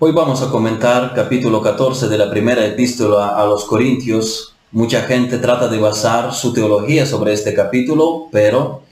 Hoy 0.00 0.12
vamos 0.12 0.42
a 0.42 0.50
comentar 0.50 1.12
capítulo 1.12 1.60
14 1.60 2.06
de 2.06 2.16
la 2.16 2.30
primera 2.30 2.64
epístola 2.64 3.30
a 3.30 3.44
los 3.44 3.64
Corintios. 3.64 4.54
Mucha 4.70 5.02
gente 5.02 5.38
trata 5.38 5.66
de 5.66 5.80
basar 5.80 6.32
su 6.32 6.52
teología 6.52 7.04
sobre 7.04 7.32
este 7.32 7.52
capítulo, 7.52 8.28
pero 8.30 8.82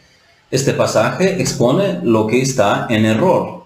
este 0.50 0.72
pasaje 0.72 1.40
expone 1.40 2.00
lo 2.02 2.26
que 2.26 2.42
está 2.42 2.88
en 2.90 3.06
error. 3.06 3.62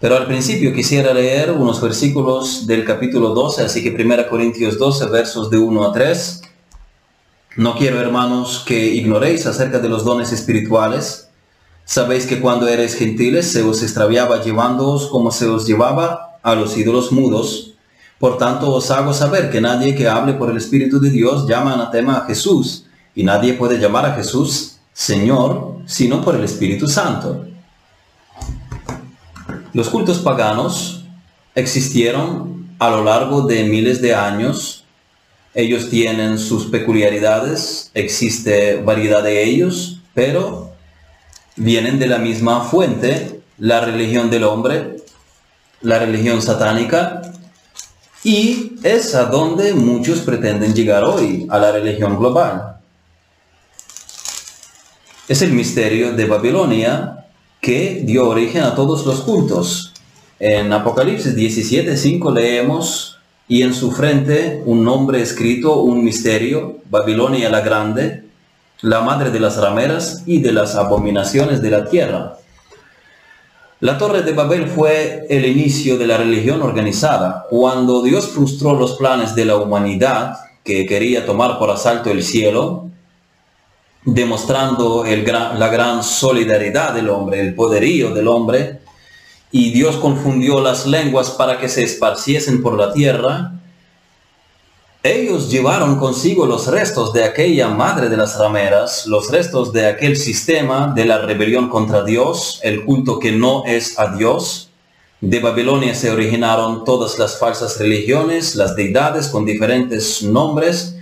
Pero 0.00 0.16
al 0.16 0.26
principio 0.26 0.72
quisiera 0.72 1.12
leer 1.12 1.50
unos 1.50 1.82
versículos 1.82 2.66
del 2.66 2.86
capítulo 2.86 3.34
12, 3.34 3.64
así 3.64 3.82
que 3.82 3.90
1 3.90 4.26
Corintios 4.30 4.78
12, 4.78 5.04
versos 5.10 5.50
de 5.50 5.58
1 5.58 5.84
a 5.84 5.92
3. 5.92 6.40
No 7.58 7.76
quiero, 7.76 8.00
hermanos, 8.00 8.64
que 8.66 8.82
ignoréis 8.94 9.44
acerca 9.44 9.78
de 9.78 9.90
los 9.90 10.06
dones 10.06 10.32
espirituales. 10.32 11.23
Sabéis 11.84 12.26
que 12.26 12.40
cuando 12.40 12.66
eres 12.66 12.94
gentiles 12.94 13.50
se 13.50 13.62
os 13.62 13.82
extraviaba 13.82 14.42
llevándoos 14.42 15.06
como 15.06 15.30
se 15.30 15.46
os 15.46 15.66
llevaba 15.66 16.38
a 16.42 16.54
los 16.54 16.76
ídolos 16.76 17.12
mudos. 17.12 17.74
Por 18.18 18.38
tanto 18.38 18.72
os 18.72 18.90
hago 18.90 19.12
saber 19.12 19.50
que 19.50 19.60
nadie 19.60 19.94
que 19.94 20.08
hable 20.08 20.34
por 20.34 20.50
el 20.50 20.56
Espíritu 20.56 20.98
de 20.98 21.10
Dios 21.10 21.46
llama 21.46 21.74
anatema 21.74 22.18
a 22.18 22.26
Jesús, 22.26 22.86
y 23.14 23.22
nadie 23.22 23.54
puede 23.54 23.78
llamar 23.78 24.06
a 24.06 24.14
Jesús 24.14 24.76
Señor 24.92 25.74
sino 25.86 26.24
por 26.24 26.34
el 26.36 26.44
Espíritu 26.44 26.88
Santo. 26.88 27.46
Los 29.72 29.88
cultos 29.88 30.18
paganos 30.18 31.04
existieron 31.54 32.68
a 32.78 32.90
lo 32.90 33.04
largo 33.04 33.42
de 33.42 33.64
miles 33.64 34.00
de 34.00 34.14
años. 34.14 34.84
Ellos 35.52 35.90
tienen 35.90 36.38
sus 36.38 36.66
peculiaridades, 36.66 37.90
existe 37.94 38.82
variedad 38.82 39.22
de 39.22 39.44
ellos, 39.44 40.00
pero 40.14 40.63
vienen 41.56 41.98
de 41.98 42.06
la 42.06 42.18
misma 42.18 42.62
fuente, 42.62 43.40
la 43.58 43.80
religión 43.80 44.30
del 44.30 44.44
hombre, 44.44 44.96
la 45.80 45.98
religión 45.98 46.42
satánica, 46.42 47.22
y 48.22 48.72
es 48.82 49.14
a 49.14 49.26
donde 49.26 49.74
muchos 49.74 50.20
pretenden 50.20 50.74
llegar 50.74 51.04
hoy, 51.04 51.46
a 51.50 51.58
la 51.58 51.72
religión 51.72 52.18
global. 52.18 52.78
Es 55.28 55.42
el 55.42 55.52
misterio 55.52 56.12
de 56.12 56.26
Babilonia 56.26 57.26
que 57.60 58.02
dio 58.04 58.28
origen 58.28 58.62
a 58.62 58.74
todos 58.74 59.06
los 59.06 59.20
cultos. 59.20 59.92
En 60.38 60.72
Apocalipsis 60.72 61.34
17:5 61.34 62.32
leemos, 62.32 63.14
y 63.46 63.62
en 63.62 63.74
su 63.74 63.92
frente 63.92 64.62
un 64.64 64.84
nombre 64.84 65.20
escrito, 65.20 65.80
un 65.80 66.02
misterio, 66.02 66.78
Babilonia 66.90 67.50
la 67.50 67.60
Grande, 67.60 68.23
la 68.84 69.00
madre 69.00 69.30
de 69.30 69.40
las 69.40 69.56
rameras 69.56 70.24
y 70.26 70.42
de 70.42 70.52
las 70.52 70.74
abominaciones 70.74 71.62
de 71.62 71.70
la 71.70 71.86
tierra. 71.86 72.36
La 73.80 73.96
torre 73.96 74.20
de 74.20 74.34
Babel 74.34 74.66
fue 74.66 75.26
el 75.30 75.46
inicio 75.46 75.96
de 75.96 76.06
la 76.06 76.18
religión 76.18 76.60
organizada. 76.60 77.46
Cuando 77.48 78.02
Dios 78.02 78.28
frustró 78.28 78.74
los 78.74 78.96
planes 78.96 79.34
de 79.34 79.46
la 79.46 79.56
humanidad, 79.56 80.36
que 80.62 80.84
quería 80.84 81.24
tomar 81.24 81.58
por 81.58 81.70
asalto 81.70 82.10
el 82.10 82.22
cielo, 82.22 82.90
demostrando 84.04 85.02
la 85.02 85.68
gran 85.68 86.04
solidaridad 86.04 86.92
del 86.92 87.08
hombre, 87.08 87.40
el 87.40 87.54
poderío 87.54 88.12
del 88.12 88.28
hombre, 88.28 88.80
y 89.50 89.70
Dios 89.70 89.96
confundió 89.96 90.60
las 90.60 90.84
lenguas 90.84 91.30
para 91.30 91.58
que 91.58 91.70
se 91.70 91.84
esparciesen 91.84 92.62
por 92.62 92.78
la 92.78 92.92
tierra, 92.92 93.52
ellos 95.04 95.50
llevaron 95.50 95.98
consigo 95.98 96.46
los 96.46 96.66
restos 96.66 97.12
de 97.12 97.24
aquella 97.24 97.68
madre 97.68 98.08
de 98.08 98.16
las 98.16 98.38
rameras, 98.38 99.06
los 99.06 99.30
restos 99.30 99.70
de 99.70 99.86
aquel 99.86 100.16
sistema 100.16 100.94
de 100.96 101.04
la 101.04 101.18
rebelión 101.18 101.68
contra 101.68 102.02
Dios, 102.04 102.58
el 102.62 102.86
culto 102.86 103.18
que 103.18 103.30
no 103.30 103.64
es 103.66 103.98
a 103.98 104.16
Dios. 104.16 104.70
De 105.20 105.40
Babilonia 105.40 105.94
se 105.94 106.10
originaron 106.10 106.84
todas 106.84 107.18
las 107.18 107.38
falsas 107.38 107.78
religiones, 107.78 108.56
las 108.56 108.76
deidades 108.76 109.28
con 109.28 109.44
diferentes 109.44 110.22
nombres, 110.22 110.96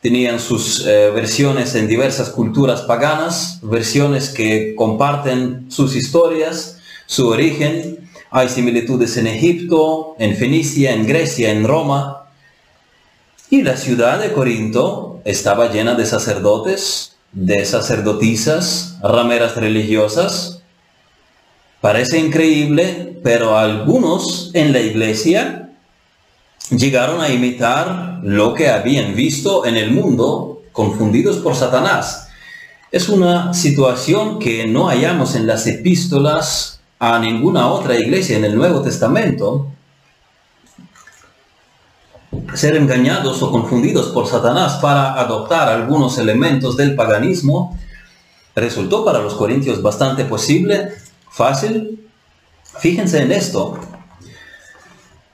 tenían 0.00 0.40
sus 0.40 0.86
eh, 0.86 1.10
versiones 1.10 1.74
en 1.74 1.86
diversas 1.86 2.30
culturas 2.30 2.80
paganas, 2.82 3.58
versiones 3.62 4.30
que 4.30 4.74
comparten 4.74 5.66
sus 5.70 5.94
historias, 5.94 6.78
su 7.04 7.28
origen. 7.28 8.08
Hay 8.30 8.48
similitudes 8.48 9.18
en 9.18 9.26
Egipto, 9.26 10.14
en 10.18 10.34
Fenicia, 10.34 10.94
en 10.94 11.06
Grecia, 11.06 11.50
en 11.50 11.68
Roma. 11.68 12.23
Y 13.54 13.62
la 13.62 13.76
ciudad 13.76 14.18
de 14.18 14.32
Corinto 14.32 15.20
estaba 15.24 15.70
llena 15.70 15.94
de 15.94 16.06
sacerdotes, 16.06 17.14
de 17.30 17.64
sacerdotisas, 17.64 18.98
rameras 19.00 19.54
religiosas. 19.54 20.60
Parece 21.80 22.18
increíble, 22.18 23.20
pero 23.22 23.56
algunos 23.56 24.50
en 24.54 24.72
la 24.72 24.80
iglesia 24.80 25.70
llegaron 26.70 27.20
a 27.20 27.28
imitar 27.28 28.18
lo 28.24 28.54
que 28.54 28.70
habían 28.70 29.14
visto 29.14 29.64
en 29.66 29.76
el 29.76 29.92
mundo, 29.92 30.62
confundidos 30.72 31.36
por 31.36 31.54
Satanás. 31.54 32.30
Es 32.90 33.08
una 33.08 33.54
situación 33.54 34.40
que 34.40 34.66
no 34.66 34.88
hallamos 34.88 35.36
en 35.36 35.46
las 35.46 35.68
epístolas 35.68 36.80
a 36.98 37.20
ninguna 37.20 37.68
otra 37.68 37.96
iglesia 37.96 38.36
en 38.36 38.46
el 38.46 38.56
Nuevo 38.56 38.82
Testamento. 38.82 39.68
Ser 42.54 42.76
engañados 42.76 43.42
o 43.42 43.50
confundidos 43.50 44.08
por 44.08 44.26
Satanás 44.26 44.78
para 44.80 45.20
adoptar 45.20 45.68
algunos 45.68 46.18
elementos 46.18 46.76
del 46.76 46.94
paganismo 46.94 47.78
resultó 48.54 49.04
para 49.04 49.20
los 49.20 49.34
corintios 49.34 49.82
bastante 49.82 50.24
posible, 50.24 50.92
fácil. 51.30 52.08
Fíjense 52.78 53.22
en 53.22 53.32
esto, 53.32 53.78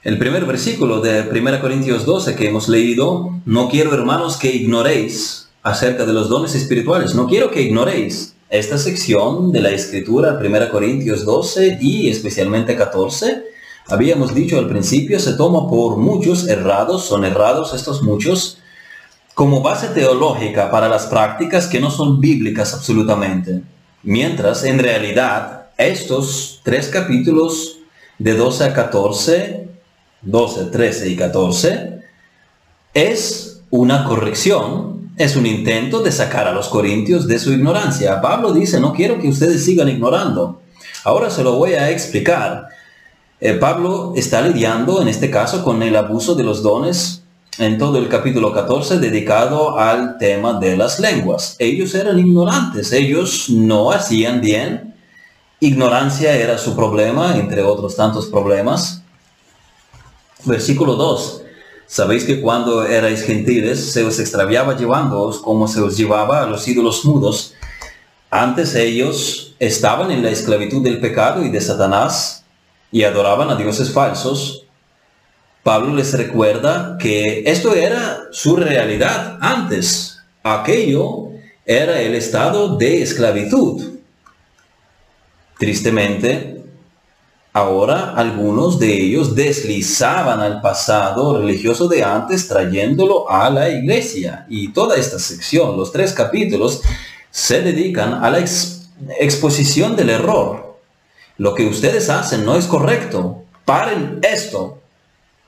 el 0.03 0.17
primer 0.17 0.45
versículo 0.45 0.99
de 0.99 1.29
1 1.29 1.61
Corintios 1.61 2.05
12 2.05 2.35
que 2.35 2.47
hemos 2.47 2.67
leído, 2.67 3.39
no 3.45 3.69
quiero 3.69 3.93
hermanos 3.93 4.37
que 4.37 4.51
ignoréis 4.51 5.49
acerca 5.61 6.07
de 6.07 6.13
los 6.13 6.27
dones 6.27 6.55
espirituales, 6.55 7.13
no 7.13 7.27
quiero 7.27 7.51
que 7.51 7.61
ignoréis 7.61 8.33
esta 8.49 8.79
sección 8.79 9.51
de 9.51 9.61
la 9.61 9.69
escritura 9.69 10.39
1 10.43 10.71
Corintios 10.71 11.23
12 11.23 11.77
y 11.79 12.09
especialmente 12.09 12.75
14. 12.75 13.50
Habíamos 13.87 14.33
dicho 14.33 14.57
al 14.57 14.67
principio, 14.67 15.19
se 15.19 15.33
toma 15.33 15.69
por 15.69 15.97
muchos 15.97 16.47
errados, 16.47 17.05
son 17.05 17.25
errados 17.25 17.73
estos 17.73 18.01
muchos, 18.03 18.57
como 19.33 19.61
base 19.61 19.87
teológica 19.87 20.69
para 20.69 20.87
las 20.87 21.07
prácticas 21.07 21.67
que 21.67 21.79
no 21.79 21.89
son 21.91 22.19
bíblicas 22.19 22.73
absolutamente. 22.73 23.61
Mientras 24.03 24.63
en 24.63 24.79
realidad 24.79 25.67
estos 25.77 26.61
tres 26.63 26.87
capítulos 26.87 27.79
de 28.19 28.33
12 28.33 28.63
a 28.65 28.73
14 28.73 29.61
12, 30.21 30.65
13 30.65 31.09
y 31.09 31.15
14, 31.15 31.99
es 32.93 33.61
una 33.71 34.03
corrección, 34.03 35.11
es 35.17 35.35
un 35.35 35.47
intento 35.47 36.03
de 36.03 36.11
sacar 36.11 36.47
a 36.47 36.53
los 36.53 36.69
corintios 36.69 37.27
de 37.27 37.39
su 37.39 37.51
ignorancia. 37.51 38.21
Pablo 38.21 38.53
dice, 38.53 38.79
no 38.79 38.93
quiero 38.93 39.19
que 39.19 39.29
ustedes 39.29 39.65
sigan 39.65 39.89
ignorando. 39.89 40.61
Ahora 41.03 41.31
se 41.31 41.43
lo 41.43 41.55
voy 41.55 41.73
a 41.73 41.89
explicar. 41.89 42.67
Eh, 43.43 43.55
Pablo 43.55 44.13
está 44.15 44.39
lidiando 44.43 45.01
en 45.01 45.07
este 45.07 45.31
caso 45.31 45.63
con 45.63 45.81
el 45.81 45.95
abuso 45.95 46.35
de 46.35 46.43
los 46.43 46.61
dones 46.61 47.23
en 47.57 47.79
todo 47.79 47.97
el 47.97 48.07
capítulo 48.07 48.53
14 48.53 48.99
dedicado 48.99 49.79
al 49.79 50.19
tema 50.19 50.59
de 50.59 50.77
las 50.77 50.99
lenguas. 50.99 51.55
Ellos 51.57 51.95
eran 51.95 52.19
ignorantes, 52.19 52.91
ellos 52.91 53.49
no 53.49 53.91
hacían 53.91 54.41
bien. 54.41 54.93
Ignorancia 55.59 56.35
era 56.35 56.59
su 56.59 56.75
problema, 56.75 57.35
entre 57.35 57.63
otros 57.63 57.95
tantos 57.95 58.27
problemas. 58.27 59.01
Versículo 60.45 60.93
2. 60.93 61.41
Sabéis 61.87 62.25
que 62.25 62.41
cuando 62.41 62.85
erais 62.85 63.23
gentiles 63.23 63.91
se 63.91 64.03
os 64.03 64.19
extraviaba 64.19 64.77
llevándoos 64.77 65.39
como 65.39 65.67
se 65.67 65.81
os 65.81 65.97
llevaba 65.97 66.43
a 66.43 66.45
los 66.45 66.67
ídolos 66.67 67.05
mudos. 67.05 67.55
Antes 68.29 68.75
ellos 68.75 69.55
estaban 69.57 70.11
en 70.11 70.21
la 70.21 70.29
esclavitud 70.29 70.83
del 70.83 70.99
pecado 70.99 71.43
y 71.43 71.49
de 71.49 71.59
Satanás 71.59 72.40
y 72.91 73.03
adoraban 73.03 73.49
a 73.49 73.55
dioses 73.55 73.91
falsos. 73.91 74.65
Pablo 75.63 75.95
les 75.95 76.13
recuerda 76.13 76.97
que 76.99 77.43
esto 77.45 77.75
era 77.75 78.23
su 78.31 78.55
realidad 78.55 79.37
antes. 79.41 80.19
Aquello 80.43 81.29
era 81.65 82.01
el 82.01 82.15
estado 82.15 82.77
de 82.77 83.01
esclavitud. 83.01 83.99
Tristemente, 85.57 86.61
Ahora 87.53 88.13
algunos 88.15 88.79
de 88.79 88.93
ellos 88.93 89.35
deslizaban 89.35 90.39
al 90.39 90.61
pasado 90.61 91.41
religioso 91.41 91.89
de 91.89 92.01
antes 92.01 92.47
trayéndolo 92.47 93.29
a 93.29 93.49
la 93.49 93.69
iglesia. 93.69 94.45
Y 94.49 94.69
toda 94.69 94.95
esta 94.95 95.19
sección, 95.19 95.75
los 95.75 95.91
tres 95.91 96.13
capítulos, 96.13 96.81
se 97.29 97.61
dedican 97.61 98.23
a 98.23 98.29
la 98.29 98.39
exposición 99.19 99.97
del 99.97 100.11
error. 100.11 100.70
Lo 101.41 101.55
que 101.55 101.65
ustedes 101.65 102.07
hacen 102.11 102.45
no 102.45 102.55
es 102.55 102.67
correcto. 102.67 103.45
Paren 103.65 104.19
esto. 104.21 104.77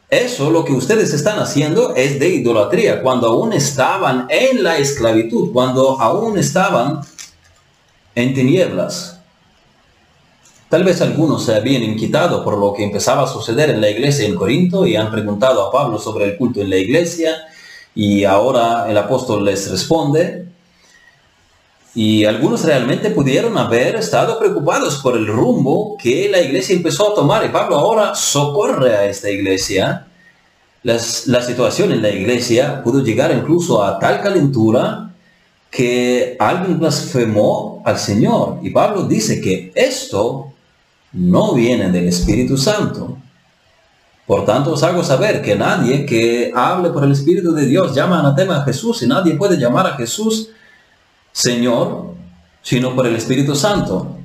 Eso 0.10 0.50
lo 0.50 0.66
que 0.66 0.74
ustedes 0.74 1.14
están 1.14 1.38
haciendo 1.38 1.94
es 1.96 2.20
de 2.20 2.30
idolatría. 2.30 3.04
Cuando 3.04 3.28
aún 3.28 3.54
estaban 3.54 4.26
en 4.28 4.64
la 4.64 4.80
esclavitud, 4.80 5.54
cuando 5.54 6.02
aún 6.02 6.40
estaban 6.40 7.02
en 8.16 8.34
tinieblas. 8.34 9.20
Tal 10.68 10.84
vez 10.84 11.00
algunos 11.00 11.46
se 11.46 11.54
habían 11.54 11.84
inquietado 11.84 12.44
por 12.44 12.58
lo 12.58 12.74
que 12.74 12.86
empezaba 12.86 13.26
a 13.26 13.28
suceder 13.28 13.70
en 13.70 13.80
la 13.80 13.92
iglesia 13.92 14.26
en 14.26 14.34
Corinto 14.34 14.88
y 14.88 14.96
han 14.96 15.12
preguntado 15.12 15.62
a 15.62 15.72
Pablo 15.72 16.00
sobre 16.00 16.26
el 16.26 16.38
culto 16.38 16.60
en 16.60 16.72
la 16.72 16.78
iglesia 16.78 17.36
y 17.94 18.24
ahora 18.24 18.90
el 18.90 18.98
apóstol 18.98 19.46
les 19.46 19.70
responde. 19.70 20.53
Y 21.96 22.26
algunos 22.26 22.64
realmente 22.64 23.12
pudieron 23.12 23.58
haber 23.58 23.96
estado 23.96 24.40
preocupados 24.40 24.98
por 24.98 25.16
el 25.16 25.28
rumbo 25.28 25.96
que 25.98 26.28
la 26.30 26.42
iglesia 26.42 26.76
empezó 26.76 27.12
a 27.12 27.16
tomar 27.16 27.46
y 27.46 27.50
Pablo 27.50 27.78
ahora 27.78 28.16
socorre 28.16 28.96
a 28.96 29.06
esta 29.06 29.30
iglesia. 29.30 30.08
la 30.84 31.42
situación 31.42 31.92
en 31.92 32.02
la 32.02 32.10
iglesia 32.10 32.84
pudo 32.84 33.04
llegar 33.04 33.32
incluso 33.32 33.84
a 33.84 34.00
tal 34.00 34.22
calentura 34.22 35.14
que 35.74 36.36
alguien 36.40 36.80
blasfemó 36.80 37.82
al 37.84 37.98
Señor. 37.98 38.60
Y 38.62 38.70
Pablo 38.70 39.04
dice 39.04 39.42
que 39.42 39.72
esto 39.76 40.54
no 41.14 41.54
viene 41.54 41.92
del 41.92 42.08
Espíritu 42.08 42.58
Santo. 42.58 43.18
Por 44.26 44.46
tanto, 44.46 44.74
os 44.74 44.84
hago 44.84 45.04
saber 45.04 45.42
que 45.42 45.56
nadie 45.56 46.06
que 46.06 46.52
hable 46.56 46.92
por 46.92 47.04
el 47.04 47.12
Espíritu 47.12 47.54
de 47.54 47.66
Dios 47.66 47.94
llama 47.94 48.20
anatema 48.20 48.58
a 48.58 48.64
Jesús 48.64 49.02
y 49.02 49.08
nadie 49.08 49.36
puede 49.36 49.58
llamar 49.58 49.88
a 49.88 49.96
Jesús 49.96 50.50
Señor, 51.34 52.14
sino 52.62 52.96
por 52.96 53.06
el 53.06 53.18
Espíritu 53.18 53.56
Santo. 53.56 54.16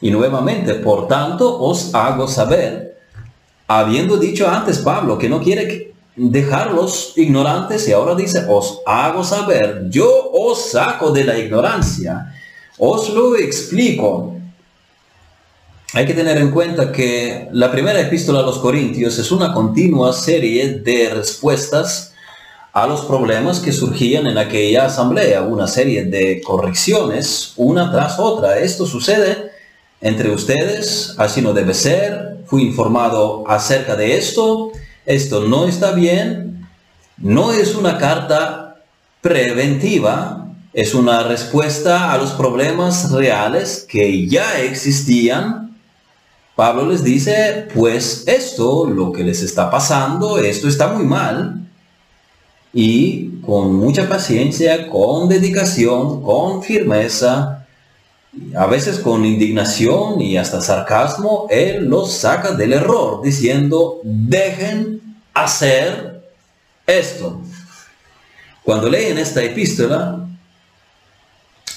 Y 0.00 0.12
nuevamente, 0.12 0.74
por 0.74 1.08
tanto, 1.08 1.60
os 1.60 1.92
hago 1.92 2.28
saber, 2.28 2.96
habiendo 3.66 4.16
dicho 4.16 4.48
antes 4.48 4.78
Pablo 4.78 5.18
que 5.18 5.28
no 5.28 5.42
quiere 5.42 5.92
dejarlos 6.14 7.14
ignorantes 7.16 7.88
y 7.88 7.92
ahora 7.92 8.14
dice, 8.14 8.44
os 8.48 8.80
hago 8.86 9.24
saber, 9.24 9.86
yo 9.90 10.30
os 10.32 10.70
saco 10.70 11.10
de 11.10 11.24
la 11.24 11.36
ignorancia, 11.36 12.32
os 12.78 13.08
lo 13.10 13.36
explico 13.36 14.38
hay 15.94 16.04
que 16.04 16.12
tener 16.12 16.36
en 16.36 16.50
cuenta 16.50 16.92
que 16.92 17.48
la 17.52 17.72
primera 17.72 17.98
epístola 18.00 18.40
a 18.40 18.42
los 18.42 18.58
Corintios 18.58 19.18
es 19.18 19.32
una 19.32 19.54
continua 19.54 20.12
serie 20.12 20.80
de 20.80 21.10
respuestas 21.14 22.12
a 22.72 22.86
los 22.86 23.02
problemas 23.02 23.60
que 23.60 23.72
surgían 23.72 24.26
en 24.26 24.38
aquella 24.38 24.86
asamblea, 24.86 25.42
una 25.42 25.66
serie 25.66 26.04
de 26.04 26.40
correcciones 26.42 27.52
una 27.56 27.90
tras 27.90 28.18
otra. 28.18 28.58
Esto 28.58 28.86
sucede 28.86 29.50
entre 30.00 30.30
ustedes, 30.30 31.14
así 31.18 31.42
no 31.42 31.52
debe 31.52 31.74
ser, 31.74 32.38
fui 32.46 32.62
informado 32.62 33.44
acerca 33.48 33.96
de 33.96 34.16
esto, 34.16 34.70
esto 35.04 35.44
no 35.44 35.66
está 35.66 35.92
bien, 35.92 36.68
no 37.16 37.52
es 37.52 37.74
una 37.74 37.98
carta 37.98 38.76
preventiva, 39.20 40.48
es 40.72 40.94
una 40.94 41.24
respuesta 41.24 42.12
a 42.12 42.18
los 42.18 42.30
problemas 42.30 43.10
reales 43.10 43.84
que 43.88 44.28
ya 44.28 44.60
existían. 44.60 45.76
Pablo 46.54 46.86
les 46.86 47.02
dice, 47.02 47.68
pues 47.74 48.24
esto, 48.26 48.86
lo 48.86 49.10
que 49.10 49.24
les 49.24 49.42
está 49.42 49.70
pasando, 49.70 50.38
esto 50.38 50.68
está 50.68 50.88
muy 50.92 51.04
mal. 51.04 51.67
Y 52.72 53.40
con 53.40 53.74
mucha 53.74 54.08
paciencia, 54.08 54.88
con 54.88 55.28
dedicación, 55.28 56.22
con 56.22 56.62
firmeza, 56.62 57.66
a 58.56 58.66
veces 58.66 58.98
con 58.98 59.24
indignación 59.24 60.20
y 60.20 60.36
hasta 60.36 60.60
sarcasmo, 60.60 61.46
él 61.50 61.86
los 61.86 62.12
saca 62.12 62.52
del 62.52 62.72
error, 62.72 63.22
diciendo, 63.22 64.00
dejen 64.04 65.00
hacer 65.34 66.22
esto. 66.86 67.40
Cuando 68.62 68.88
leen 68.88 69.18
esta 69.18 69.42
epístola, 69.42 70.26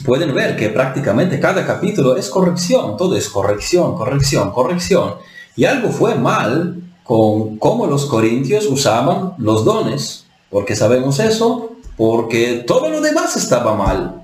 pueden 0.05 0.33
ver 0.33 0.57
que 0.57 0.69
prácticamente 0.69 1.39
cada 1.39 1.65
capítulo 1.65 2.17
es 2.17 2.29
corrección, 2.29 2.97
todo 2.97 3.15
es 3.15 3.29
corrección, 3.29 3.95
corrección, 3.95 4.51
corrección. 4.51 5.15
Y 5.55 5.65
algo 5.65 5.89
fue 5.89 6.15
mal 6.15 6.81
con 7.03 7.57
cómo 7.57 7.88
los 7.88 8.05
corintios 8.05 8.65
usaban 8.65 9.33
los 9.38 9.63
dones, 9.63 10.25
porque 10.51 10.75
sabemos 10.75 11.19
eso, 11.19 11.71
porque 11.98 12.63
todo 12.68 12.89
lo 12.89 13.01
demás 13.01 13.36
estaba 13.38 13.74
mal. 13.74 14.24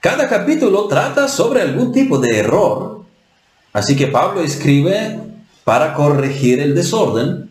Cada 0.00 0.28
capítulo 0.28 0.88
trata 0.88 1.28
sobre 1.28 1.62
algún 1.62 1.92
tipo 1.92 2.18
de 2.18 2.38
error, 2.38 3.02
así 3.72 3.94
que 3.94 4.08
Pablo 4.08 4.40
escribe 4.40 5.20
para 5.64 5.94
corregir 5.94 6.60
el 6.60 6.74
desorden 6.74 7.50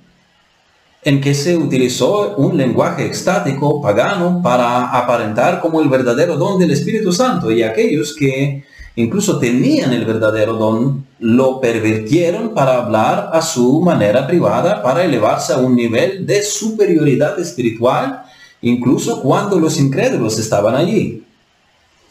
en 1.03 1.21
que 1.21 1.33
se 1.33 1.57
utilizó 1.57 2.35
un 2.37 2.57
lenguaje 2.57 3.05
extático 3.05 3.81
pagano 3.81 4.41
para 4.41 4.85
aparentar 4.97 5.59
como 5.59 5.81
el 5.81 5.89
verdadero 5.89 6.37
don 6.37 6.59
del 6.59 6.71
Espíritu 6.71 7.11
Santo 7.11 7.51
y 7.51 7.61
aquellos 7.61 8.15
que 8.15 8.63
incluso 8.95 9.39
tenían 9.39 9.93
el 9.93 10.05
verdadero 10.05 10.53
don 10.53 11.05
lo 11.19 11.59
pervirtieron 11.61 12.53
para 12.53 12.77
hablar 12.77 13.29
a 13.33 13.41
su 13.41 13.81
manera 13.81 14.27
privada, 14.27 14.83
para 14.83 15.03
elevarse 15.03 15.53
a 15.53 15.57
un 15.57 15.75
nivel 15.75 16.25
de 16.25 16.43
superioridad 16.43 17.39
espiritual, 17.39 18.23
incluso 18.61 19.21
cuando 19.21 19.59
los 19.59 19.79
incrédulos 19.79 20.37
estaban 20.37 20.75
allí. 20.75 21.23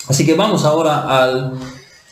Así 0.09 0.27
que 0.27 0.35
vamos 0.35 0.65
ahora 0.65 1.23
al 1.23 1.53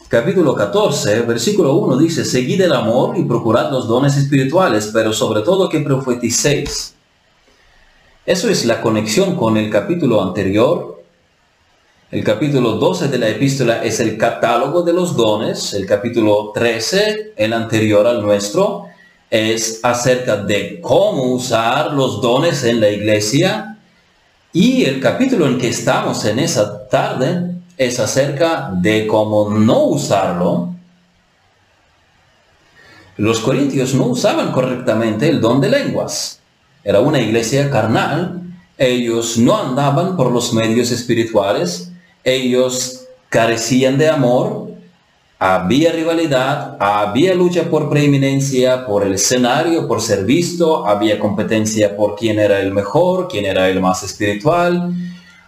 capítulo 0.09 0.55
14, 0.55 1.23
versículo 1.23 1.75
1 1.75 1.97
dice, 1.99 2.25
seguid 2.25 2.61
el 2.61 2.73
amor 2.73 3.17
y 3.17 3.25
procurad 3.25 3.71
los 3.71 3.89
dones 3.89 4.17
espirituales, 4.17 4.91
pero 4.93 5.13
sobre 5.13 5.43
todo 5.43 5.69
que 5.69 5.81
profeticéis. 5.81 6.95
Eso 8.27 8.49
es 8.49 8.65
la 8.65 8.81
conexión 8.81 9.35
con 9.35 9.57
el 9.57 9.71
capítulo 9.71 10.23
anterior. 10.23 11.00
El 12.11 12.25
capítulo 12.25 12.73
12 12.73 13.07
de 13.07 13.19
la 13.19 13.29
epístola 13.29 13.85
es 13.85 14.01
el 14.01 14.19
catálogo 14.19 14.83
de 14.83 14.93
los 14.93 15.15
dones. 15.17 15.75
El 15.75 15.87
capítulo 15.87 16.51
13, 16.53 17.35
el 17.37 17.53
anterior 17.53 18.05
al 18.05 18.21
nuestro, 18.21 18.87
es 19.31 19.79
acerca 19.85 20.39
de 20.39 20.81
cómo 20.81 21.35
usar 21.35 21.93
los 21.93 22.21
dones 22.21 22.65
en 22.65 22.81
la 22.81 22.91
iglesia. 22.91 23.79
Y 24.53 24.87
el 24.87 25.01
capítulo 25.01 25.47
en 25.47 25.59
que 25.59 25.69
estamos 25.69 26.25
en 26.25 26.41
esa 26.41 26.89
tarde 26.89 27.53
es 27.77 28.01
acerca 28.01 28.73
de 28.75 29.07
cómo 29.07 29.49
no 29.49 29.85
usarlo. 29.85 30.75
Los 33.19 33.39
corintios 33.39 33.95
no 33.95 34.07
usaban 34.07 34.51
correctamente 34.51 35.29
el 35.29 35.41
don 35.41 35.61
de 35.61 35.69
lenguas. 35.69 36.41
Era 36.83 36.99
una 36.99 37.21
iglesia 37.21 37.71
carnal. 37.71 38.43
Ellos 38.77 39.39
no 39.39 39.57
andaban 39.57 40.17
por 40.17 40.33
los 40.33 40.53
medios 40.53 40.91
espirituales. 40.91 41.90
Ellos 42.25 43.07
carecían 43.29 43.99
de 43.99 44.09
amor. 44.09 44.69
Había 45.39 45.93
rivalidad, 45.93 46.77
había 46.79 47.35
lucha 47.35 47.71
por 47.71 47.89
preeminencia, 47.89 48.85
por 48.85 49.07
el 49.07 49.15
escenario, 49.15 49.89
por 49.89 50.03
ser 50.03 50.25
visto, 50.25 50.87
había 50.87 51.19
competencia 51.19 51.97
por 51.97 52.15
quién 52.15 52.39
era 52.39 52.61
el 52.61 52.73
mejor, 52.73 53.27
quién 53.27 53.47
era 53.47 53.69
el 53.71 53.81
más 53.81 54.03
espiritual, 54.03 54.93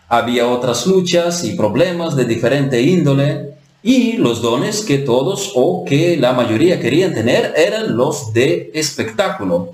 había 0.08 0.48
otras 0.48 0.86
luchas 0.86 1.44
y 1.44 1.56
problemas 1.56 2.16
de 2.16 2.24
diferente 2.24 2.80
índole 2.80 3.52
y 3.82 4.14
los 4.14 4.40
dones 4.40 4.82
que 4.82 4.98
todos 4.98 5.52
o 5.54 5.84
que 5.84 6.16
la 6.16 6.32
mayoría 6.32 6.80
querían 6.80 7.12
tener 7.12 7.52
eran 7.56 7.96
los 7.96 8.32
de 8.32 8.70
espectáculo. 8.74 9.72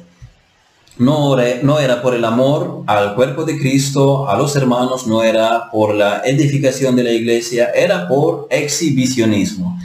No, 0.98 1.38
era 1.38 2.02
por 2.02 2.14
el 2.14 2.24
amor 2.24 2.82
al 2.88 3.14
cuerpo 3.14 3.44
de 3.44 3.56
Cristo, 3.56 4.28
a 4.28 4.36
los 4.36 4.56
hermanos, 4.56 5.06
no 5.06 5.22
era 5.22 5.70
por 5.70 5.94
la 5.94 6.22
edificación 6.24 6.96
de 6.96 7.04
la 7.04 7.12
iglesia, 7.12 7.70
era 7.72 8.08
por 8.08 8.48
exhibicionismo. 8.50 9.78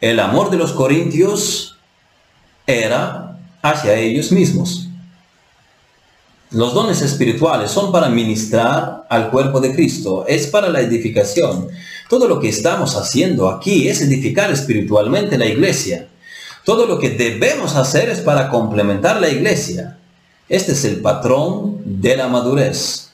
El 0.00 0.18
amor 0.18 0.50
de 0.50 0.56
los 0.56 0.72
corintios 0.72 1.78
era 2.66 3.38
hacia 3.62 3.94
ellos 3.94 4.32
mismos. 4.32 4.88
Los 6.50 6.74
dones 6.74 7.00
espirituales 7.00 7.70
son 7.70 7.92
para 7.92 8.08
ministrar 8.08 9.04
al 9.08 9.30
cuerpo 9.30 9.60
de 9.60 9.72
Cristo, 9.72 10.24
es 10.26 10.48
para 10.48 10.68
la 10.68 10.80
edificación. 10.80 11.68
Todo 12.08 12.26
lo 12.26 12.40
que 12.40 12.48
estamos 12.48 12.96
haciendo 12.96 13.48
aquí 13.48 13.88
es 13.88 14.00
edificar 14.00 14.50
espiritualmente 14.50 15.38
la 15.38 15.46
iglesia. 15.46 16.08
Todo 16.64 16.86
lo 16.86 16.98
que 16.98 17.10
debemos 17.10 17.76
hacer 17.76 18.08
es 18.08 18.18
para 18.18 18.48
complementar 18.48 19.20
la 19.20 19.28
iglesia. 19.28 19.98
Este 20.48 20.72
es 20.72 20.84
el 20.84 21.00
patrón 21.00 21.80
de 21.84 22.16
la 22.16 22.28
madurez. 22.28 23.10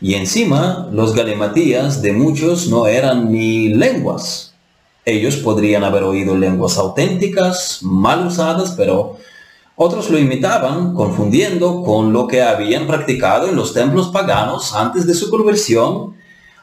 Y 0.00 0.14
encima, 0.14 0.88
los 0.92 1.14
galematías 1.14 2.02
de 2.02 2.12
muchos 2.12 2.68
no 2.68 2.86
eran 2.86 3.32
ni 3.32 3.70
lenguas. 3.70 4.52
Ellos 5.06 5.36
podrían 5.36 5.84
haber 5.84 6.02
oído 6.02 6.36
lenguas 6.36 6.76
auténticas, 6.76 7.78
mal 7.80 8.26
usadas, 8.26 8.74
pero 8.76 9.16
otros 9.76 10.10
lo 10.10 10.18
imitaban, 10.18 10.92
confundiendo 10.92 11.82
con 11.82 12.12
lo 12.12 12.26
que 12.26 12.42
habían 12.42 12.86
practicado 12.86 13.48
en 13.48 13.56
los 13.56 13.72
templos 13.72 14.08
paganos 14.08 14.74
antes 14.74 15.06
de 15.06 15.14
su 15.14 15.30
conversión, 15.30 16.14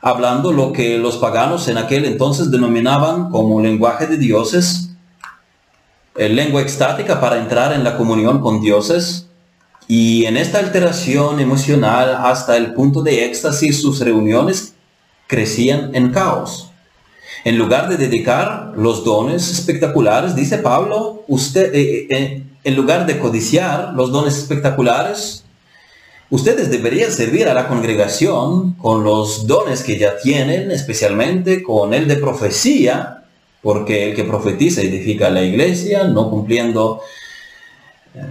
hablando 0.01 0.51
lo 0.51 0.72
que 0.72 1.00
los 1.00 1.17
paganos 1.17 1.67
en 1.67 1.79
aquel 1.79 2.05
entonces 2.05 2.51
denominaban 2.51 3.32
como 3.32 3.60
lenguaje 3.60 4.05
de 4.05 4.17
dioses, 4.17 4.84
el 6.15 6.36
lengua 6.36 6.62
extática 6.62 7.19
para 7.19 7.38
entrar 7.38 7.74
en 7.74 7.84
la 7.84 7.98
comunión 7.98 8.39
con 8.39 8.62
dioses, 8.62 9.27
y 9.88 10.25
en 10.25 10.38
esta 10.38 10.60
alteración 10.60 11.39
emocional 11.39 12.17
hasta 12.24 12.57
el 12.57 12.74
punto 12.74 13.03
de 13.03 13.25
éxtasis 13.25 13.81
sus 13.81 14.00
reuniones 14.00 14.74
crecían 15.27 15.93
en 15.93 16.12
caos. 16.12 16.72
En 17.43 17.60
lugar 17.60 17.89
de 17.89 17.98
dedicar 17.98 18.74
los 18.75 19.03
dones 19.03 19.51
espectaculares, 19.51 20.36
dice 20.36 20.57
Pablo, 20.57 21.24
usted, 21.27 21.75
eh, 21.75 22.07
eh, 22.10 22.43
en 22.63 22.75
lugar 22.75 23.05
de 23.05 23.19
codiciar 23.19 23.93
los 23.93 24.12
dones 24.12 24.36
espectaculares, 24.38 25.43
ustedes 26.31 26.72
deberían 26.72 27.12
servir 27.12 27.48
a 27.48 27.53
la 27.53 27.67
congregación 27.67 28.74
con 28.74 29.03
los 29.03 29.45
dones 29.45 29.84
que 29.84 30.00
ya 30.00 30.17
tienen, 30.17 30.72
especialmente 30.72 31.62
con 31.62 31.93
el 31.93 32.07
de 32.07 32.15
profecía, 32.15 33.25
porque 33.65 34.10
el 34.10 34.15
que 34.15 34.24
profetiza 34.24 34.81
edifica 34.81 35.31
la 35.31 35.41
iglesia, 35.41 36.03
no 36.03 36.29
cumpliendo, 36.29 37.01
eh, 38.13 38.22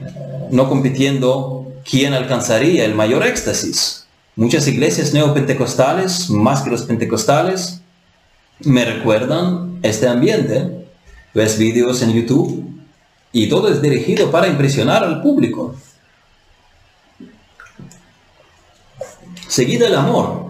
no 0.53 0.69
compitiendo 0.69 1.73
quién 1.85 2.15
alcanzaría 2.15 2.85
el 2.85 2.95
mayor 2.95 3.27
éxtasis. 3.27 4.07
Muchas 4.37 4.69
iglesias 4.69 5.13
neopentecostales, 5.13 6.31
más 6.31 6.63
que 6.63 6.71
los 6.71 6.83
pentecostales, 6.83 7.81
me 8.61 8.85
recuerdan 8.85 9.81
este 9.83 10.07
ambiente. 10.07 10.87
Ves 11.35 11.59
vídeos 11.59 12.01
en 12.03 12.13
YouTube 12.13 12.71
y 13.33 13.49
todo 13.49 13.71
es 13.71 13.83
dirigido 13.83 14.31
para 14.31 14.47
impresionar 14.47 15.03
al 15.03 15.21
público. 15.21 15.75
Seguid 19.49 19.83
el 19.83 19.97
amor 19.97 20.44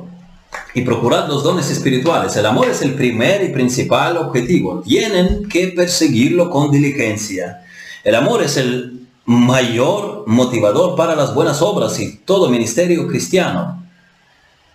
y 0.75 0.83
procurad 0.83 1.29
los 1.29 1.45
dones 1.45 1.71
espirituales. 1.71 2.37
El 2.37 2.47
amor 2.47 2.69
es 2.69 2.83
el 2.83 2.95
primer 2.95 3.45
y 3.45 3.51
principal 3.51 4.17
objetivo. 4.17 4.83
Tienen 4.85 5.49
que 5.49 5.69
perseguirlo 5.69 6.51
con 6.51 6.73
diligencia. 6.73 7.65
El 8.03 8.17
amor 8.17 8.43
es 8.43 8.57
el 8.57 9.07
mayor 9.25 10.25
motivador 10.27 10.97
para 10.97 11.15
las 11.15 11.33
buenas 11.33 11.63
obras 11.63 11.99
y 12.01 12.17
todo 12.17 12.51
ministerio 12.51 13.07
cristiano. 13.07 13.83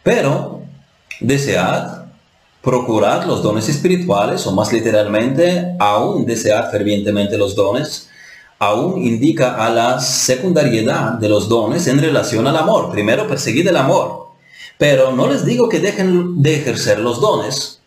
Pero 0.02 0.62
desead, 1.20 2.06
procurad 2.62 3.26
los 3.26 3.44
dones 3.44 3.68
espirituales, 3.68 4.48
o 4.48 4.54
más 4.54 4.72
literalmente, 4.72 5.76
aún 5.80 6.26
desead 6.26 6.72
fervientemente 6.72 7.38
los 7.38 7.56
dones, 7.56 8.10
aún 8.58 9.04
indica 9.04 9.66
a 9.66 9.70
la 9.70 10.00
secundariedad 10.00 11.14
de 11.14 11.28
los 11.28 11.50
dones 11.50 11.88
en 11.88 12.00
relación 12.00 12.48
al 12.48 12.56
amor. 12.56 12.90
Primero 12.90 13.28
perseguid 13.28 13.68
el 13.68 13.78
amor 13.78 14.29
pero 14.80 15.12
no 15.12 15.28
les 15.28 15.44
digo 15.46 15.68
que 15.68 15.82
dejen 15.82 16.42
de 16.42 16.56
ejercer 16.56 17.00
los 17.00 17.20
dones. 17.20 17.82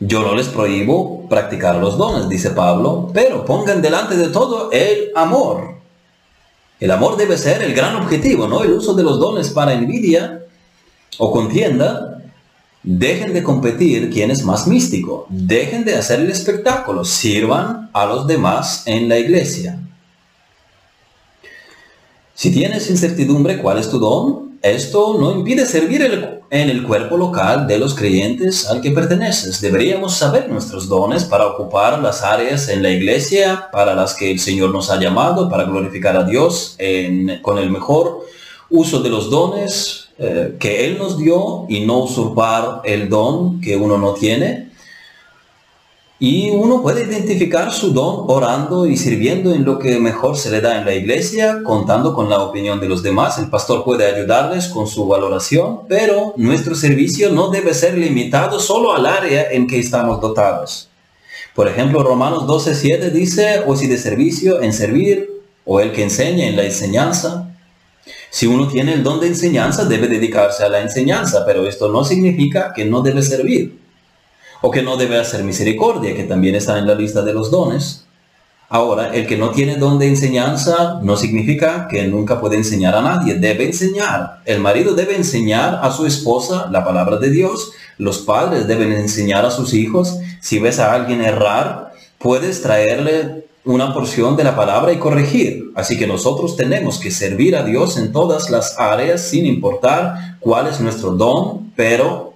Yo 0.00 0.22
no 0.22 0.34
les 0.34 0.48
prohíbo 0.48 1.28
practicar 1.28 1.76
los 1.76 1.96
dones, 1.96 2.28
dice 2.28 2.50
Pablo, 2.50 3.12
pero 3.14 3.44
pongan 3.44 3.80
delante 3.80 4.16
de 4.16 4.26
todo 4.30 4.72
el 4.72 5.12
amor. 5.14 5.76
El 6.80 6.90
amor 6.90 7.16
debe 7.16 7.38
ser 7.38 7.62
el 7.62 7.74
gran 7.74 7.94
objetivo, 7.94 8.48
no 8.48 8.64
el 8.64 8.72
uso 8.72 8.94
de 8.94 9.04
los 9.04 9.20
dones 9.20 9.50
para 9.50 9.72
envidia 9.72 10.44
o 11.18 11.30
contienda. 11.30 12.20
Dejen 12.82 13.32
de 13.32 13.44
competir 13.44 14.10
quién 14.10 14.32
es 14.32 14.44
más 14.44 14.66
místico. 14.66 15.26
Dejen 15.28 15.84
de 15.84 15.94
hacer 15.94 16.18
el 16.18 16.30
espectáculo. 16.30 17.04
Sirvan 17.04 17.88
a 17.92 18.04
los 18.04 18.26
demás 18.26 18.82
en 18.86 19.08
la 19.08 19.16
iglesia. 19.16 19.78
Si 22.34 22.52
tienes 22.52 22.90
incertidumbre 22.90 23.58
cuál 23.58 23.78
es 23.78 23.88
tu 23.88 24.00
don, 24.00 24.43
esto 24.64 25.18
no 25.20 25.30
impide 25.30 25.66
servir 25.66 26.02
en 26.50 26.70
el 26.70 26.84
cuerpo 26.84 27.18
local 27.18 27.66
de 27.66 27.78
los 27.78 27.94
creyentes 27.94 28.66
al 28.66 28.80
que 28.80 28.92
perteneces. 28.92 29.60
Deberíamos 29.60 30.14
saber 30.14 30.48
nuestros 30.48 30.88
dones 30.88 31.24
para 31.24 31.46
ocupar 31.46 31.98
las 32.00 32.22
áreas 32.22 32.70
en 32.70 32.82
la 32.82 32.88
iglesia 32.88 33.68
para 33.70 33.94
las 33.94 34.14
que 34.14 34.30
el 34.30 34.40
Señor 34.40 34.70
nos 34.70 34.90
ha 34.90 34.98
llamado, 34.98 35.50
para 35.50 35.64
glorificar 35.64 36.16
a 36.16 36.24
Dios 36.24 36.78
con 37.42 37.58
el 37.58 37.68
mejor 37.70 38.24
uso 38.70 39.02
de 39.02 39.10
los 39.10 39.28
dones 39.28 40.08
eh, 40.18 40.56
que 40.58 40.86
Él 40.86 40.96
nos 40.96 41.18
dio 41.18 41.66
y 41.68 41.80
no 41.80 41.98
usurpar 41.98 42.80
el 42.84 43.10
don 43.10 43.60
que 43.60 43.76
uno 43.76 43.98
no 43.98 44.14
tiene. 44.14 44.70
Y 46.20 46.50
uno 46.50 46.80
puede 46.80 47.02
identificar 47.02 47.72
su 47.72 47.92
don 47.92 48.26
orando 48.28 48.86
y 48.86 48.96
sirviendo 48.96 49.52
en 49.52 49.64
lo 49.64 49.80
que 49.80 49.98
mejor 49.98 50.36
se 50.36 50.48
le 50.48 50.60
da 50.60 50.78
en 50.78 50.84
la 50.84 50.94
iglesia, 50.94 51.60
contando 51.64 52.14
con 52.14 52.30
la 52.30 52.40
opinión 52.40 52.78
de 52.78 52.88
los 52.88 53.02
demás. 53.02 53.38
El 53.38 53.50
pastor 53.50 53.82
puede 53.82 54.06
ayudarles 54.06 54.68
con 54.68 54.86
su 54.86 55.08
valoración, 55.08 55.80
pero 55.88 56.32
nuestro 56.36 56.76
servicio 56.76 57.30
no 57.30 57.50
debe 57.50 57.74
ser 57.74 57.98
limitado 57.98 58.60
solo 58.60 58.94
al 58.94 59.06
área 59.06 59.50
en 59.50 59.66
que 59.66 59.80
estamos 59.80 60.20
dotados. 60.20 60.88
Por 61.52 61.66
ejemplo, 61.66 62.04
Romanos 62.04 62.44
12.7 62.44 63.10
dice, 63.10 63.62
o 63.66 63.74
si 63.74 63.88
de 63.88 63.98
servicio 63.98 64.62
en 64.62 64.72
servir, 64.72 65.42
o 65.64 65.80
el 65.80 65.90
que 65.90 66.04
enseña 66.04 66.46
en 66.46 66.54
la 66.54 66.64
enseñanza. 66.64 67.50
Si 68.30 68.46
uno 68.46 68.68
tiene 68.68 68.92
el 68.92 69.02
don 69.02 69.18
de 69.18 69.28
enseñanza, 69.28 69.84
debe 69.84 70.06
dedicarse 70.06 70.62
a 70.62 70.68
la 70.68 70.80
enseñanza, 70.80 71.44
pero 71.44 71.66
esto 71.66 71.90
no 71.90 72.04
significa 72.04 72.72
que 72.72 72.84
no 72.84 73.02
debe 73.02 73.22
servir 73.22 73.83
o 74.66 74.70
que 74.70 74.80
no 74.80 74.96
debe 74.96 75.18
hacer 75.18 75.44
misericordia, 75.44 76.16
que 76.16 76.24
también 76.24 76.54
está 76.54 76.78
en 76.78 76.86
la 76.86 76.94
lista 76.94 77.20
de 77.20 77.34
los 77.34 77.50
dones. 77.50 78.06
Ahora, 78.70 79.14
el 79.14 79.26
que 79.26 79.36
no 79.36 79.50
tiene 79.50 79.76
don 79.76 79.98
de 79.98 80.08
enseñanza 80.08 81.00
no 81.02 81.18
significa 81.18 81.86
que 81.86 82.08
nunca 82.08 82.40
puede 82.40 82.56
enseñar 82.56 82.94
a 82.94 83.02
nadie, 83.02 83.34
debe 83.34 83.66
enseñar. 83.66 84.40
El 84.46 84.60
marido 84.60 84.94
debe 84.94 85.16
enseñar 85.16 85.80
a 85.82 85.92
su 85.92 86.06
esposa 86.06 86.70
la 86.70 86.82
palabra 86.82 87.18
de 87.18 87.28
Dios, 87.28 87.72
los 87.98 88.20
padres 88.20 88.66
deben 88.66 88.90
enseñar 88.92 89.44
a 89.44 89.50
sus 89.50 89.74
hijos. 89.74 90.18
Si 90.40 90.58
ves 90.58 90.78
a 90.78 90.94
alguien 90.94 91.20
errar, 91.20 91.92
puedes 92.16 92.62
traerle 92.62 93.44
una 93.66 93.92
porción 93.92 94.34
de 94.34 94.44
la 94.44 94.56
palabra 94.56 94.94
y 94.94 94.98
corregir. 94.98 95.72
Así 95.74 95.98
que 95.98 96.06
nosotros 96.06 96.56
tenemos 96.56 96.98
que 96.98 97.10
servir 97.10 97.54
a 97.54 97.64
Dios 97.64 97.98
en 97.98 98.12
todas 98.12 98.48
las 98.48 98.78
áreas 98.78 99.20
sin 99.20 99.44
importar 99.44 100.38
cuál 100.40 100.68
es 100.68 100.80
nuestro 100.80 101.10
don, 101.10 101.70
pero 101.76 102.33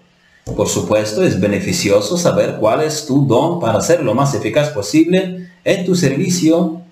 por 0.57 0.69
supuesto, 0.69 1.23
es 1.23 1.41
beneficioso 1.41 2.17
saber 2.17 2.57
cuál 2.59 2.83
es 2.83 3.07
tu 3.07 3.27
don 3.27 3.61
para 3.61 3.81
ser 3.81 4.03
lo 4.03 4.15
más 4.15 4.35
eficaz 4.35 4.71
posible 4.71 5.49
en 5.65 5.85
tu 5.85 5.95
servicio 5.95 6.83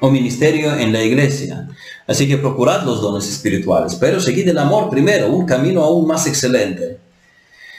o 0.00 0.10
ministerio 0.10 0.74
en 0.74 0.92
la 0.92 1.02
iglesia. 1.02 1.68
Así 2.06 2.28
que 2.28 2.38
procurad 2.38 2.84
los 2.84 3.00
dones 3.00 3.28
espirituales, 3.28 3.96
pero 3.96 4.20
seguid 4.20 4.48
el 4.48 4.58
amor 4.58 4.90
primero, 4.90 5.30
un 5.30 5.46
camino 5.46 5.82
aún 5.82 6.06
más 6.06 6.26
excelente. 6.26 6.98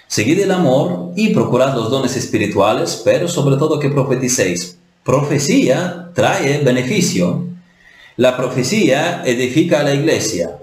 Seguid 0.08 0.40
el 0.40 0.52
amor 0.52 1.12
y 1.16 1.30
procurad 1.30 1.76
los 1.76 1.92
dones 1.92 2.16
espirituales, 2.16 3.02
pero 3.04 3.28
sobre 3.28 3.58
todo 3.58 3.80
que 3.80 3.90
profeticéis. 3.90 4.78
Profecía 5.04 6.12
trae 6.14 6.60
beneficio. 6.64 7.46
La 8.16 8.36
profecía 8.36 9.22
edifica 9.26 9.82
a 9.82 9.84
la 9.84 9.94
iglesia. 9.94 10.58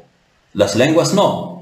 Las 0.54 0.76
lenguas 0.76 1.14
no. 1.14 1.53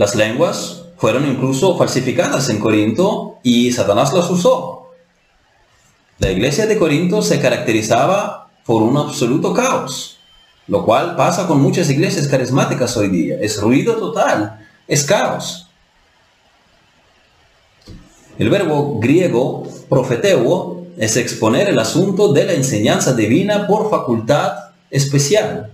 Las 0.00 0.14
lenguas 0.14 0.84
fueron 0.96 1.28
incluso 1.28 1.76
falsificadas 1.76 2.48
en 2.48 2.58
Corinto 2.58 3.36
y 3.42 3.70
Satanás 3.70 4.14
las 4.14 4.30
usó. 4.30 4.92
La 6.18 6.30
iglesia 6.30 6.66
de 6.66 6.78
Corinto 6.78 7.20
se 7.20 7.38
caracterizaba 7.38 8.48
por 8.64 8.82
un 8.82 8.96
absoluto 8.96 9.52
caos, 9.52 10.16
lo 10.68 10.86
cual 10.86 11.16
pasa 11.16 11.46
con 11.46 11.60
muchas 11.60 11.90
iglesias 11.90 12.28
carismáticas 12.28 12.96
hoy 12.96 13.10
día. 13.10 13.36
Es 13.42 13.60
ruido 13.60 13.96
total, 13.96 14.66
es 14.88 15.04
caos. 15.04 15.68
El 18.38 18.48
verbo 18.48 19.00
griego 19.00 19.64
profeteo 19.90 20.86
es 20.96 21.18
exponer 21.18 21.68
el 21.68 21.78
asunto 21.78 22.32
de 22.32 22.44
la 22.46 22.54
enseñanza 22.54 23.12
divina 23.12 23.66
por 23.66 23.90
facultad 23.90 24.70
especial 24.90 25.70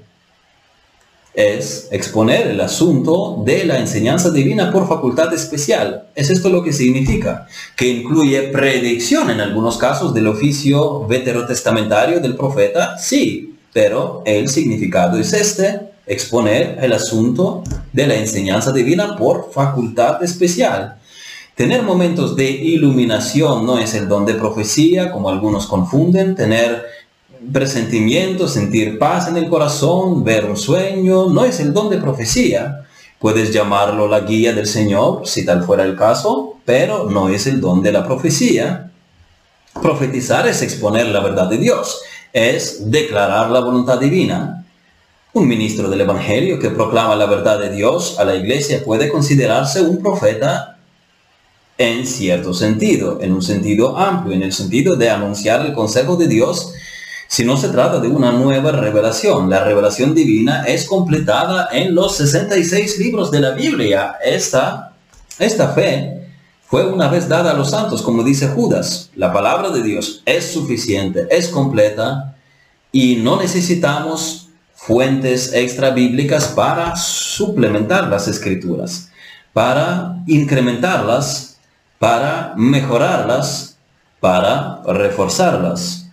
es 1.36 1.88
exponer 1.90 2.46
el 2.46 2.62
asunto 2.62 3.42
de 3.44 3.66
la 3.66 3.78
enseñanza 3.78 4.30
divina 4.30 4.72
por 4.72 4.88
facultad 4.88 5.32
especial. 5.34 6.06
¿Es 6.14 6.30
esto 6.30 6.48
lo 6.48 6.64
que 6.64 6.72
significa? 6.72 7.46
Que 7.76 7.88
incluye 7.88 8.48
predicción 8.48 9.30
en 9.30 9.42
algunos 9.42 9.76
casos 9.76 10.14
del 10.14 10.28
oficio 10.28 11.06
veterotestamentario 11.06 12.20
del 12.20 12.36
profeta, 12.36 12.96
sí, 12.96 13.54
pero 13.74 14.22
el 14.24 14.48
significado 14.48 15.18
es 15.18 15.34
este, 15.34 15.80
exponer 16.06 16.78
el 16.80 16.94
asunto 16.94 17.62
de 17.92 18.06
la 18.06 18.14
enseñanza 18.14 18.72
divina 18.72 19.14
por 19.18 19.52
facultad 19.52 20.24
especial. 20.24 20.96
Tener 21.54 21.82
momentos 21.82 22.36
de 22.36 22.50
iluminación 22.50 23.64
no 23.64 23.78
es 23.78 23.94
el 23.94 24.08
don 24.08 24.24
de 24.24 24.34
profecía, 24.34 25.10
como 25.10 25.28
algunos 25.30 25.66
confunden. 25.66 26.34
Tener 26.34 26.84
presentimiento, 27.52 28.48
sentir 28.48 28.98
paz 28.98 29.28
en 29.28 29.36
el 29.36 29.48
corazón, 29.48 30.24
ver 30.24 30.44
un 30.44 30.56
sueño, 30.56 31.28
no 31.30 31.44
es 31.44 31.60
el 31.60 31.72
don 31.72 31.90
de 31.90 31.98
profecía. 31.98 32.86
Puedes 33.18 33.52
llamarlo 33.52 34.08
la 34.08 34.20
guía 34.20 34.52
del 34.52 34.66
Señor, 34.66 35.26
si 35.26 35.44
tal 35.44 35.64
fuera 35.64 35.84
el 35.84 35.96
caso, 35.96 36.58
pero 36.64 37.08
no 37.10 37.28
es 37.28 37.46
el 37.46 37.60
don 37.60 37.82
de 37.82 37.92
la 37.92 38.06
profecía. 38.06 38.90
Profetizar 39.80 40.46
es 40.46 40.62
exponer 40.62 41.06
la 41.06 41.20
verdad 41.20 41.48
de 41.48 41.58
Dios, 41.58 42.00
es 42.32 42.90
declarar 42.90 43.50
la 43.50 43.60
voluntad 43.60 43.98
divina. 43.98 44.64
Un 45.32 45.48
ministro 45.48 45.88
del 45.88 46.00
Evangelio 46.00 46.58
que 46.58 46.70
proclama 46.70 47.14
la 47.16 47.26
verdad 47.26 47.58
de 47.60 47.70
Dios 47.70 48.18
a 48.18 48.24
la 48.24 48.34
iglesia 48.34 48.82
puede 48.84 49.08
considerarse 49.08 49.82
un 49.82 50.02
profeta 50.02 50.78
en 51.78 52.06
cierto 52.06 52.54
sentido, 52.54 53.18
en 53.20 53.32
un 53.32 53.42
sentido 53.42 53.98
amplio, 53.98 54.34
en 54.34 54.42
el 54.42 54.52
sentido 54.52 54.96
de 54.96 55.10
anunciar 55.10 55.64
el 55.66 55.74
consejo 55.74 56.16
de 56.16 56.26
Dios 56.26 56.72
si 57.28 57.44
no 57.44 57.56
se 57.56 57.68
trata 57.68 58.00
de 58.00 58.08
una 58.08 58.32
nueva 58.32 58.72
revelación. 58.72 59.50
La 59.50 59.64
revelación 59.64 60.14
divina 60.14 60.64
es 60.64 60.86
completada 60.86 61.68
en 61.72 61.94
los 61.94 62.16
66 62.16 62.98
libros 62.98 63.30
de 63.30 63.40
la 63.40 63.50
Biblia. 63.50 64.16
Esta, 64.24 64.92
esta 65.38 65.68
fe 65.68 66.28
fue 66.66 66.86
una 66.86 67.08
vez 67.08 67.28
dada 67.28 67.52
a 67.52 67.54
los 67.54 67.70
santos, 67.70 68.02
como 68.02 68.22
dice 68.22 68.48
Judas. 68.48 69.10
La 69.14 69.32
palabra 69.32 69.70
de 69.70 69.82
Dios 69.82 70.22
es 70.24 70.52
suficiente, 70.52 71.26
es 71.30 71.48
completa 71.48 72.36
y 72.92 73.16
no 73.16 73.36
necesitamos 73.36 74.48
fuentes 74.74 75.52
extra 75.52 75.90
bíblicas 75.90 76.48
para 76.48 76.96
suplementar 76.96 78.08
las 78.08 78.28
escrituras, 78.28 79.10
para 79.52 80.16
incrementarlas, 80.26 81.58
para 81.98 82.52
mejorarlas, 82.56 83.78
para 84.20 84.82
reforzarlas. 84.86 86.05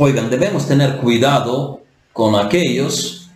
Oigan, 0.00 0.30
debemos 0.30 0.68
tener 0.68 0.98
cuidado 0.98 1.80
con 2.12 2.36
aquellos 2.36 3.28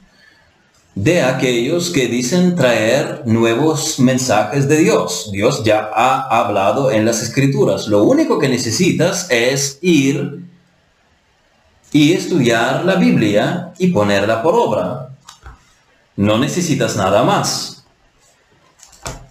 de 0.94 1.22
aquellos 1.22 1.90
que 1.90 2.06
dicen 2.06 2.54
traer 2.54 3.22
nuevos 3.26 3.98
mensajes 3.98 4.68
de 4.68 4.76
Dios. 4.76 5.30
Dios 5.32 5.64
ya 5.64 5.90
ha 5.92 6.38
hablado 6.38 6.92
en 6.92 7.04
las 7.04 7.20
escrituras. 7.20 7.88
Lo 7.88 8.04
único 8.04 8.38
que 8.38 8.48
necesitas 8.48 9.26
es 9.28 9.80
ir 9.80 10.44
y 11.90 12.12
estudiar 12.12 12.84
la 12.84 12.94
Biblia 12.94 13.72
y 13.78 13.88
ponerla 13.88 14.40
por 14.40 14.54
obra. 14.54 15.16
No 16.14 16.38
necesitas 16.38 16.94
nada 16.94 17.24
más. 17.24 17.84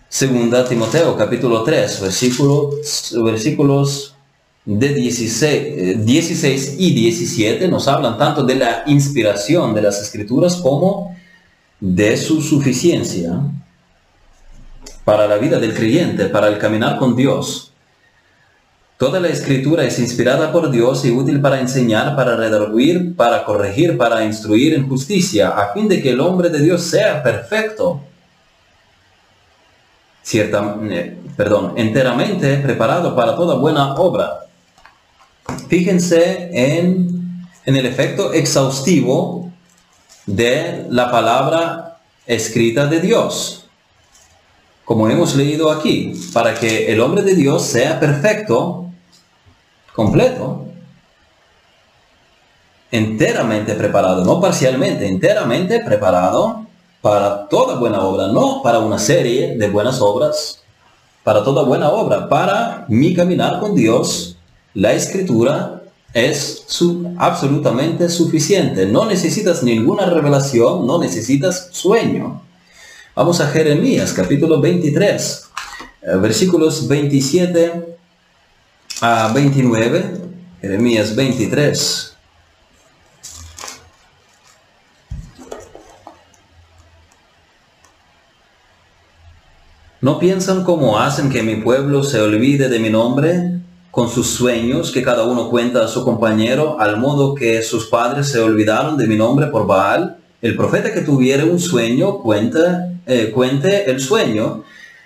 Segunda 0.09 0.67
Timoteo 0.67 1.15
capítulo 1.15 1.63
3, 1.63 2.01
versículos 3.23 4.15
de 4.65 4.93
16, 4.93 6.05
16 6.05 6.67
eh, 6.67 6.75
y 6.77 6.93
17 6.93 7.67
nos 7.67 7.87
hablan 7.87 8.17
tanto 8.17 8.43
de 8.43 8.55
la 8.55 8.83
inspiración 8.85 9.73
de 9.73 9.81
las 9.81 10.01
escrituras 10.01 10.57
como 10.57 11.15
de 11.79 12.15
su 12.15 12.41
suficiencia 12.41 13.41
para 15.03 15.27
la 15.27 15.37
vida 15.37 15.59
del 15.59 15.73
creyente, 15.73 16.25
para 16.25 16.47
el 16.47 16.59
caminar 16.59 16.97
con 16.97 17.15
Dios. 17.15 17.73
Toda 18.97 19.19
la 19.19 19.29
escritura 19.29 19.83
es 19.83 19.97
inspirada 19.97 20.51
por 20.51 20.69
Dios 20.69 21.03
y 21.05 21.11
útil 21.11 21.41
para 21.41 21.59
enseñar, 21.59 22.15
para 22.15 22.35
redarguir, 22.35 23.15
para 23.15 23.43
corregir, 23.43 23.97
para 23.97 24.23
instruir 24.23 24.75
en 24.75 24.87
justicia, 24.87 25.49
a 25.49 25.73
fin 25.73 25.89
de 25.89 26.03
que 26.03 26.11
el 26.11 26.19
hombre 26.19 26.49
de 26.49 26.59
Dios 26.59 26.83
sea 26.83 27.23
perfecto. 27.23 28.01
Cierta, 30.21 30.77
eh, 30.83 31.17
perdón, 31.35 31.73
enteramente 31.77 32.57
preparado 32.57 33.15
para 33.15 33.35
toda 33.35 33.55
buena 33.55 33.95
obra. 33.95 34.50
Fíjense 35.67 36.49
en, 36.53 37.47
en 37.65 37.75
el 37.75 37.85
efecto 37.85 38.33
exhaustivo 38.33 39.51
de 40.25 40.85
la 40.89 41.11
palabra 41.11 41.99
escrita 42.25 42.87
de 42.87 42.99
Dios. 42.99 43.65
Como 44.85 45.09
hemos 45.09 45.35
leído 45.35 45.71
aquí, 45.71 46.13
para 46.33 46.53
que 46.53 46.91
el 46.91 46.99
hombre 47.01 47.23
de 47.23 47.35
Dios 47.35 47.63
sea 47.63 47.99
perfecto, 47.99 48.89
completo, 49.95 50.65
enteramente 52.91 53.73
preparado, 53.75 54.25
no 54.25 54.41
parcialmente, 54.41 55.07
enteramente 55.07 55.79
preparado 55.79 56.65
para 57.01 57.47
toda 57.47 57.75
buena 57.75 58.01
obra, 58.01 58.27
no 58.27 58.61
para 58.61 58.79
una 58.79 58.99
serie 58.99 59.57
de 59.57 59.69
buenas 59.69 60.01
obras, 60.01 60.63
para 61.23 61.43
toda 61.43 61.63
buena 61.63 61.89
obra, 61.89 62.27
para 62.27 62.85
mi 62.89 63.13
caminar 63.13 63.59
con 63.59 63.75
Dios, 63.75 64.37
la 64.73 64.93
escritura 64.93 65.83
es 66.13 66.65
absolutamente 67.17 68.09
suficiente. 68.09 68.85
No 68.85 69.05
necesitas 69.05 69.63
ninguna 69.63 70.05
revelación, 70.05 70.85
no 70.85 70.99
necesitas 70.99 71.69
sueño. 71.71 72.41
Vamos 73.15 73.41
a 73.41 73.47
Jeremías 73.47 74.13
capítulo 74.13 74.61
23, 74.61 75.49
eh, 76.01 76.15
versículos 76.17 76.87
27 76.87 77.97
a 79.01 79.31
29. 79.33 80.21
Jeremías 80.61 81.15
23. 81.15 82.07
¿No 90.01 90.17
piensan 90.17 90.63
cómo 90.63 90.97
hacen 90.97 91.29
que 91.29 91.43
mi 91.43 91.57
pueblo 91.57 92.03
se 92.03 92.19
olvide 92.19 92.69
de 92.69 92.79
mi 92.79 92.89
nombre? 92.89 93.61
Con 93.91 94.09
sus 94.09 94.27
sueños 94.27 94.91
que 94.91 95.03
cada 95.03 95.25
uno 95.25 95.49
cuenta 95.49 95.83
a 95.83 95.87
su 95.89 96.03
compañero, 96.05 96.79
al 96.79 96.97
modo 96.97 97.35
que 97.35 97.61
sus 97.61 97.87
padres 97.87 98.29
se 98.29 98.39
olvidaron 98.39 98.97
de 98.97 99.05
mi 99.05 99.17
nombre 99.17 99.47
por 99.47 99.67
Baal. 99.67 100.17
El 100.41 100.55
profeta 100.55 100.93
que 100.93 101.01
tuviere 101.01 101.43
un 101.43 101.59
sueño 101.59 102.19
cuenta, 102.19 102.89
eh, 103.05 103.31
cuente 103.33 103.91
el 103.91 103.99
sueño, 103.99 104.63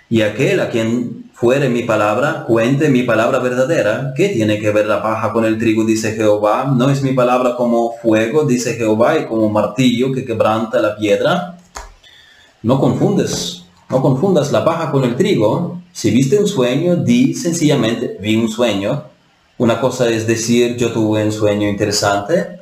y 0.08 0.22
aquel 0.22 0.60
a 0.60 0.70
quien 0.70 1.26
fuere 1.34 1.68
mi 1.68 1.82
palabra, 1.82 2.44
cuente 2.46 2.88
mi 2.88 3.02
palabra 3.02 3.40
verdadera. 3.40 4.14
¿Qué 4.16 4.28
tiene 4.28 4.58
que 4.60 4.70
ver 4.70 4.86
la 4.86 5.02
paja 5.02 5.32
con 5.32 5.44
el 5.44 5.58
trigo? 5.58 5.84
Dice 5.84 6.12
Jehová. 6.12 6.72
¿No 6.74 6.88
es 6.88 7.02
mi 7.02 7.12
palabra 7.12 7.56
como 7.56 7.92
fuego? 8.00 8.44
Dice 8.44 8.74
Jehová, 8.74 9.18
y 9.18 9.26
como 9.26 9.48
martillo 9.50 10.12
que 10.12 10.24
quebranta 10.24 10.80
la 10.80 10.96
piedra. 10.96 11.58
No 12.62 12.80
confundes, 12.80 13.64
no 13.90 14.00
confundas 14.00 14.52
la 14.52 14.64
paja 14.64 14.90
con 14.92 15.04
el 15.04 15.16
trigo. 15.16 15.82
Si 15.96 16.10
viste 16.10 16.38
un 16.38 16.46
sueño, 16.46 16.94
di 16.94 17.32
sencillamente, 17.32 18.18
vi 18.20 18.36
un 18.36 18.50
sueño. 18.50 19.04
Una 19.56 19.80
cosa 19.80 20.10
es 20.10 20.26
decir, 20.26 20.76
yo 20.76 20.92
tuve 20.92 21.24
un 21.24 21.32
sueño 21.32 21.66
interesante. 21.66 22.60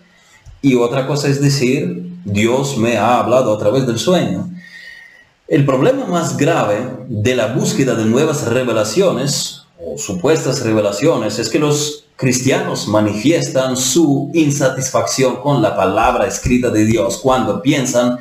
Y 0.62 0.76
otra 0.76 1.08
cosa 1.08 1.26
es 1.26 1.40
decir, 1.40 2.12
Dios 2.24 2.76
me 2.76 2.96
ha 2.96 3.18
hablado 3.18 3.52
a 3.52 3.58
través 3.58 3.88
del 3.88 3.98
sueño. 3.98 4.48
El 5.48 5.66
problema 5.66 6.06
más 6.06 6.36
grave 6.36 6.76
de 7.08 7.34
la 7.34 7.48
búsqueda 7.48 7.96
de 7.96 8.04
nuevas 8.04 8.46
revelaciones 8.46 9.62
o 9.84 9.98
supuestas 9.98 10.62
revelaciones 10.62 11.40
es 11.40 11.48
que 11.48 11.58
los 11.58 12.04
cristianos 12.14 12.86
manifiestan 12.86 13.76
su 13.76 14.30
insatisfacción 14.32 15.40
con 15.42 15.60
la 15.60 15.74
palabra 15.74 16.28
escrita 16.28 16.70
de 16.70 16.84
Dios 16.84 17.18
cuando 17.18 17.60
piensan 17.60 18.16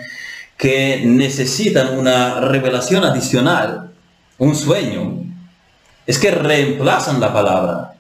que 0.57 1.03
necesitan 1.05 1.99
una 1.99 2.39
revelación 2.39 3.03
adicional 3.03 3.92
un 4.37 4.55
sueño, 4.55 5.23
es 6.05 6.19
que 6.19 6.31
reemplazan 6.31 7.19
la 7.19 7.33
palabra. 7.33 7.95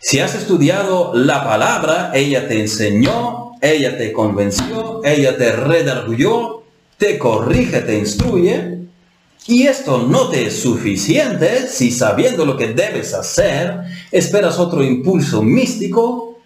Si 0.00 0.20
has 0.20 0.34
estudiado 0.34 1.12
la 1.14 1.44
palabra, 1.44 2.10
ella 2.14 2.46
te 2.48 2.60
enseñó, 2.60 3.52
ella 3.60 3.96
te 3.96 4.12
convenció, 4.12 5.02
ella 5.04 5.36
te 5.38 5.52
redarguyó, 5.52 6.62
te 6.98 7.18
corrige, 7.18 7.80
te 7.80 7.98
instruye, 7.98 8.74
y 9.46 9.66
esto 9.66 9.98
no 9.98 10.28
te 10.28 10.46
es 10.46 10.60
suficiente 10.60 11.68
si 11.68 11.90
sabiendo 11.90 12.46
lo 12.46 12.56
que 12.56 12.68
debes 12.68 13.12
hacer, 13.12 13.78
esperas 14.10 14.58
otro 14.58 14.82
impulso 14.82 15.42
místico. 15.42 16.38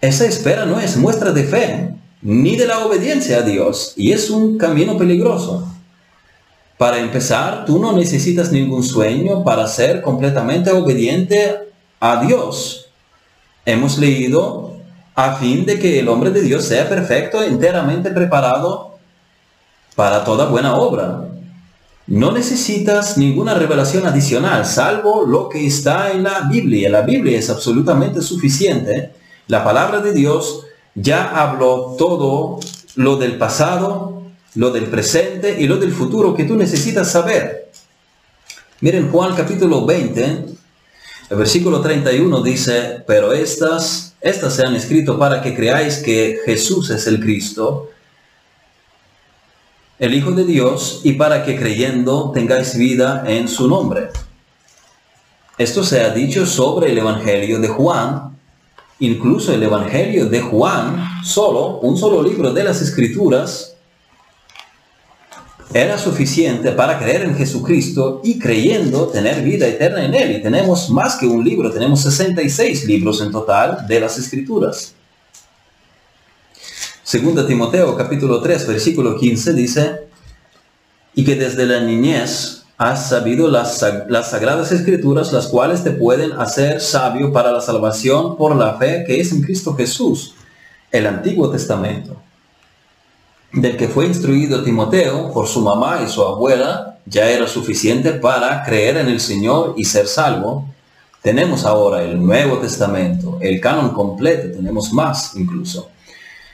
Esa 0.00 0.26
espera 0.26 0.66
no 0.66 0.80
es 0.80 0.96
muestra 0.96 1.30
de 1.30 1.44
fe, 1.44 1.90
ni 2.22 2.56
de 2.56 2.66
la 2.66 2.84
obediencia 2.84 3.38
a 3.38 3.42
Dios, 3.42 3.94
y 3.96 4.12
es 4.12 4.30
un 4.30 4.58
camino 4.58 4.98
peligroso. 4.98 5.71
Para 6.82 6.98
empezar, 6.98 7.64
tú 7.64 7.78
no 7.78 7.92
necesitas 7.92 8.50
ningún 8.50 8.82
sueño 8.82 9.44
para 9.44 9.68
ser 9.68 10.02
completamente 10.02 10.72
obediente 10.72 11.70
a 12.00 12.24
Dios. 12.24 12.86
Hemos 13.64 13.98
leído 13.98 14.78
a 15.14 15.36
fin 15.36 15.64
de 15.64 15.78
que 15.78 16.00
el 16.00 16.08
hombre 16.08 16.30
de 16.32 16.42
Dios 16.42 16.64
sea 16.64 16.88
perfecto, 16.88 17.40
enteramente 17.40 18.10
preparado 18.10 18.98
para 19.94 20.24
toda 20.24 20.46
buena 20.46 20.74
obra. 20.74 21.28
No 22.08 22.32
necesitas 22.32 23.16
ninguna 23.16 23.54
revelación 23.54 24.04
adicional, 24.04 24.66
salvo 24.66 25.24
lo 25.24 25.48
que 25.48 25.64
está 25.64 26.10
en 26.10 26.24
la 26.24 26.48
Biblia. 26.50 26.90
La 26.90 27.02
Biblia 27.02 27.38
es 27.38 27.48
absolutamente 27.48 28.20
suficiente. 28.20 29.12
La 29.46 29.62
palabra 29.62 30.00
de 30.00 30.12
Dios 30.12 30.66
ya 30.96 31.30
habló 31.44 31.94
todo 31.96 32.58
lo 32.96 33.18
del 33.18 33.38
pasado, 33.38 34.21
lo 34.54 34.70
del 34.70 34.86
presente 34.86 35.60
y 35.60 35.66
lo 35.66 35.76
del 35.78 35.92
futuro 35.92 36.34
que 36.34 36.44
tú 36.44 36.56
necesitas 36.56 37.10
saber. 37.10 37.70
Miren 38.80 39.10
Juan 39.10 39.34
capítulo 39.34 39.86
20, 39.86 40.22
el 41.30 41.36
versículo 41.36 41.80
31 41.80 42.42
dice, 42.42 43.02
pero 43.06 43.32
estas, 43.32 44.14
estas 44.20 44.54
se 44.54 44.66
han 44.66 44.74
escrito 44.74 45.18
para 45.18 45.40
que 45.40 45.54
creáis 45.54 45.98
que 45.98 46.40
Jesús 46.44 46.90
es 46.90 47.06
el 47.06 47.20
Cristo, 47.20 47.90
el 49.98 50.14
Hijo 50.14 50.32
de 50.32 50.44
Dios, 50.44 51.00
y 51.04 51.12
para 51.12 51.44
que 51.44 51.56
creyendo 51.56 52.32
tengáis 52.34 52.76
vida 52.76 53.24
en 53.26 53.48
su 53.48 53.68
nombre. 53.68 54.10
Esto 55.56 55.84
se 55.84 56.00
ha 56.00 56.10
dicho 56.10 56.44
sobre 56.44 56.90
el 56.90 56.98
Evangelio 56.98 57.60
de 57.60 57.68
Juan, 57.68 58.36
incluso 58.98 59.54
el 59.54 59.62
Evangelio 59.62 60.26
de 60.26 60.40
Juan, 60.40 61.22
solo, 61.24 61.78
un 61.78 61.96
solo 61.96 62.22
libro 62.22 62.52
de 62.52 62.64
las 62.64 62.82
Escrituras, 62.82 63.71
era 65.74 65.96
suficiente 65.96 66.72
para 66.72 66.98
creer 66.98 67.22
en 67.22 67.36
Jesucristo 67.36 68.20
y 68.22 68.38
creyendo 68.38 69.08
tener 69.08 69.42
vida 69.42 69.66
eterna 69.66 70.04
en 70.04 70.14
Él. 70.14 70.36
Y 70.36 70.42
tenemos 70.42 70.90
más 70.90 71.16
que 71.16 71.26
un 71.26 71.44
libro, 71.44 71.70
tenemos 71.70 72.02
66 72.02 72.84
libros 72.84 73.20
en 73.20 73.30
total 73.30 73.86
de 73.86 74.00
las 74.00 74.18
Escrituras. 74.18 74.94
Segunda 77.02 77.46
Timoteo 77.46 77.96
capítulo 77.96 78.40
3 78.40 78.66
versículo 78.68 79.18
15 79.18 79.52
dice, 79.54 80.00
y 81.14 81.24
que 81.24 81.36
desde 81.36 81.66
la 81.66 81.80
niñez 81.80 82.62
has 82.78 83.08
sabido 83.08 83.48
las, 83.48 83.84
las 84.08 84.30
sagradas 84.30 84.72
escrituras, 84.72 85.32
las 85.32 85.46
cuales 85.46 85.84
te 85.84 85.90
pueden 85.90 86.32
hacer 86.32 86.80
sabio 86.80 87.32
para 87.32 87.52
la 87.52 87.60
salvación 87.60 88.36
por 88.36 88.56
la 88.56 88.78
fe 88.78 89.04
que 89.06 89.20
es 89.20 89.30
en 89.32 89.42
Cristo 89.42 89.74
Jesús, 89.74 90.34
el 90.90 91.06
Antiguo 91.06 91.50
Testamento, 91.50 92.16
del 93.52 93.76
que 93.76 93.88
fue 93.88 94.06
instruido 94.06 94.62
Timoteo 94.62 95.32
por 95.32 95.46
su 95.46 95.60
mamá 95.60 96.00
y 96.04 96.08
su 96.08 96.22
abuela, 96.22 96.98
ya 97.06 97.30
era 97.30 97.46
suficiente 97.46 98.12
para 98.12 98.62
creer 98.64 98.96
en 98.96 99.08
el 99.08 99.20
Señor 99.20 99.74
y 99.76 99.84
ser 99.84 100.06
salvo. 100.06 100.68
Tenemos 101.20 101.64
ahora 101.64 102.02
el 102.02 102.24
Nuevo 102.24 102.58
Testamento, 102.58 103.38
el 103.40 103.60
canon 103.60 103.90
completo, 103.90 104.56
tenemos 104.56 104.92
más 104.92 105.36
incluso, 105.36 105.88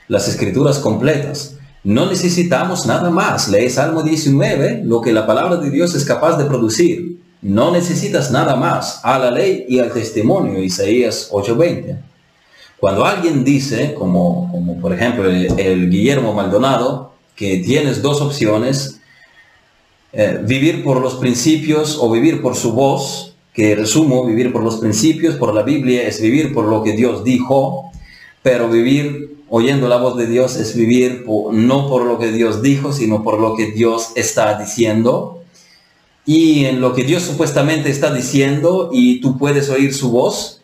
las 0.08 0.28
escrituras 0.28 0.78
completas 0.78 1.54
no 1.84 2.06
necesitamos 2.06 2.86
nada 2.86 3.08
más. 3.08 3.48
Lee 3.48 3.70
Salmo 3.70 4.02
19, 4.02 4.82
lo 4.84 5.00
que 5.00 5.12
la 5.12 5.26
palabra 5.26 5.56
de 5.56 5.70
Dios 5.70 5.94
es 5.94 6.04
capaz 6.04 6.36
de 6.36 6.44
producir. 6.44 7.18
No 7.40 7.70
necesitas 7.70 8.32
nada 8.32 8.56
más 8.56 9.00
a 9.04 9.18
la 9.18 9.30
ley 9.30 9.64
y 9.68 9.78
al 9.78 9.92
testimonio, 9.92 10.62
Isaías 10.62 11.28
8:20. 11.30 11.96
Cuando 12.80 13.04
alguien 13.04 13.44
dice, 13.44 13.94
como, 13.94 14.50
como 14.52 14.80
por 14.80 14.92
ejemplo 14.92 15.28
el, 15.28 15.90
Guillermo 15.90 16.32
Maldonado, 16.32 17.12
que 17.34 17.58
tienes 17.58 18.02
dos 18.02 18.20
opciones, 18.20 19.00
eh, 20.12 20.40
vivir 20.44 20.84
por 20.84 21.00
los 21.00 21.16
principios 21.16 21.98
o 22.00 22.10
vivir 22.10 22.40
por 22.40 22.54
su 22.54 22.72
voz, 22.72 23.34
que 23.52 23.74
resumo, 23.74 24.24
vivir 24.24 24.52
por 24.52 24.62
los 24.62 24.76
principios, 24.76 25.34
por 25.34 25.52
la 25.52 25.62
Biblia, 25.62 26.06
es 26.06 26.20
vivir 26.20 26.54
por 26.54 26.66
lo 26.66 26.84
que 26.84 26.92
Dios 26.92 27.24
dijo, 27.24 27.90
pero 28.42 28.68
vivir 28.68 29.38
oyendo 29.48 29.88
la 29.88 29.96
voz 29.96 30.16
de 30.16 30.26
Dios 30.26 30.56
es 30.56 30.76
vivir 30.76 31.24
no 31.52 31.88
por 31.88 32.04
lo 32.04 32.18
que 32.18 32.30
Dios 32.30 32.62
dijo, 32.62 32.92
sino 32.92 33.24
por 33.24 33.40
lo 33.40 33.56
que 33.56 33.72
Dios 33.72 34.10
está 34.14 34.58
diciendo. 34.58 35.42
Y 36.24 36.66
en 36.66 36.80
lo 36.80 36.94
que 36.94 37.04
Dios 37.04 37.22
supuestamente 37.22 37.90
está 37.90 38.12
diciendo 38.12 38.90
y 38.92 39.20
tú 39.20 39.38
puedes 39.38 39.70
oír 39.70 39.94
su 39.94 40.10
voz, 40.10 40.57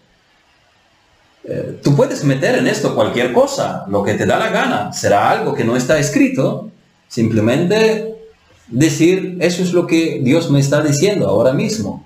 eh, 1.47 1.81
tú 1.83 1.95
puedes 1.95 2.25
meter 2.25 2.57
en 2.57 2.67
esto 2.67 2.95
cualquier 2.95 3.33
cosa, 3.33 3.85
lo 3.89 4.03
que 4.03 4.15
te 4.15 4.27
da 4.27 4.39
la 4.39 4.49
gana. 4.49 4.93
Será 4.93 5.31
algo 5.31 5.55
que 5.55 5.65
no 5.65 5.77
está 5.77 5.99
escrito. 5.99 6.71
Simplemente 7.09 8.17
decir, 8.69 9.37
eso 9.41 9.63
es 9.63 9.73
lo 9.73 9.87
que 9.87 10.21
Dios 10.23 10.51
me 10.51 10.61
está 10.61 10.83
diciendo 10.83 11.29
ahora 11.29 11.53
mismo. 11.53 12.05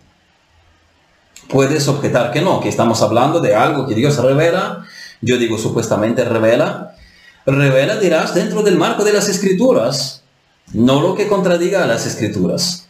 Puedes 1.49 1.89
objetar 1.89 2.31
que 2.31 2.43
no, 2.43 2.61
que 2.61 2.69
estamos 2.69 3.01
hablando 3.01 3.41
de 3.41 3.55
algo 3.55 3.87
que 3.87 3.95
Dios 3.95 4.23
revela 4.23 4.85
yo 5.21 5.37
digo 5.37 5.59
supuestamente 5.59 6.25
revela, 6.25 6.95
revela 7.45 7.97
dirás 7.97 8.35
dentro 8.35 8.63
del 8.63 8.77
marco 8.77 9.05
de 9.05 9.13
las 9.13 9.29
escrituras, 9.29 10.23
no 10.73 11.01
lo 11.01 11.15
que 11.15 11.29
contradiga 11.29 11.83
a 11.83 11.87
las 11.87 12.07
escrituras. 12.07 12.87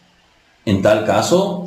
En 0.65 0.81
tal 0.81 1.05
caso, 1.05 1.65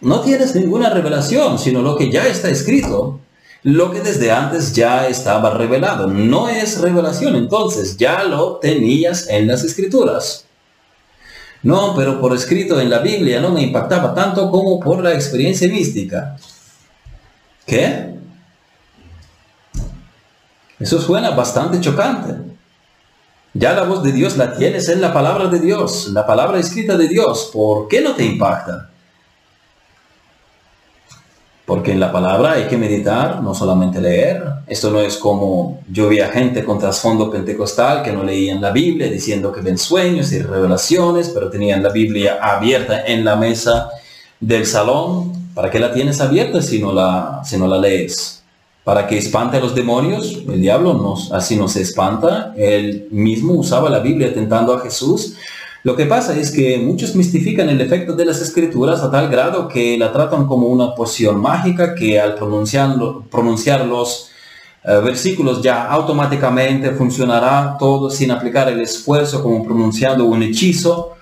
no 0.00 0.20
tienes 0.20 0.54
ninguna 0.54 0.90
revelación, 0.90 1.58
sino 1.58 1.82
lo 1.82 1.96
que 1.96 2.10
ya 2.10 2.26
está 2.26 2.50
escrito, 2.50 3.20
lo 3.64 3.90
que 3.90 4.02
desde 4.02 4.30
antes 4.30 4.74
ya 4.74 5.08
estaba 5.08 5.50
revelado. 5.50 6.06
No 6.06 6.48
es 6.48 6.80
revelación, 6.80 7.34
entonces 7.34 7.96
ya 7.96 8.22
lo 8.24 8.56
tenías 8.56 9.28
en 9.28 9.48
las 9.48 9.64
escrituras. 9.64 10.44
No, 11.62 11.94
pero 11.96 12.20
por 12.20 12.34
escrito 12.34 12.78
en 12.78 12.90
la 12.90 12.98
Biblia 12.98 13.40
no 13.40 13.50
me 13.50 13.62
impactaba 13.62 14.14
tanto 14.14 14.50
como 14.50 14.78
por 14.78 15.02
la 15.02 15.14
experiencia 15.14 15.66
mística. 15.66 16.36
¿Qué? 17.66 18.14
Eso 20.78 21.00
suena 21.00 21.30
bastante 21.30 21.80
chocante. 21.80 22.34
Ya 23.54 23.72
la 23.72 23.84
voz 23.84 24.02
de 24.02 24.12
Dios 24.12 24.36
la 24.36 24.54
tienes 24.54 24.90
en 24.90 25.00
la 25.00 25.14
palabra 25.14 25.46
de 25.46 25.60
Dios, 25.60 26.08
la 26.08 26.26
palabra 26.26 26.58
escrita 26.58 26.98
de 26.98 27.08
Dios. 27.08 27.48
¿Por 27.50 27.88
qué 27.88 28.02
no 28.02 28.14
te 28.14 28.24
impacta? 28.24 28.90
Porque 31.66 31.92
en 31.92 32.00
la 32.00 32.12
palabra 32.12 32.52
hay 32.52 32.64
que 32.64 32.76
meditar, 32.76 33.42
no 33.42 33.54
solamente 33.54 34.00
leer. 34.00 34.42
Esto 34.66 34.90
no 34.90 35.00
es 35.00 35.16
como 35.16 35.80
yo 35.90 36.08
vi 36.08 36.20
a 36.20 36.28
gente 36.28 36.62
con 36.62 36.78
trasfondo 36.78 37.30
pentecostal 37.30 38.02
que 38.02 38.12
no 38.12 38.22
leían 38.22 38.60
la 38.60 38.70
Biblia 38.70 39.08
diciendo 39.08 39.50
que 39.50 39.62
ven 39.62 39.78
sueños 39.78 40.30
y 40.32 40.42
revelaciones, 40.42 41.30
pero 41.30 41.48
tenían 41.48 41.82
la 41.82 41.90
Biblia 41.90 42.38
abierta 42.40 43.06
en 43.06 43.24
la 43.24 43.36
mesa 43.36 43.88
del 44.40 44.66
salón. 44.66 45.32
¿Para 45.54 45.70
qué 45.70 45.78
la 45.78 45.92
tienes 45.92 46.20
abierta 46.20 46.60
si 46.60 46.80
no 46.80 46.92
la, 46.92 47.42
la 47.50 47.78
lees? 47.78 48.44
para 48.84 49.06
que 49.06 49.16
espante 49.16 49.56
a 49.56 49.60
los 49.60 49.74
demonios. 49.74 50.42
El 50.46 50.60
diablo 50.60 50.92
nos, 50.94 51.32
así 51.32 51.56
no 51.56 51.68
se 51.68 51.80
espanta. 51.80 52.52
Él 52.56 53.08
mismo 53.10 53.54
usaba 53.54 53.88
la 53.88 53.98
Biblia 53.98 54.32
tentando 54.32 54.74
a 54.74 54.80
Jesús. 54.80 55.36
Lo 55.84 55.94
que 55.94 56.06
pasa 56.06 56.34
es 56.34 56.50
que 56.50 56.78
muchos 56.78 57.14
mistifican 57.14 57.68
el 57.68 57.78
efecto 57.78 58.14
de 58.14 58.24
las 58.24 58.40
escrituras 58.40 59.02
a 59.02 59.10
tal 59.10 59.28
grado 59.28 59.68
que 59.68 59.98
la 59.98 60.14
tratan 60.14 60.46
como 60.46 60.68
una 60.68 60.94
poción 60.94 61.38
mágica 61.38 61.94
que 61.94 62.18
al 62.18 62.36
pronunciar 62.36 63.84
los 63.86 64.30
eh, 64.82 65.00
versículos 65.04 65.60
ya 65.60 65.86
automáticamente 65.88 66.90
funcionará 66.92 67.76
todo 67.78 68.08
sin 68.08 68.30
aplicar 68.30 68.70
el 68.70 68.80
esfuerzo 68.80 69.42
como 69.42 69.62
pronunciando 69.62 70.24
un 70.24 70.42
hechizo 70.42 71.16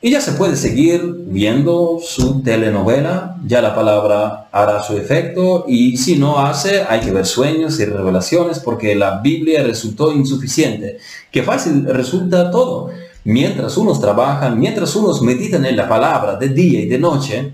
y 0.00 0.10
ya 0.10 0.20
se 0.20 0.32
puede 0.32 0.56
seguir 0.56 1.00
viendo 1.26 2.00
su 2.02 2.42
telenovela, 2.42 3.36
ya 3.46 3.62
la 3.62 3.72
palabra 3.72 4.48
hará 4.50 4.82
su 4.82 4.96
efecto 4.96 5.64
y 5.68 5.96
si 5.96 6.16
no 6.16 6.44
hace 6.44 6.82
hay 6.88 7.00
que 7.00 7.12
ver 7.12 7.24
sueños 7.24 7.78
y 7.78 7.84
revelaciones 7.84 8.58
porque 8.58 8.96
la 8.96 9.20
Biblia 9.20 9.62
resultó 9.62 10.12
insuficiente. 10.12 10.98
Qué 11.30 11.44
fácil 11.44 11.84
resulta 11.86 12.50
todo. 12.50 12.90
Mientras 13.24 13.76
unos 13.76 14.00
trabajan, 14.00 14.58
mientras 14.58 14.94
unos 14.96 15.22
meditan 15.22 15.64
en 15.66 15.76
la 15.76 15.88
palabra 15.88 16.36
de 16.36 16.48
día 16.48 16.80
y 16.80 16.86
de 16.86 16.98
noche, 16.98 17.52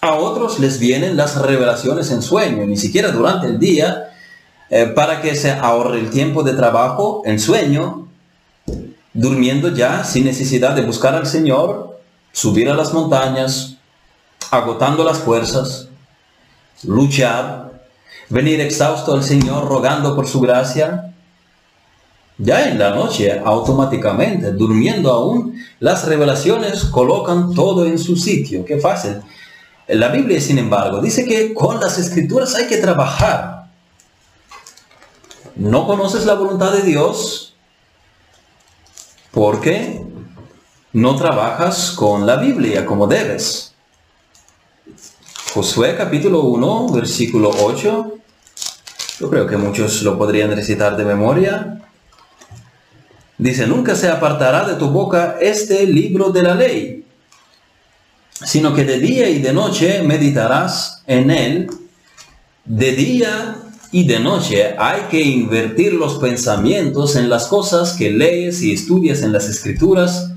a 0.00 0.14
otros 0.14 0.58
les 0.60 0.78
vienen 0.78 1.16
las 1.16 1.36
revelaciones 1.36 2.10
en 2.10 2.22
sueño, 2.22 2.66
ni 2.66 2.76
siquiera 2.76 3.10
durante 3.10 3.46
el 3.46 3.58
día, 3.58 4.10
eh, 4.70 4.86
para 4.86 5.20
que 5.20 5.34
se 5.34 5.50
ahorre 5.50 5.98
el 5.98 6.10
tiempo 6.10 6.42
de 6.42 6.54
trabajo 6.54 7.22
en 7.26 7.40
sueño 7.40 8.08
durmiendo 9.12 9.68
ya 9.68 10.04
sin 10.04 10.24
necesidad 10.24 10.74
de 10.74 10.82
buscar 10.82 11.14
al 11.14 11.26
Señor, 11.26 11.98
subir 12.32 12.68
a 12.70 12.74
las 12.74 12.92
montañas, 12.92 13.76
agotando 14.50 15.04
las 15.04 15.18
fuerzas, 15.18 15.88
luchar, 16.84 17.72
venir 18.28 18.60
exhausto 18.60 19.14
al 19.14 19.24
Señor 19.24 19.68
rogando 19.68 20.14
por 20.14 20.26
su 20.26 20.40
gracia. 20.40 21.12
Ya 22.42 22.70
en 22.70 22.78
la 22.78 22.94
noche, 22.94 23.38
automáticamente, 23.44 24.52
durmiendo 24.52 25.12
aún, 25.12 25.62
las 25.78 26.06
revelaciones 26.06 26.84
colocan 26.84 27.54
todo 27.54 27.84
en 27.84 27.98
su 27.98 28.16
sitio. 28.16 28.64
Qué 28.64 28.78
fácil. 28.78 29.20
La 29.88 30.08
Biblia, 30.08 30.40
sin 30.40 30.56
embargo, 30.56 31.02
dice 31.02 31.26
que 31.26 31.52
con 31.52 31.80
las 31.80 31.98
escrituras 31.98 32.54
hay 32.54 32.66
que 32.66 32.78
trabajar. 32.78 33.66
No 35.54 35.86
conoces 35.86 36.24
la 36.24 36.32
voluntad 36.32 36.72
de 36.72 36.80
Dios, 36.80 37.54
porque 39.32 40.02
no 40.94 41.16
trabajas 41.16 41.90
con 41.90 42.26
la 42.26 42.36
Biblia 42.36 42.86
como 42.86 43.06
debes. 43.06 43.74
Josué 45.52 45.94
capítulo 45.94 46.40
1, 46.40 46.88
versículo 46.88 47.50
8. 47.50 48.12
Yo 49.18 49.28
creo 49.28 49.46
que 49.46 49.58
muchos 49.58 50.00
lo 50.02 50.16
podrían 50.16 50.56
recitar 50.56 50.96
de 50.96 51.04
memoria. 51.04 51.76
Dice, 53.40 53.66
nunca 53.66 53.94
se 53.94 54.10
apartará 54.10 54.68
de 54.68 54.74
tu 54.74 54.90
boca 54.90 55.38
este 55.40 55.86
libro 55.86 56.28
de 56.28 56.42
la 56.42 56.54
ley, 56.54 57.06
sino 58.44 58.74
que 58.74 58.84
de 58.84 58.98
día 58.98 59.30
y 59.30 59.38
de 59.38 59.54
noche 59.54 60.02
meditarás 60.02 61.02
en 61.06 61.30
él, 61.30 61.70
de 62.66 62.92
día 62.92 63.56
y 63.92 64.06
de 64.06 64.20
noche 64.20 64.74
hay 64.78 65.04
que 65.10 65.22
invertir 65.22 65.94
los 65.94 66.18
pensamientos 66.18 67.16
en 67.16 67.30
las 67.30 67.46
cosas 67.46 67.94
que 67.94 68.10
lees 68.10 68.60
y 68.60 68.74
estudias 68.74 69.22
en 69.22 69.32
las 69.32 69.48
escrituras. 69.48 70.32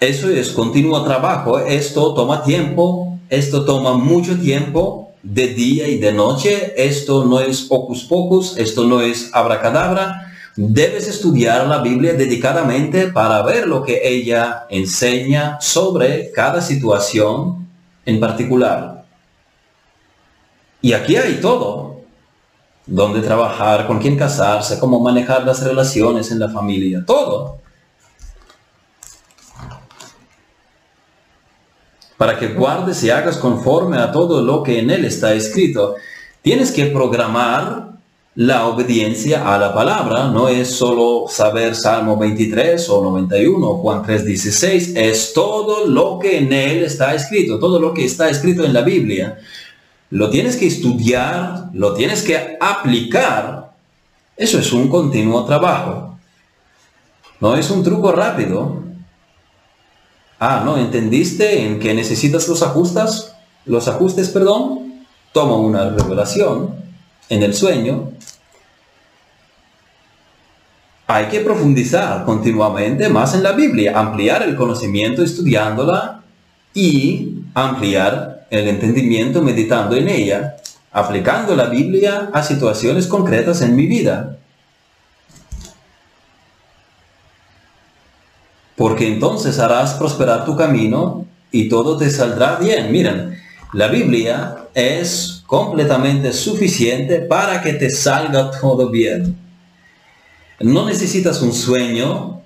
Eso 0.00 0.28
es 0.28 0.50
continuo 0.50 1.04
trabajo, 1.04 1.60
esto 1.60 2.14
toma 2.14 2.42
tiempo, 2.42 3.16
esto 3.28 3.64
toma 3.64 3.96
mucho 3.96 4.36
tiempo, 4.36 5.12
de 5.22 5.54
día 5.54 5.86
y 5.86 5.98
de 5.98 6.12
noche, 6.12 6.74
esto 6.76 7.24
no 7.24 7.38
es 7.38 7.60
pocus 7.60 8.02
pocus, 8.02 8.56
esto 8.56 8.86
no 8.86 9.00
es 9.00 9.30
abracadabra. 9.32 10.31
Debes 10.54 11.08
estudiar 11.08 11.66
la 11.66 11.78
Biblia 11.78 12.12
dedicadamente 12.12 13.08
para 13.08 13.42
ver 13.42 13.66
lo 13.66 13.82
que 13.82 14.06
ella 14.06 14.66
enseña 14.68 15.58
sobre 15.60 16.30
cada 16.30 16.60
situación 16.60 17.68
en 18.04 18.20
particular. 18.20 19.04
Y 20.82 20.92
aquí 20.92 21.16
hay 21.16 21.40
todo, 21.40 22.02
dónde 22.86 23.22
trabajar, 23.22 23.86
con 23.86 23.98
quién 23.98 24.18
casarse, 24.18 24.78
cómo 24.78 25.00
manejar 25.00 25.46
las 25.46 25.62
relaciones 25.62 26.30
en 26.30 26.38
la 26.38 26.50
familia, 26.50 27.02
todo. 27.06 27.60
Para 32.18 32.38
que 32.38 32.48
guardes 32.48 33.02
y 33.04 33.10
hagas 33.10 33.38
conforme 33.38 33.96
a 33.96 34.12
todo 34.12 34.42
lo 34.42 34.62
que 34.62 34.80
en 34.80 34.90
él 34.90 35.06
está 35.06 35.32
escrito. 35.32 35.94
Tienes 36.42 36.72
que 36.72 36.86
programar 36.86 37.91
la 38.34 38.66
obediencia 38.66 39.52
a 39.54 39.58
la 39.58 39.74
palabra. 39.74 40.28
No 40.28 40.48
es 40.48 40.70
solo 40.70 41.26
saber 41.28 41.74
Salmo 41.74 42.16
23 42.16 42.88
o 42.88 43.02
91 43.02 43.66
o 43.66 43.78
Juan 43.78 44.02
3, 44.02 44.24
16. 44.24 44.92
Es 44.96 45.32
todo 45.32 45.86
lo 45.86 46.18
que 46.18 46.38
en 46.38 46.52
él 46.52 46.84
está 46.84 47.14
escrito, 47.14 47.58
todo 47.58 47.78
lo 47.78 47.92
que 47.92 48.04
está 48.04 48.28
escrito 48.28 48.64
en 48.64 48.72
la 48.72 48.82
Biblia. 48.82 49.38
Lo 50.10 50.30
tienes 50.30 50.56
que 50.56 50.66
estudiar, 50.66 51.70
lo 51.72 51.94
tienes 51.94 52.22
que 52.22 52.56
aplicar. 52.60 53.72
Eso 54.36 54.58
es 54.58 54.72
un 54.72 54.88
continuo 54.88 55.44
trabajo. 55.44 56.18
No 57.40 57.56
es 57.56 57.70
un 57.70 57.82
truco 57.82 58.12
rápido. 58.12 58.82
Ah, 60.38 60.62
¿no 60.64 60.76
entendiste 60.76 61.64
en 61.64 61.78
que 61.78 61.94
necesitas 61.94 62.48
los 62.48 62.62
ajustes? 62.62 63.32
Los 63.64 63.88
ajustes, 63.88 64.28
perdón. 64.28 65.04
Toma 65.32 65.56
una 65.56 65.88
revelación 65.88 66.82
en 67.28 67.42
el 67.42 67.54
sueño, 67.54 68.12
hay 71.12 71.26
que 71.26 71.40
profundizar 71.40 72.24
continuamente 72.24 73.10
más 73.10 73.34
en 73.34 73.42
la 73.42 73.52
Biblia, 73.52 73.92
ampliar 73.98 74.42
el 74.42 74.56
conocimiento 74.56 75.22
estudiándola 75.22 76.22
y 76.72 77.42
ampliar 77.52 78.46
el 78.48 78.66
entendimiento 78.66 79.42
meditando 79.42 79.94
en 79.94 80.08
ella, 80.08 80.56
aplicando 80.90 81.54
la 81.54 81.66
Biblia 81.66 82.30
a 82.32 82.42
situaciones 82.42 83.06
concretas 83.06 83.60
en 83.60 83.76
mi 83.76 83.84
vida. 83.84 84.38
Porque 88.74 89.06
entonces 89.06 89.58
harás 89.58 89.92
prosperar 89.92 90.46
tu 90.46 90.56
camino 90.56 91.26
y 91.50 91.68
todo 91.68 91.98
te 91.98 92.08
saldrá 92.08 92.56
bien. 92.56 92.90
Miren, 92.90 93.38
la 93.74 93.88
Biblia 93.88 94.64
es 94.72 95.42
completamente 95.46 96.32
suficiente 96.32 97.20
para 97.20 97.60
que 97.60 97.74
te 97.74 97.90
salga 97.90 98.50
todo 98.50 98.88
bien. 98.88 99.41
No 100.62 100.86
necesitas 100.86 101.42
un 101.42 101.52
sueño, 101.52 102.40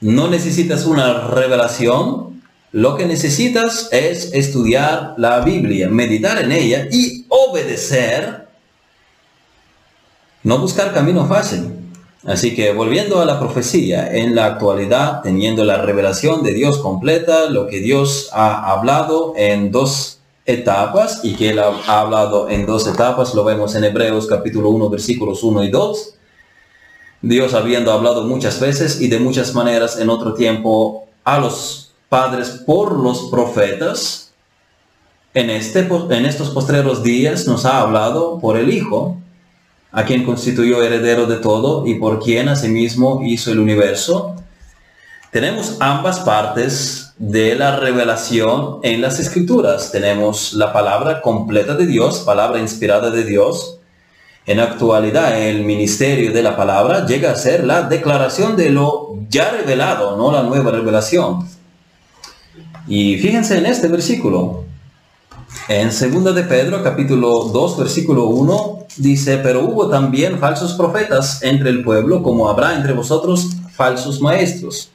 no 0.00 0.28
necesitas 0.28 0.86
una 0.86 1.28
revelación, 1.28 2.42
lo 2.72 2.96
que 2.96 3.06
necesitas 3.06 3.88
es 3.92 4.32
estudiar 4.32 5.14
la 5.16 5.40
Biblia, 5.40 5.88
meditar 5.88 6.38
en 6.42 6.52
ella 6.52 6.88
y 6.90 7.24
obedecer, 7.28 8.46
no 10.42 10.58
buscar 10.58 10.92
camino 10.92 11.26
fácil. 11.26 11.72
Así 12.24 12.54
que 12.54 12.72
volviendo 12.72 13.20
a 13.20 13.24
la 13.24 13.38
profecía, 13.38 14.12
en 14.12 14.34
la 14.34 14.46
actualidad, 14.46 15.22
teniendo 15.22 15.64
la 15.64 15.78
revelación 15.78 16.42
de 16.42 16.54
Dios 16.54 16.78
completa, 16.78 17.48
lo 17.48 17.68
que 17.68 17.78
Dios 17.78 18.30
ha 18.32 18.72
hablado 18.72 19.34
en 19.36 19.70
dos 19.70 20.18
etapas 20.44 21.20
y 21.22 21.34
que 21.34 21.50
él 21.50 21.60
ha, 21.60 22.00
hablado 22.00 22.50
en 22.50 22.66
dos 22.66 22.86
etapas, 22.88 23.34
lo 23.34 23.44
vemos 23.44 23.74
en 23.76 23.84
Hebreos 23.84 24.26
capítulo 24.26 24.70
1 24.70 24.90
versículos 24.90 25.42
1 25.44 25.64
y 25.64 25.70
2. 25.70 26.14
Dios 27.28 27.54
habiendo 27.54 27.92
hablado 27.92 28.24
muchas 28.24 28.60
veces 28.60 29.00
y 29.00 29.08
de 29.08 29.18
muchas 29.18 29.52
maneras 29.52 29.98
en 29.98 30.10
otro 30.10 30.34
tiempo 30.34 31.08
a 31.24 31.38
los 31.40 31.92
padres 32.08 32.62
por 32.64 32.98
los 32.98 33.28
profetas, 33.30 34.32
en, 35.34 35.50
este, 35.50 35.80
en 35.80 36.24
estos 36.24 36.50
postreros 36.50 37.02
días 37.02 37.46
nos 37.46 37.64
ha 37.64 37.80
hablado 37.80 38.38
por 38.38 38.56
el 38.56 38.72
Hijo, 38.72 39.18
a 39.90 40.04
quien 40.04 40.24
constituyó 40.24 40.82
heredero 40.82 41.26
de 41.26 41.36
todo 41.36 41.86
y 41.86 41.96
por 41.96 42.22
quien 42.22 42.48
asimismo 42.48 43.20
hizo 43.24 43.50
el 43.50 43.58
universo. 43.58 44.36
Tenemos 45.32 45.78
ambas 45.80 46.20
partes 46.20 47.12
de 47.18 47.56
la 47.56 47.76
revelación 47.76 48.78
en 48.82 49.00
las 49.00 49.18
escrituras. 49.18 49.90
Tenemos 49.90 50.52
la 50.52 50.72
palabra 50.72 51.22
completa 51.22 51.74
de 51.74 51.86
Dios, 51.86 52.20
palabra 52.20 52.60
inspirada 52.60 53.10
de 53.10 53.24
Dios. 53.24 53.75
En 54.46 54.60
actualidad 54.60 55.40
el 55.42 55.64
ministerio 55.64 56.32
de 56.32 56.42
la 56.42 56.56
palabra 56.56 57.04
llega 57.04 57.32
a 57.32 57.36
ser 57.36 57.64
la 57.64 57.82
declaración 57.82 58.56
de 58.56 58.70
lo 58.70 59.16
ya 59.28 59.50
revelado, 59.50 60.16
no 60.16 60.30
la 60.30 60.42
nueva 60.44 60.70
revelación. 60.70 61.48
Y 62.86 63.18
fíjense 63.18 63.58
en 63.58 63.66
este 63.66 63.88
versículo. 63.88 64.64
En 65.68 65.88
2 65.88 66.34
de 66.34 66.44
Pedro, 66.44 66.82
capítulo 66.82 67.44
2, 67.52 67.78
versículo 67.78 68.26
1, 68.26 68.86
dice, 68.98 69.38
pero 69.38 69.64
hubo 69.64 69.88
también 69.88 70.38
falsos 70.38 70.74
profetas 70.74 71.42
entre 71.42 71.70
el 71.70 71.82
pueblo, 71.82 72.22
como 72.22 72.48
habrá 72.48 72.76
entre 72.76 72.92
vosotros 72.92 73.48
falsos 73.74 74.20
maestros 74.20 74.90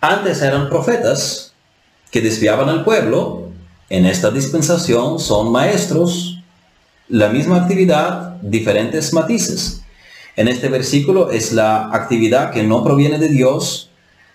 antes 0.00 0.40
eran 0.40 0.68
profetas 0.68 1.52
que 2.10 2.20
desviaban 2.20 2.68
al 2.68 2.84
pueblo. 2.84 3.48
En 3.90 4.06
esta 4.06 4.30
dispensación 4.30 5.18
son 5.18 5.52
maestros. 5.52 6.29
La 7.10 7.28
misma 7.28 7.56
actividad, 7.56 8.36
diferentes 8.40 9.12
matices. 9.12 9.82
En 10.36 10.46
este 10.46 10.68
versículo 10.68 11.30
es 11.30 11.52
la 11.52 11.88
actividad 11.92 12.52
que 12.52 12.62
no 12.62 12.84
proviene 12.84 13.18
de 13.18 13.28
Dios, 13.28 13.90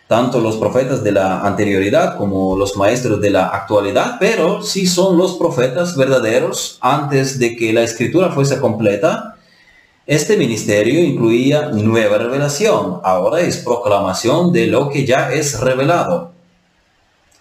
tanto 0.07 0.41
los 0.41 0.57
profetas 0.57 1.01
de 1.01 1.13
la 1.13 1.39
anterioridad 1.39 2.17
como 2.17 2.57
los 2.57 2.75
maestros 2.75 3.21
de 3.21 3.29
la 3.29 3.47
actualidad, 3.47 4.17
pero 4.19 4.61
sí 4.61 4.87
son 4.87 5.17
los 5.17 5.35
profetas 5.35 5.95
verdaderos 5.95 6.77
antes 6.81 7.39
de 7.39 7.55
que 7.55 7.71
la 7.71 7.81
escritura 7.81 8.31
fuese 8.31 8.59
completa 8.59 9.35
este 10.07 10.37
ministerio 10.37 11.03
incluía 11.03 11.69
nueva 11.69 12.19
revelación, 12.19 12.99
ahora 13.03 13.39
es 13.39 13.57
proclamación 13.57 14.51
de 14.51 14.67
lo 14.67 14.89
que 14.89 15.03
ya 15.03 15.31
es 15.31 15.61
revelado. 15.61 16.31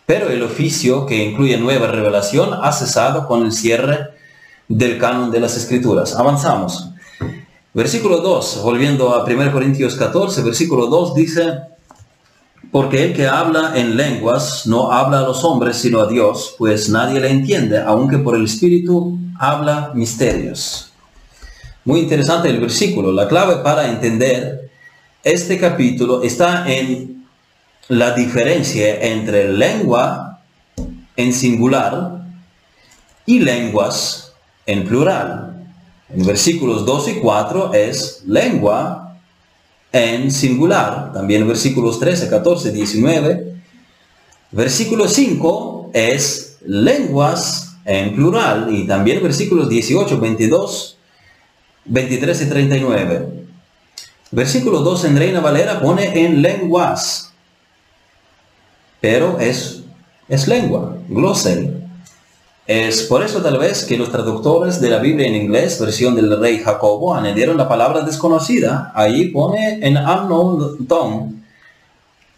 Pero 0.07 0.31
el 0.31 0.43
oficio 0.43 1.05
que 1.05 1.23
incluye 1.23 1.59
nueva 1.59 1.89
revelación 1.89 2.55
ha 2.55 2.73
cesado 2.73 3.27
con 3.27 3.45
el 3.45 3.53
cierre 3.53 4.14
del 4.69 4.99
canon 4.99 5.31
de 5.31 5.41
las 5.41 5.57
escrituras. 5.57 6.15
Avanzamos. 6.15 6.91
Versículo 7.73 8.19
2, 8.19 8.61
volviendo 8.63 9.15
a 9.15 9.25
1 9.25 9.53
Corintios 9.53 9.97
14, 9.97 10.43
versículo 10.43 10.87
2 10.87 11.15
dice, 11.15 11.59
porque 12.71 13.05
el 13.05 13.13
que 13.15 13.27
habla 13.27 13.73
en 13.77 13.97
lenguas 13.97 14.67
no 14.67 14.93
habla 14.93 15.19
a 15.19 15.23
los 15.23 15.45
hombres 15.45 15.77
sino 15.77 16.01
a 16.01 16.07
Dios, 16.07 16.55
pues 16.57 16.89
nadie 16.89 17.21
le 17.21 17.31
entiende, 17.31 17.81
aunque 17.81 18.19
por 18.19 18.37
el 18.37 18.45
Espíritu 18.45 19.19
habla 19.39 19.91
misterios. 19.95 20.93
Muy 21.85 22.01
interesante 22.01 22.49
el 22.49 22.61
versículo. 22.61 23.13
La 23.13 23.29
clave 23.29 23.57
para 23.57 23.89
entender 23.89 24.71
este 25.23 25.59
capítulo 25.59 26.23
está 26.23 26.71
en 26.73 27.27
la 27.89 28.13
diferencia 28.13 29.03
entre 29.03 29.53
lengua 29.53 30.41
en 31.17 31.33
singular 31.33 32.25
y 33.27 33.41
lenguas 33.41 34.24
en 34.67 34.87
plural. 34.87 35.67
En 36.09 36.25
versículos 36.25 36.85
2 36.85 37.09
y 37.09 37.15
4 37.15 37.75
es 37.75 38.23
lengua 38.27 39.19
en 39.93 40.31
singular. 40.31 41.13
También 41.13 41.47
versículos 41.47 41.99
13, 42.01 42.29
14, 42.29 42.73
19. 42.73 43.55
Versículo 44.51 45.09
5 45.09 45.91
es 45.93 46.59
lenguas 46.67 47.77
en 47.85 48.15
plural. 48.15 48.75
Y 48.75 48.87
también 48.87 49.23
versículos 49.23 49.69
18, 49.69 50.19
22 50.19 50.95
23 51.85 52.43
y 52.43 52.47
39. 52.47 53.29
Versículo 54.31 54.81
2 54.81 55.05
en 55.05 55.17
Reina 55.17 55.41
Valera 55.41 55.81
pone 55.81 56.25
en 56.25 56.43
lenguas, 56.43 57.33
pero 59.01 59.39
es, 59.39 59.83
es 60.29 60.49
lengua, 60.49 60.97
glossary. 61.09 61.71
Es 62.67 63.03
por 63.03 63.23
eso 63.23 63.43
tal 63.43 63.59
vez 63.59 63.85
que 63.85 63.99
los 63.99 64.11
traductores 64.11 64.81
de 64.81 64.89
la 64.89 64.99
Biblia 64.99 65.27
en 65.27 65.35
inglés, 65.35 65.79
versión 65.79 66.17
del 66.17 66.41
rey 66.41 66.61
Jacobo, 66.61 67.15
añadieron 67.15 67.59
la 67.59 67.69
palabra 67.69 68.01
desconocida. 68.01 68.91
Ahí 68.95 69.27
pone 69.29 69.81
en 69.87 69.99
unknown 69.99 70.87
tongue, 70.87 71.35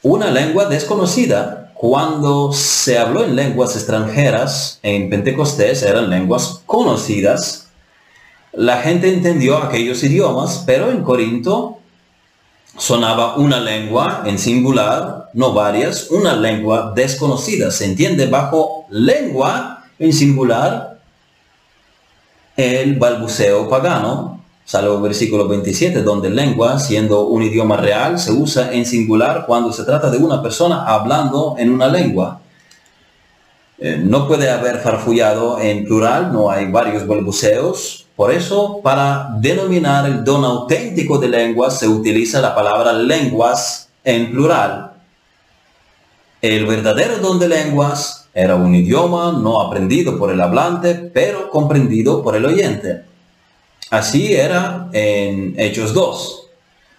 una 0.02 0.30
lengua 0.32 0.64
desconocida. 0.64 1.72
Cuando 1.74 2.52
se 2.52 2.98
habló 2.98 3.22
en 3.22 3.36
lenguas 3.36 3.76
extranjeras, 3.76 4.80
en 4.82 5.10
Pentecostés 5.10 5.82
eran 5.82 6.10
lenguas 6.10 6.62
conocidas, 6.66 7.68
la 8.52 8.78
gente 8.78 9.12
entendió 9.12 9.58
aquellos 9.58 10.02
idiomas, 10.02 10.64
pero 10.66 10.90
en 10.90 11.02
Corinto 11.02 11.78
sonaba 12.78 13.36
una 13.36 13.60
lengua 13.60 14.22
en 14.24 14.38
singular, 14.38 15.28
no 15.34 15.52
varias, 15.52 16.10
una 16.10 16.34
lengua 16.34 16.92
desconocida. 16.96 17.70
Se 17.70 17.84
entiende 17.84 18.26
bajo 18.26 18.86
lengua 18.88 19.75
en 19.98 20.12
singular 20.12 20.98
el 22.56 22.96
balbuceo 22.96 23.68
pagano, 23.68 24.40
salvo 24.64 25.00
versículo 25.00 25.46
27, 25.46 26.02
donde 26.02 26.30
lengua, 26.30 26.78
siendo 26.78 27.26
un 27.26 27.42
idioma 27.42 27.76
real, 27.76 28.18
se 28.18 28.32
usa 28.32 28.72
en 28.72 28.86
singular 28.86 29.44
cuando 29.46 29.72
se 29.72 29.84
trata 29.84 30.10
de 30.10 30.18
una 30.18 30.42
persona 30.42 30.84
hablando 30.86 31.56
en 31.58 31.70
una 31.70 31.88
lengua. 31.88 32.40
Eh, 33.78 34.00
no 34.02 34.26
puede 34.26 34.50
haber 34.50 34.78
farfullado 34.78 35.60
en 35.60 35.84
plural, 35.84 36.32
no 36.32 36.50
hay 36.50 36.70
varios 36.70 37.06
balbuceos, 37.06 38.06
por 38.16 38.32
eso, 38.32 38.80
para 38.82 39.28
denominar 39.38 40.06
el 40.06 40.24
don 40.24 40.42
auténtico 40.42 41.18
de 41.18 41.28
lenguas 41.28 41.78
se 41.78 41.86
utiliza 41.86 42.40
la 42.40 42.54
palabra 42.54 42.94
lenguas 42.94 43.90
en 44.02 44.30
plural. 44.32 44.92
El 46.40 46.64
verdadero 46.64 47.18
don 47.18 47.38
de 47.38 47.48
lenguas 47.48 48.25
era 48.36 48.54
un 48.54 48.74
idioma 48.74 49.32
no 49.32 49.62
aprendido 49.62 50.18
por 50.18 50.30
el 50.30 50.42
hablante, 50.42 50.94
pero 50.94 51.48
comprendido 51.48 52.22
por 52.22 52.36
el 52.36 52.44
oyente. 52.44 53.00
Así 53.88 54.34
era 54.34 54.90
en 54.92 55.58
Hechos 55.58 55.94
2. 55.94 56.46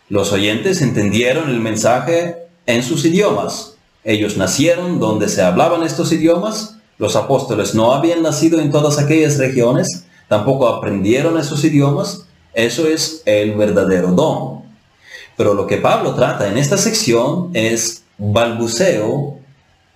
Los 0.09 0.33
oyentes 0.33 0.81
entendieron 0.81 1.51
el 1.51 1.59
mensaje 1.59 2.47
en 2.65 2.81
sus 2.81 3.05
idiomas. 3.05 3.75
Ellos 4.03 4.35
nacieron 4.35 4.99
donde 4.99 5.29
se 5.29 5.43
hablaban 5.43 5.83
estos 5.83 6.11
idiomas. 6.11 6.77
Los 6.97 7.15
apóstoles 7.15 7.75
no 7.75 7.93
habían 7.93 8.23
nacido 8.23 8.59
en 8.59 8.71
todas 8.71 8.97
aquellas 8.97 9.37
regiones, 9.37 10.05
tampoco 10.27 10.67
aprendieron 10.67 11.37
esos 11.37 11.63
idiomas. 11.63 12.25
Eso 12.55 12.87
es 12.87 13.21
el 13.25 13.53
verdadero 13.53 14.07
don. 14.13 14.63
Pero 15.35 15.53
lo 15.53 15.67
que 15.67 15.77
Pablo 15.77 16.15
trata 16.15 16.47
en 16.47 16.57
esta 16.57 16.77
sección 16.77 17.51
es 17.53 18.01
balbuceo, 18.17 19.37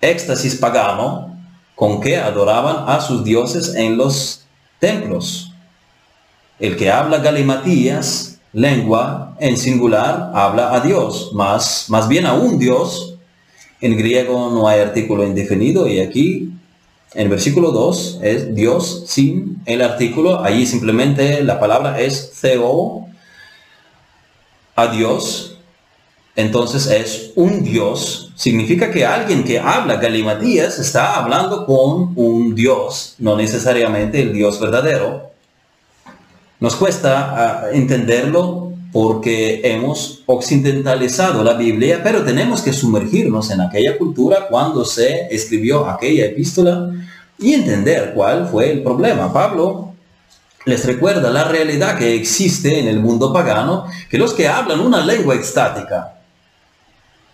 éxtasis 0.00 0.54
pagano, 0.54 1.31
con 1.74 2.00
que 2.00 2.16
adoraban 2.16 2.84
a 2.88 3.00
sus 3.00 3.24
dioses 3.24 3.74
en 3.74 3.96
los 3.96 4.44
templos. 4.78 5.52
El 6.58 6.76
que 6.76 6.90
habla 6.90 7.18
galimatías, 7.18 8.38
lengua 8.52 9.34
en 9.40 9.56
singular, 9.56 10.30
habla 10.34 10.74
a 10.74 10.80
Dios, 10.80 11.30
más, 11.32 11.86
más 11.88 12.08
bien 12.08 12.26
a 12.26 12.34
un 12.34 12.58
Dios. 12.58 13.16
En 13.80 13.96
griego 13.96 14.50
no 14.50 14.68
hay 14.68 14.80
artículo 14.80 15.24
indefinido 15.24 15.88
y 15.88 16.00
aquí 16.00 16.52
en 17.14 17.28
versículo 17.28 17.72
2 17.72 18.20
es 18.22 18.54
Dios 18.54 19.04
sin 19.06 19.60
el 19.66 19.82
artículo. 19.82 20.42
Allí 20.42 20.66
simplemente 20.66 21.42
la 21.42 21.60
palabra 21.60 22.00
es 22.00 22.32
theo, 22.40 23.06
a 24.74 24.86
Dios. 24.88 25.51
Entonces 26.34 26.86
es 26.86 27.32
un 27.36 27.62
Dios. 27.62 28.32
Significa 28.36 28.90
que 28.90 29.04
alguien 29.04 29.44
que 29.44 29.58
habla 29.58 29.96
galimatías 29.96 30.78
está 30.78 31.16
hablando 31.16 31.66
con 31.66 32.12
un 32.16 32.54
Dios, 32.54 33.16
no 33.18 33.36
necesariamente 33.36 34.22
el 34.22 34.32
Dios 34.32 34.58
verdadero. 34.58 35.30
Nos 36.58 36.76
cuesta 36.76 37.34
ah, 37.36 37.70
entenderlo 37.72 38.72
porque 38.92 39.60
hemos 39.64 40.22
occidentalizado 40.26 41.42
la 41.42 41.54
Biblia, 41.54 42.00
pero 42.02 42.24
tenemos 42.24 42.62
que 42.62 42.72
sumergirnos 42.72 43.50
en 43.50 43.60
aquella 43.60 43.98
cultura 43.98 44.48
cuando 44.48 44.84
se 44.84 45.26
escribió 45.34 45.86
aquella 45.86 46.26
epístola 46.26 46.90
y 47.38 47.54
entender 47.54 48.12
cuál 48.14 48.48
fue 48.48 48.70
el 48.70 48.82
problema. 48.82 49.32
Pablo 49.32 49.92
les 50.64 50.84
recuerda 50.84 51.30
la 51.30 51.44
realidad 51.44 51.98
que 51.98 52.14
existe 52.14 52.78
en 52.78 52.86
el 52.86 53.00
mundo 53.00 53.32
pagano, 53.32 53.86
que 54.08 54.18
los 54.18 54.32
que 54.32 54.46
hablan 54.46 54.80
una 54.80 55.04
lengua 55.04 55.34
extática 55.34 56.21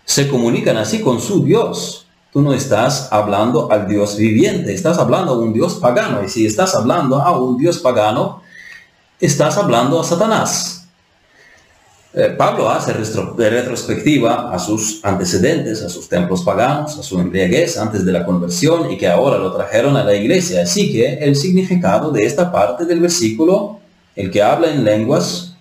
se 0.09 0.27
comunican 0.27 0.75
así 0.77 1.01
con 1.01 1.21
su 1.21 1.43
Dios. 1.43 2.07
Tú 2.33 2.41
no 2.41 2.51
estás 2.51 3.09
hablando 3.11 3.71
al 3.71 3.87
Dios 3.87 4.17
viviente, 4.17 4.73
estás 4.73 4.97
hablando 4.97 5.33
a 5.33 5.37
un 5.37 5.53
Dios 5.53 5.75
pagano. 5.75 6.23
Y 6.23 6.29
si 6.29 6.47
estás 6.47 6.73
hablando 6.73 7.21
a 7.21 7.39
un 7.39 7.59
Dios 7.59 7.77
pagano, 7.77 8.41
estás 9.19 9.55
hablando 9.57 9.99
a 9.99 10.03
Satanás. 10.03 10.87
Eh, 12.15 12.33
Pablo 12.35 12.71
hace 12.71 12.91
retrospectiva 12.91 14.51
a 14.51 14.57
sus 14.57 14.99
antecedentes, 15.05 15.83
a 15.83 15.89
sus 15.89 16.09
templos 16.09 16.41
paganos, 16.41 16.97
a 16.97 17.03
su 17.03 17.19
embriaguez 17.19 17.77
antes 17.77 18.03
de 18.03 18.11
la 18.11 18.25
conversión 18.25 18.91
y 18.91 18.97
que 18.97 19.07
ahora 19.07 19.37
lo 19.37 19.53
trajeron 19.53 19.95
a 19.95 20.03
la 20.03 20.15
iglesia. 20.15 20.63
Así 20.63 20.91
que 20.91 21.19
el 21.19 21.35
significado 21.35 22.09
de 22.09 22.25
esta 22.25 22.51
parte 22.51 22.85
del 22.85 22.99
versículo, 22.99 23.79
el 24.15 24.31
que 24.31 24.41
habla 24.41 24.71
en 24.71 24.83
lenguas, 24.83 25.53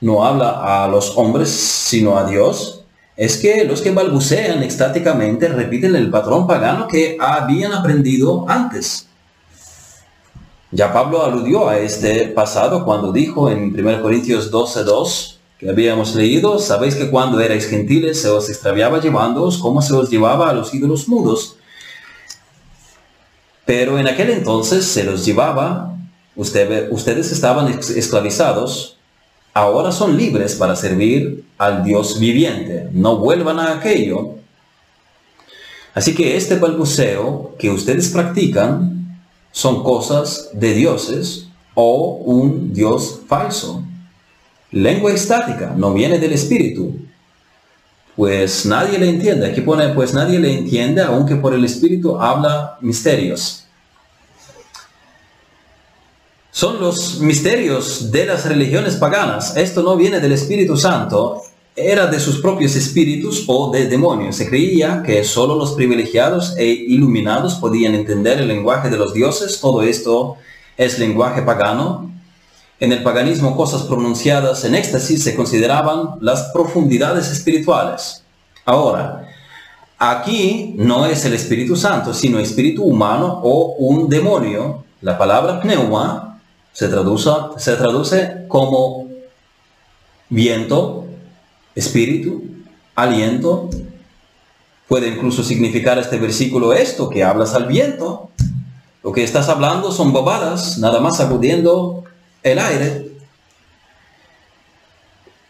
no 0.00 0.24
habla 0.24 0.82
a 0.82 0.88
los 0.88 1.16
hombres 1.16 1.50
sino 1.50 2.18
a 2.18 2.24
Dios, 2.24 2.81
es 3.16 3.36
que 3.36 3.64
los 3.64 3.82
que 3.82 3.90
balbucean 3.90 4.62
extáticamente 4.62 5.48
repiten 5.48 5.94
el 5.94 6.10
patrón 6.10 6.46
pagano 6.46 6.88
que 6.88 7.16
habían 7.20 7.72
aprendido 7.72 8.48
antes. 8.48 9.08
Ya 10.70 10.92
Pablo 10.92 11.22
aludió 11.22 11.68
a 11.68 11.78
este 11.78 12.28
pasado 12.28 12.84
cuando 12.84 13.12
dijo 13.12 13.50
en 13.50 13.78
1 13.78 14.00
Corintios 14.00 14.50
12.2 14.50 15.36
que 15.58 15.68
habíamos 15.68 16.14
leído, 16.14 16.58
sabéis 16.58 16.94
que 16.94 17.10
cuando 17.10 17.38
erais 17.40 17.68
gentiles 17.68 18.22
se 18.22 18.30
os 18.30 18.48
extraviaba 18.48 19.00
llevándoos 19.00 19.58
como 19.58 19.82
se 19.82 19.92
os 19.94 20.08
llevaba 20.10 20.48
a 20.48 20.54
los 20.54 20.72
ídolos 20.72 21.08
mudos. 21.08 21.56
Pero 23.66 23.98
en 23.98 24.08
aquel 24.08 24.30
entonces 24.30 24.86
se 24.86 25.04
los 25.04 25.24
llevaba, 25.24 25.94
ustedes 26.34 27.30
estaban 27.30 27.68
esclavizados, 27.68 28.96
ahora 29.54 29.92
son 29.92 30.16
libres 30.16 30.54
para 30.54 30.76
servir 30.76 31.44
al 31.58 31.84
Dios 31.84 32.18
viviente. 32.18 32.88
No 32.92 33.18
vuelvan 33.18 33.58
a 33.58 33.72
aquello. 33.72 34.36
Así 35.94 36.14
que 36.14 36.36
este 36.36 36.56
balbuceo 36.56 37.54
que 37.58 37.70
ustedes 37.70 38.08
practican 38.08 39.20
son 39.50 39.82
cosas 39.82 40.50
de 40.54 40.74
dioses 40.74 41.48
o 41.74 42.16
un 42.24 42.72
Dios 42.72 43.20
falso. 43.26 43.82
Lengua 44.70 45.12
estática, 45.12 45.74
no 45.76 45.92
viene 45.92 46.18
del 46.18 46.32
espíritu. 46.32 46.94
Pues 48.16 48.66
nadie 48.66 48.98
le 48.98 49.08
entiende. 49.08 49.46
Aquí 49.46 49.60
pone, 49.60 49.88
pues 49.90 50.14
nadie 50.14 50.38
le 50.38 50.58
entiende, 50.58 51.02
aunque 51.02 51.36
por 51.36 51.54
el 51.54 51.64
espíritu 51.64 52.16
habla 52.16 52.78
misterios. 52.80 53.61
Son 56.54 56.78
los 56.80 57.18
misterios 57.18 58.12
de 58.12 58.26
las 58.26 58.44
religiones 58.44 58.96
paganas. 58.96 59.56
Esto 59.56 59.82
no 59.82 59.96
viene 59.96 60.20
del 60.20 60.32
Espíritu 60.32 60.76
Santo, 60.76 61.40
era 61.74 62.08
de 62.08 62.20
sus 62.20 62.42
propios 62.42 62.76
espíritus 62.76 63.44
o 63.46 63.70
de 63.70 63.88
demonios. 63.88 64.36
Se 64.36 64.50
creía 64.50 65.02
que 65.02 65.24
solo 65.24 65.54
los 65.54 65.72
privilegiados 65.72 66.54
e 66.58 66.66
iluminados 66.66 67.54
podían 67.54 67.94
entender 67.94 68.38
el 68.38 68.48
lenguaje 68.48 68.90
de 68.90 68.98
los 68.98 69.14
dioses. 69.14 69.60
Todo 69.62 69.80
esto 69.82 70.36
es 70.76 70.98
lenguaje 70.98 71.40
pagano. 71.40 72.10
En 72.78 72.92
el 72.92 73.02
paganismo 73.02 73.56
cosas 73.56 73.84
pronunciadas 73.84 74.62
en 74.66 74.74
éxtasis 74.74 75.24
se 75.24 75.34
consideraban 75.34 76.16
las 76.20 76.50
profundidades 76.52 77.30
espirituales. 77.30 78.24
Ahora, 78.66 79.26
aquí 79.98 80.74
no 80.76 81.06
es 81.06 81.24
el 81.24 81.32
Espíritu 81.32 81.76
Santo, 81.76 82.12
sino 82.12 82.38
espíritu 82.38 82.84
humano 82.84 83.40
o 83.42 83.76
un 83.78 84.10
demonio. 84.10 84.84
La 85.00 85.16
palabra 85.16 85.58
pneuma 85.58 86.31
se 86.72 86.88
traduce, 86.88 87.30
se 87.58 87.76
traduce 87.76 88.44
como 88.48 89.08
viento, 90.28 91.06
espíritu, 91.74 92.42
aliento. 92.94 93.68
Puede 94.88 95.08
incluso 95.08 95.42
significar 95.42 95.98
este 95.98 96.18
versículo 96.18 96.72
esto, 96.72 97.08
que 97.08 97.24
hablas 97.24 97.54
al 97.54 97.66
viento. 97.66 98.30
Lo 99.02 99.12
que 99.12 99.24
estás 99.24 99.48
hablando 99.48 99.90
son 99.92 100.12
bobadas, 100.12 100.78
nada 100.78 101.00
más 101.00 101.18
sacudiendo 101.18 102.04
el 102.42 102.58
aire. 102.58 103.12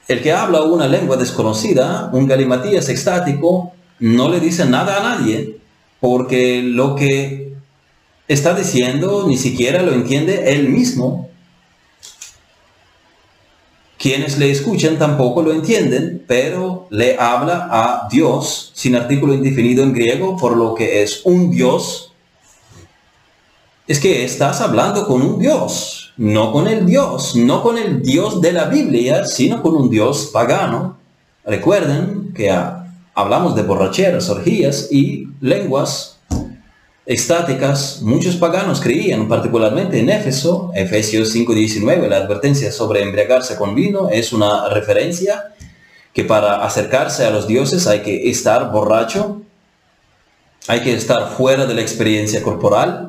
El 0.09 0.23
que 0.23 0.33
habla 0.33 0.63
una 0.63 0.89
lengua 0.89 1.17
desconocida, 1.17 2.11
un 2.13 2.27
galimatías 2.27 2.89
extático, 2.89 3.73
no 4.01 4.29
le 4.29 4.41
dice 4.41 4.65
nada 4.65 4.99
a 4.99 5.19
nadie, 5.19 5.59
porque 6.01 6.63
lo 6.63 6.97
que 6.97 7.52
está 8.29 8.55
diciendo 8.55 9.27
ni 9.29 9.37
siquiera 9.37 9.83
lo 9.83 9.93
entiende 9.93 10.53
él 10.53 10.69
mismo. 10.69 11.29
Quienes 13.99 14.39
le 14.39 14.51
escuchan 14.51 14.99
tampoco 14.99 15.43
lo 15.43 15.53
entienden, 15.53 16.25
pero 16.27 16.89
le 16.91 17.17
habla 17.19 17.69
a 17.71 18.09
Dios 18.11 18.73
sin 18.75 18.97
artículo 18.97 19.33
indefinido 19.33 19.85
en 19.85 19.93
griego, 19.93 20.37
por 20.37 20.57
lo 20.57 20.75
que 20.75 21.03
es 21.03 21.21
un 21.25 21.53
Dios. 21.53 22.13
Es 23.87 24.01
que 24.01 24.25
estás 24.25 24.61
hablando 24.61 25.07
con 25.07 25.23
un 25.23 25.39
Dios, 25.39 26.13
no 26.17 26.53
con 26.53 26.67
el 26.67 26.85
Dios, 26.85 27.37
no 27.37 27.63
con 27.63 27.79
el 27.79 28.03
Dios 28.03 28.41
de 28.41 28.53
la 28.53 28.65
Biblia, 28.65 29.25
sino 29.25 29.63
con 29.63 29.77
un 29.77 29.89
Dios 29.89 30.31
pagano. 30.33 30.99
Recuerden 31.45 32.33
que 32.35 32.53
hablamos 33.15 33.55
de 33.55 33.63
borracheras, 33.63 34.29
orgías 34.31 34.89
y 34.91 35.29
lenguas 35.41 36.12
estáticas, 37.05 38.01
muchos 38.03 38.37
paganos 38.37 38.81
creían, 38.81 39.29
particularmente 39.29 39.99
en 39.99 40.11
Éfeso, 40.11 40.71
Efesios 40.75 41.35
5.19, 41.35 42.09
la 42.09 42.19
advertencia 42.19 42.71
sobre 42.71 43.03
embriagarse 43.03 43.57
con 43.57 43.75
vino 43.75 44.09
es 44.09 44.33
una 44.33 44.69
referencia 44.69 45.53
que 46.13 46.25
para 46.25 46.65
acercarse 46.65 47.25
a 47.25 47.31
los 47.31 47.47
dioses 47.47 47.87
hay 47.87 48.01
que 48.01 48.31
estar 48.31 48.71
borracho, 48.71 49.43
hay 50.69 50.81
que 50.81 50.95
estar 50.95 51.31
fuera 51.31 51.67
de 51.67 51.75
la 51.75 51.81
experiencia 51.81 52.43
corporal. 52.43 53.09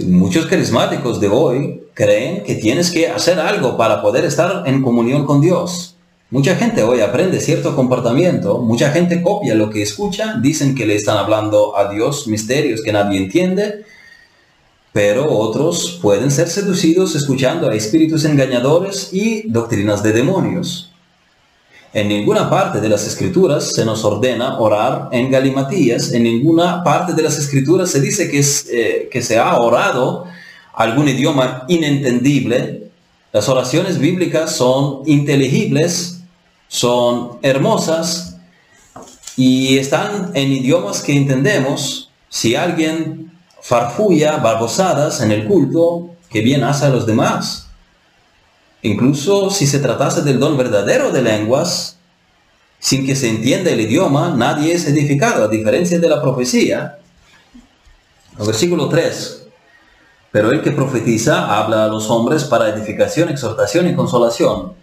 muchos 0.00 0.46
carismáticos 0.46 1.20
de 1.20 1.28
hoy 1.28 1.82
creen 1.94 2.42
que 2.42 2.56
tienes 2.56 2.90
que 2.90 3.08
hacer 3.08 3.38
algo 3.38 3.76
para 3.76 4.02
poder 4.02 4.24
estar 4.24 4.64
en 4.66 4.82
comunión 4.82 5.24
con 5.24 5.40
Dios. 5.40 5.93
Mucha 6.34 6.56
gente 6.56 6.82
hoy 6.82 7.00
aprende 7.00 7.38
cierto 7.38 7.76
comportamiento, 7.76 8.58
mucha 8.58 8.90
gente 8.90 9.22
copia 9.22 9.54
lo 9.54 9.70
que 9.70 9.82
escucha, 9.82 10.34
dicen 10.42 10.74
que 10.74 10.84
le 10.84 10.96
están 10.96 11.16
hablando 11.16 11.78
a 11.78 11.88
Dios 11.92 12.26
misterios 12.26 12.82
que 12.82 12.92
nadie 12.92 13.18
entiende, 13.18 13.84
pero 14.92 15.30
otros 15.30 16.00
pueden 16.02 16.32
ser 16.32 16.48
seducidos 16.48 17.14
escuchando 17.14 17.70
a 17.70 17.74
espíritus 17.76 18.24
engañadores 18.24 19.10
y 19.12 19.48
doctrinas 19.48 20.02
de 20.02 20.12
demonios. 20.12 20.90
En 21.92 22.08
ninguna 22.08 22.50
parte 22.50 22.80
de 22.80 22.88
las 22.88 23.06
escrituras 23.06 23.70
se 23.72 23.84
nos 23.84 24.04
ordena 24.04 24.58
orar 24.58 25.10
en 25.12 25.30
galimatías, 25.30 26.10
en 26.10 26.24
ninguna 26.24 26.82
parte 26.82 27.12
de 27.12 27.22
las 27.22 27.38
escrituras 27.38 27.90
se 27.90 28.00
dice 28.00 28.28
que, 28.28 28.44
eh, 28.72 29.08
que 29.08 29.22
se 29.22 29.38
ha 29.38 29.56
orado 29.60 30.24
algún 30.72 31.08
idioma 31.08 31.64
inentendible 31.68 32.80
Las 33.32 33.48
oraciones 33.48 33.98
bíblicas 33.98 34.54
son 34.54 35.02
inteligibles, 35.06 36.13
son 36.74 37.38
hermosas 37.42 38.34
y 39.36 39.78
están 39.78 40.32
en 40.34 40.50
idiomas 40.50 41.02
que 41.02 41.16
entendemos. 41.16 42.10
Si 42.28 42.56
alguien 42.56 43.30
farfulla 43.62 44.38
barbosadas 44.38 45.20
en 45.20 45.30
el 45.30 45.44
culto, 45.46 46.16
que 46.28 46.40
bien 46.40 46.64
hace 46.64 46.86
a 46.86 46.88
los 46.88 47.06
demás. 47.06 47.68
Incluso 48.82 49.50
si 49.50 49.68
se 49.68 49.78
tratase 49.78 50.22
del 50.22 50.40
don 50.40 50.56
verdadero 50.56 51.12
de 51.12 51.22
lenguas, 51.22 51.96
sin 52.80 53.06
que 53.06 53.14
se 53.14 53.28
entienda 53.28 53.70
el 53.70 53.80
idioma, 53.80 54.34
nadie 54.36 54.72
es 54.72 54.84
edificado, 54.88 55.44
a 55.44 55.48
diferencia 55.48 56.00
de 56.00 56.08
la 56.08 56.20
profecía. 56.20 56.98
Versículo 58.36 58.88
3. 58.88 59.46
Pero 60.32 60.50
el 60.50 60.60
que 60.60 60.72
profetiza 60.72 61.56
habla 61.56 61.84
a 61.84 61.88
los 61.88 62.10
hombres 62.10 62.42
para 62.42 62.70
edificación, 62.70 63.28
exhortación 63.28 63.88
y 63.88 63.94
consolación. 63.94 64.82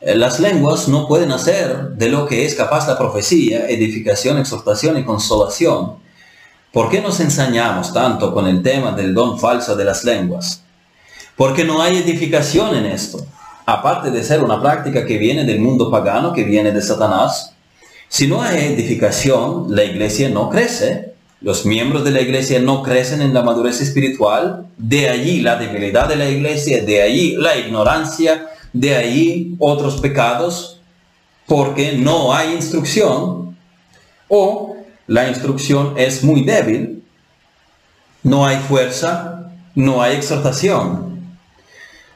Eh, 0.00 0.14
las 0.14 0.40
lenguas 0.40 0.88
no 0.88 1.06
pueden 1.06 1.32
hacer 1.32 1.90
de 1.90 2.08
lo 2.08 2.26
que 2.26 2.44
es 2.44 2.54
capaz 2.54 2.86
la 2.86 2.98
profecía, 2.98 3.68
edificación, 3.68 4.38
exhortación 4.38 4.98
y 4.98 5.04
consolación. 5.04 5.96
¿Por 6.72 6.90
qué 6.90 7.00
nos 7.00 7.20
ensañamos 7.20 7.92
tanto 7.92 8.34
con 8.34 8.46
el 8.46 8.62
tema 8.62 8.92
del 8.92 9.14
don 9.14 9.38
falso 9.38 9.74
de 9.74 9.84
las 9.84 10.04
lenguas? 10.04 10.62
Porque 11.36 11.64
no 11.64 11.80
hay 11.80 11.96
edificación 11.98 12.74
en 12.76 12.86
esto. 12.86 13.26
Aparte 13.64 14.10
de 14.10 14.22
ser 14.22 14.42
una 14.42 14.60
práctica 14.60 15.06
que 15.06 15.18
viene 15.18 15.44
del 15.44 15.60
mundo 15.60 15.90
pagano, 15.90 16.32
que 16.32 16.44
viene 16.44 16.72
de 16.72 16.82
Satanás, 16.82 17.54
si 18.08 18.26
no 18.26 18.42
hay 18.42 18.66
edificación, 18.66 19.74
la 19.74 19.84
iglesia 19.84 20.28
no 20.28 20.50
crece 20.50 21.16
los 21.42 21.66
miembros 21.66 22.02
de 22.02 22.12
la 22.12 22.22
iglesia 22.22 22.60
no 22.60 22.82
crecen 22.82 23.20
en 23.20 23.34
la 23.34 23.42
madurez 23.42 23.82
espiritual, 23.82 24.66
de 24.78 25.10
allí 25.10 25.42
la 25.42 25.56
debilidad 25.56 26.08
de 26.08 26.16
la 26.16 26.28
iglesia, 26.30 26.82
de 26.82 27.02
allí 27.02 27.36
la 27.36 27.58
ignorancia, 27.58 28.46
de 28.80 28.94
allí 28.94 29.56
otros 29.58 30.00
pecados, 30.00 30.80
porque 31.46 31.92
no 31.96 32.34
hay 32.34 32.54
instrucción 32.54 33.56
o 34.28 34.76
la 35.06 35.28
instrucción 35.28 35.94
es 35.96 36.24
muy 36.24 36.42
débil, 36.42 37.02
no 38.22 38.44
hay 38.44 38.58
fuerza, 38.58 39.52
no 39.74 40.02
hay 40.02 40.16
exhortación. 40.16 41.06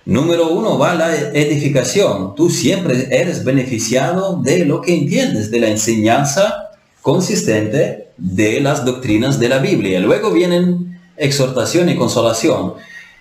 Número 0.05 0.49
uno 0.49 0.77
va 0.77 0.95
la 0.95 1.15
edificación. 1.15 2.35
Tú 2.35 2.51
siempre 2.51 3.09
eres 3.11 3.45
beneficiado 3.45 4.41
de 4.43 4.65
lo 4.65 4.81
que 4.81 4.95
entiendes, 4.95 5.51
de 5.51 5.61
la 5.61 5.69
enseñanza 5.69 6.71
consistente 7.01 8.09
de 8.17 8.61
las 8.61 8.85
doctrinas 8.85 9.39
de 9.39 9.49
la 9.49 9.59
Biblia. 9.59 10.01
Luego 10.01 10.33
vienen 10.33 10.99
exhortación 11.17 11.89
y 11.89 11.97
consolación. 11.97 12.75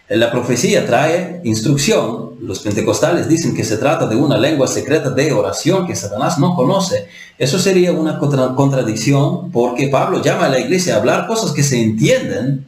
La 0.10 0.32
profecía 0.32 0.86
trae 0.86 1.39
instrucción. 1.43 2.32
Los 2.41 2.60
pentecostales 2.62 3.30
dicen 3.30 3.55
que 3.55 3.64
se 3.64 3.78
trata 3.78 4.07
de 4.07 4.16
una 4.16 4.38
lengua 4.38 4.68
secreta 4.68 5.12
de 5.12 5.32
oración 5.32 5.86
que 5.86 5.95
Satanás 5.95 6.39
no 6.39 6.55
conoce. 6.55 7.07
Eso 7.38 7.60
sería 7.60 7.91
una 7.91 8.18
contradicción 8.18 9.51
porque 9.51 9.88
Pablo 9.88 10.22
llama 10.22 10.45
a 10.45 10.49
la 10.49 10.60
iglesia 10.60 10.95
a 10.95 10.97
hablar 10.97 11.28
cosas 11.28 11.51
que 11.51 11.62
se 11.62 11.80
entienden, 11.82 12.68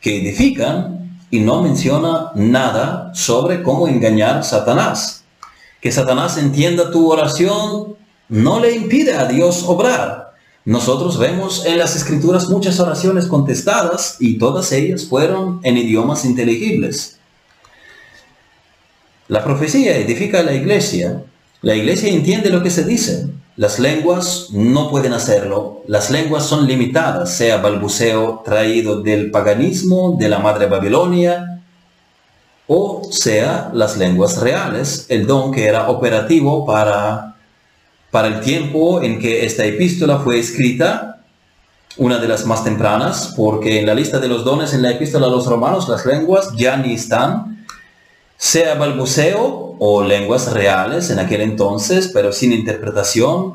que 0.00 0.20
edifican, 0.20 1.18
y 1.30 1.40
no 1.40 1.62
menciona 1.62 2.30
nada 2.34 3.10
sobre 3.14 3.62
cómo 3.62 3.88
engañar 3.88 4.38
a 4.38 4.42
Satanás. 4.42 5.24
Que 5.80 5.90
Satanás 5.90 6.36
entienda 6.36 6.90
tu 6.90 7.10
oración 7.10 7.96
no 8.28 8.60
le 8.60 8.74
impide 8.74 9.14
a 9.14 9.24
Dios 9.24 9.64
obrar. 9.66 10.21
Nosotros 10.64 11.18
vemos 11.18 11.66
en 11.66 11.78
las 11.78 11.96
escrituras 11.96 12.48
muchas 12.48 12.78
oraciones 12.78 13.26
contestadas 13.26 14.16
y 14.20 14.38
todas 14.38 14.70
ellas 14.70 15.06
fueron 15.06 15.60
en 15.64 15.76
idiomas 15.76 16.24
inteligibles. 16.24 17.18
La 19.26 19.42
profecía 19.42 19.96
edifica 19.96 20.40
a 20.40 20.44
la 20.44 20.54
iglesia. 20.54 21.24
La 21.62 21.74
iglesia 21.74 22.10
entiende 22.10 22.50
lo 22.50 22.62
que 22.62 22.70
se 22.70 22.84
dice. 22.84 23.28
Las 23.56 23.78
lenguas 23.78 24.48
no 24.50 24.88
pueden 24.88 25.12
hacerlo. 25.12 25.82
Las 25.88 26.10
lenguas 26.10 26.44
son 26.46 26.66
limitadas, 26.66 27.34
sea 27.34 27.56
balbuceo 27.56 28.42
traído 28.44 29.02
del 29.02 29.30
paganismo, 29.30 30.16
de 30.18 30.28
la 30.28 30.38
madre 30.38 30.66
Babilonia, 30.66 31.62
o 32.66 33.02
sea 33.10 33.70
las 33.74 33.96
lenguas 33.98 34.40
reales, 34.40 35.06
el 35.08 35.26
don 35.26 35.52
que 35.52 35.66
era 35.66 35.90
operativo 35.90 36.64
para 36.64 37.31
para 38.12 38.28
el 38.28 38.40
tiempo 38.40 39.02
en 39.02 39.18
que 39.18 39.46
esta 39.46 39.64
epístola 39.64 40.18
fue 40.18 40.38
escrita, 40.38 41.22
una 41.96 42.18
de 42.18 42.28
las 42.28 42.44
más 42.44 42.62
tempranas, 42.62 43.32
porque 43.34 43.80
en 43.80 43.86
la 43.86 43.94
lista 43.94 44.20
de 44.20 44.28
los 44.28 44.44
dones 44.44 44.74
en 44.74 44.82
la 44.82 44.90
epístola 44.90 45.26
a 45.26 45.30
los 45.30 45.46
romanos 45.46 45.88
las 45.88 46.04
lenguas 46.04 46.50
ya 46.54 46.76
ni 46.76 46.92
están, 46.92 47.66
sea 48.36 48.74
balbuceo 48.74 49.76
o 49.78 50.04
lenguas 50.04 50.52
reales 50.52 51.08
en 51.08 51.20
aquel 51.20 51.40
entonces, 51.40 52.10
pero 52.12 52.32
sin 52.32 52.52
interpretación, 52.52 53.54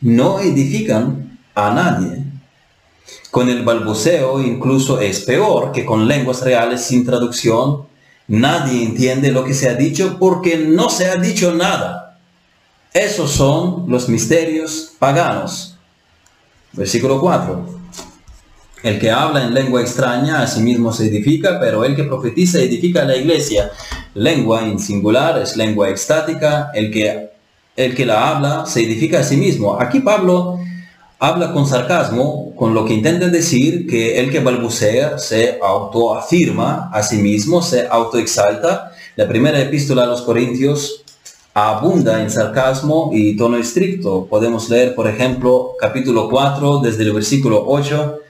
no 0.00 0.38
edifican 0.38 1.40
a 1.56 1.70
nadie. 1.70 2.22
Con 3.32 3.48
el 3.48 3.64
balbuceo 3.64 4.40
incluso 4.40 5.00
es 5.00 5.20
peor 5.20 5.72
que 5.72 5.84
con 5.84 6.06
lenguas 6.06 6.42
reales 6.42 6.82
sin 6.82 7.04
traducción. 7.04 7.86
Nadie 8.28 8.84
entiende 8.84 9.32
lo 9.32 9.44
que 9.44 9.54
se 9.54 9.68
ha 9.68 9.74
dicho 9.74 10.16
porque 10.20 10.58
no 10.58 10.90
se 10.90 11.06
ha 11.06 11.16
dicho 11.16 11.52
nada. 11.52 12.05
Esos 12.92 13.30
son 13.30 13.84
los 13.88 14.08
misterios 14.08 14.92
paganos. 14.98 15.76
Versículo 16.72 17.20
4. 17.20 17.76
El 18.82 18.98
que 19.00 19.10
habla 19.10 19.42
en 19.42 19.54
lengua 19.54 19.80
extraña 19.80 20.42
a 20.42 20.46
sí 20.46 20.60
mismo 20.60 20.92
se 20.92 21.06
edifica, 21.06 21.58
pero 21.58 21.84
el 21.84 21.96
que 21.96 22.04
profetiza 22.04 22.60
edifica 22.60 23.02
a 23.02 23.06
la 23.06 23.16
iglesia. 23.16 23.72
Lengua 24.14 24.62
en 24.66 24.78
singular 24.78 25.38
es 25.38 25.56
lengua 25.56 25.88
estática. 25.88 26.70
El 26.74 26.90
que, 26.90 27.30
el 27.74 27.94
que 27.94 28.06
la 28.06 28.28
habla 28.28 28.66
se 28.66 28.84
edifica 28.84 29.20
a 29.20 29.24
sí 29.24 29.36
mismo. 29.36 29.80
Aquí 29.80 30.00
Pablo 30.00 30.58
habla 31.18 31.52
con 31.52 31.66
sarcasmo, 31.66 32.54
con 32.54 32.74
lo 32.74 32.84
que 32.84 32.94
intenta 32.94 33.28
decir 33.28 33.86
que 33.86 34.20
el 34.20 34.30
que 34.30 34.40
balbucea 34.40 35.18
se 35.18 35.58
autoafirma 35.62 36.90
a 36.92 37.02
sí 37.02 37.16
mismo, 37.16 37.62
se 37.62 37.86
autoexalta. 37.88 38.92
La 39.16 39.26
primera 39.26 39.58
epístola 39.58 40.04
a 40.04 40.06
los 40.06 40.22
Corintios 40.22 41.05
abunda 41.58 42.20
en 42.20 42.30
sarcasmo 42.30 43.08
y 43.14 43.34
tono 43.34 43.56
estricto. 43.56 44.26
Podemos 44.26 44.68
leer, 44.68 44.94
por 44.94 45.08
ejemplo, 45.08 45.72
capítulo 45.80 46.28
4, 46.28 46.80
desde 46.80 47.04
el 47.04 47.14
versículo 47.14 47.64
8. 47.66 48.20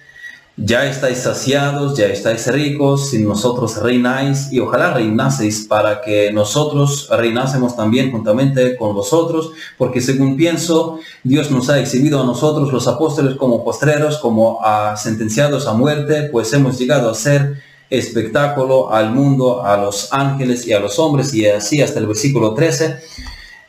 Ya 0.57 0.87
estáis 0.87 1.19
saciados, 1.19 1.99
ya 1.99 2.07
estáis 2.07 2.47
ricos, 2.47 3.11
sin 3.11 3.27
nosotros 3.27 3.83
reináis, 3.83 4.53
y 4.53 4.61
ojalá 4.61 4.95
reinaseis 4.95 5.67
para 5.67 6.03
que 6.03 6.33
nosotros 6.33 7.09
reinásemos 7.11 7.75
también 7.75 8.13
juntamente 8.13 8.77
con 8.77 8.95
vosotros, 8.95 9.51
porque 9.77 10.01
según 10.01 10.37
pienso, 10.37 11.01
Dios 11.25 11.51
nos 11.51 11.69
ha 11.69 11.81
exhibido 11.81 12.23
a 12.23 12.27
nosotros 12.27 12.73
los 12.73 12.87
apóstoles 12.87 13.35
como 13.35 13.65
postreros, 13.65 14.19
como 14.19 14.65
a 14.65 14.97
sentenciados 14.97 15.67
a 15.67 15.73
muerte, 15.73 16.29
pues 16.31 16.53
hemos 16.53 16.79
llegado 16.79 17.11
a 17.11 17.15
ser 17.15 17.61
espectáculo 17.91 18.93
al 18.93 19.13
mundo, 19.13 19.65
a 19.65 19.77
los 19.77 20.13
ángeles 20.13 20.67
y 20.67 20.73
a 20.73 20.81
los 20.81 20.99
hombres, 20.99 21.33
y 21.35 21.47
así 21.47 21.81
hasta 21.81 21.99
el 21.99 22.07
versículo 22.07 22.55
13. 22.55 22.97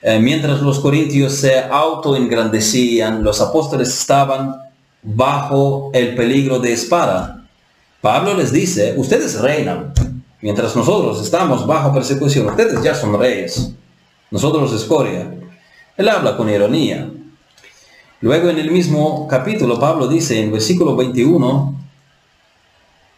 Eh, 0.01 0.19
mientras 0.19 0.61
los 0.61 0.79
corintios 0.79 1.33
se 1.33 1.59
autoengrandecían, 1.59 3.23
los 3.23 3.41
apóstoles 3.41 3.89
estaban 3.89 4.55
bajo 5.01 5.91
el 5.93 6.15
peligro 6.15 6.59
de 6.59 6.73
espada. 6.73 7.45
Pablo 8.01 8.33
les 8.35 8.51
dice, 8.51 8.93
ustedes 8.97 9.39
reinan, 9.39 9.93
mientras 10.41 10.75
nosotros 10.75 11.21
estamos 11.21 11.65
bajo 11.65 11.93
persecución, 11.93 12.47
ustedes 12.47 12.81
ya 12.83 12.93
son 12.93 13.19
reyes, 13.19 13.71
nosotros 14.29 14.71
escoria. 14.73 15.33
Él 15.95 16.09
habla 16.09 16.37
con 16.37 16.49
ironía. 16.49 17.09
Luego 18.21 18.49
en 18.49 18.59
el 18.59 18.71
mismo 18.71 19.27
capítulo 19.27 19.79
Pablo 19.79 20.07
dice 20.07 20.39
en 20.39 20.51
versículo 20.51 20.95
21, 20.95 21.75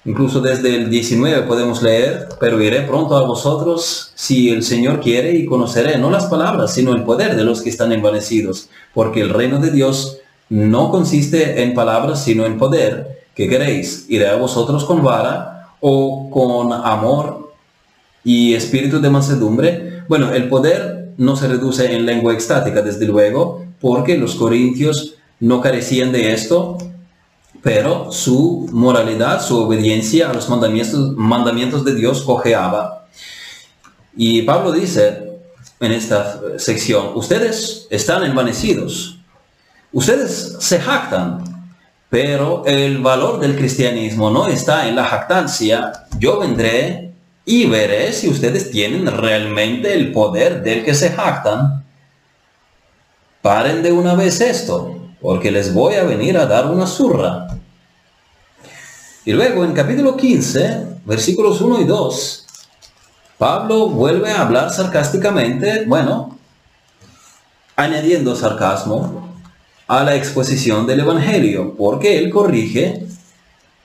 Incluso 0.10 0.41
desde 0.41 0.76
el 0.76 0.89
19 0.89 1.43
podemos 1.43 1.84
leer, 1.84 2.30
pero 2.39 2.60
iré 2.60 2.82
pronto 2.82 3.16
a 3.16 3.28
vosotros 3.28 4.12
si 4.16 4.49
el 4.49 4.64
Señor 4.64 5.01
quiere 5.01 5.36
y 5.36 5.45
conoceré 5.45 5.99
no 5.99 6.10
las 6.10 6.26
palabras, 6.26 6.74
sino 6.74 6.95
el 6.95 7.03
poder 7.03 7.36
de 7.36 7.43
los 7.43 7.62
que 7.62 7.70
están 7.70 7.91
envanecidos, 7.91 8.70
porque 8.95 9.22
el 9.22 9.30
reino 9.30 9.60
de 9.60 9.70
Dios 9.70 10.18
no 10.49 10.89
consiste 10.89 11.62
en 11.62 11.76
palabras, 11.76 12.24
sino 12.24 12.47
en 12.47 12.57
poder. 12.57 13.20
¿Qué 13.36 13.47
queréis? 13.47 14.07
¿Iré 14.10 14.28
a 14.30 14.38
vosotros 14.38 14.84
con 14.84 15.03
vara 15.03 15.76
o 15.80 16.32
con 16.32 16.74
amor 16.74 17.53
y 18.24 18.55
espíritu 18.55 18.99
de 18.99 19.12
mansedumbre? 19.12 20.05
Bueno, 20.07 20.34
el 20.34 20.49
poder 20.49 21.12
no 21.18 21.36
se 21.36 21.47
reduce 21.47 21.95
en 21.95 22.07
lengua 22.07 22.34
extática, 22.34 22.82
desde 22.82 23.05
luego, 23.05 23.64
porque 23.80 24.18
los 24.18 24.34
corintios 24.34 25.18
no 25.39 25.62
carecían 25.62 26.12
de 26.12 26.34
esto, 26.34 26.80
pero 27.62 28.12
su 28.12 28.70
moralidad, 28.72 29.41
su 29.41 29.57
obediencia 29.57 30.30
a 30.30 30.34
los 30.34 30.49
mandamientos, 30.49 31.14
mandamientos 31.16 31.84
de 31.84 31.95
Dios 31.95 32.22
cojeaba. 32.22 33.07
Y 34.16 34.41
Pablo 34.43 34.72
dice 34.72 35.39
en 35.80 35.91
esta 35.91 36.41
sección, 36.57 37.12
ustedes 37.16 37.88
están 37.89 38.24
envanecidos, 38.24 39.20
ustedes 39.91 40.57
se 40.60 40.80
jactan, 40.80 41.43
pero 42.10 42.64
el 42.66 42.99
valor 42.99 43.39
del 43.39 43.55
cristianismo 43.55 44.30
no 44.30 44.47
está 44.47 44.88
en 44.88 44.95
la 44.95 45.05
jactancia, 45.05 45.91
yo 46.18 46.39
vendré 46.39 47.14
y 47.45 47.66
veré 47.66 48.14
si 48.14 48.30
ustedes 48.30 48.72
tienen 48.72 49.07
realmente 49.07 49.93
el 49.93 50.12
poder 50.12 50.62
del 50.64 50.84
que 50.84 50.93
se 50.93 51.12
jactan. 51.12 51.84
Paren 53.41 53.82
de 53.82 53.91
una 53.91 54.16
vez 54.16 54.41
esto, 54.41 54.99
porque 55.22 55.51
les 55.51 55.74
voy 55.74 55.95
a 55.95 56.03
venir 56.03 56.38
a 56.38 56.45
dar 56.45 56.67
una 56.67 56.88
zurra. 56.88 57.47
Y 59.26 59.34
luego 59.34 59.63
en 59.65 59.74
capítulo 59.74 60.15
15, 60.15 61.01
versículos 61.05 61.61
1 61.61 61.82
y 61.82 61.84
2, 61.86 62.45
Pablo 63.38 63.89
vuelve 63.89 64.32
a 64.32 64.41
hablar 64.41 64.72
sarcásticamente, 64.72 65.86
bueno, 65.86 66.38
añadiendo 67.76 68.36
sarcasmo 68.36 69.30
a 69.88 70.03
la 70.03 70.15
exposición 70.15 70.86
del 70.86 71.01
Evangelio, 71.01 71.76
porque 71.78 72.17
él 72.17 72.30
corrige 72.30 73.05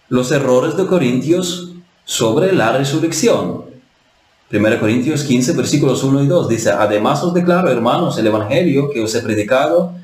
los 0.09 0.31
errores 0.31 0.77
de 0.77 0.87
Corintios 0.87 1.73
sobre 2.05 2.53
la 2.53 2.73
resurrección. 2.73 3.65
1 4.53 4.81
Corintios 4.81 5.25
15, 5.25 5.53
versículos 5.53 6.05
1 6.05 6.25
y 6.25 6.27
2 6.27 6.49
dice, 6.49 6.71
Además 6.71 7.23
os 7.23 7.35
declaro, 7.35 7.71
hermanos, 7.71 8.19
el 8.19 8.27
Evangelio 8.27 8.91
que 8.91 9.03
os 9.03 9.15
he 9.15 9.21
predicado, 9.21 9.95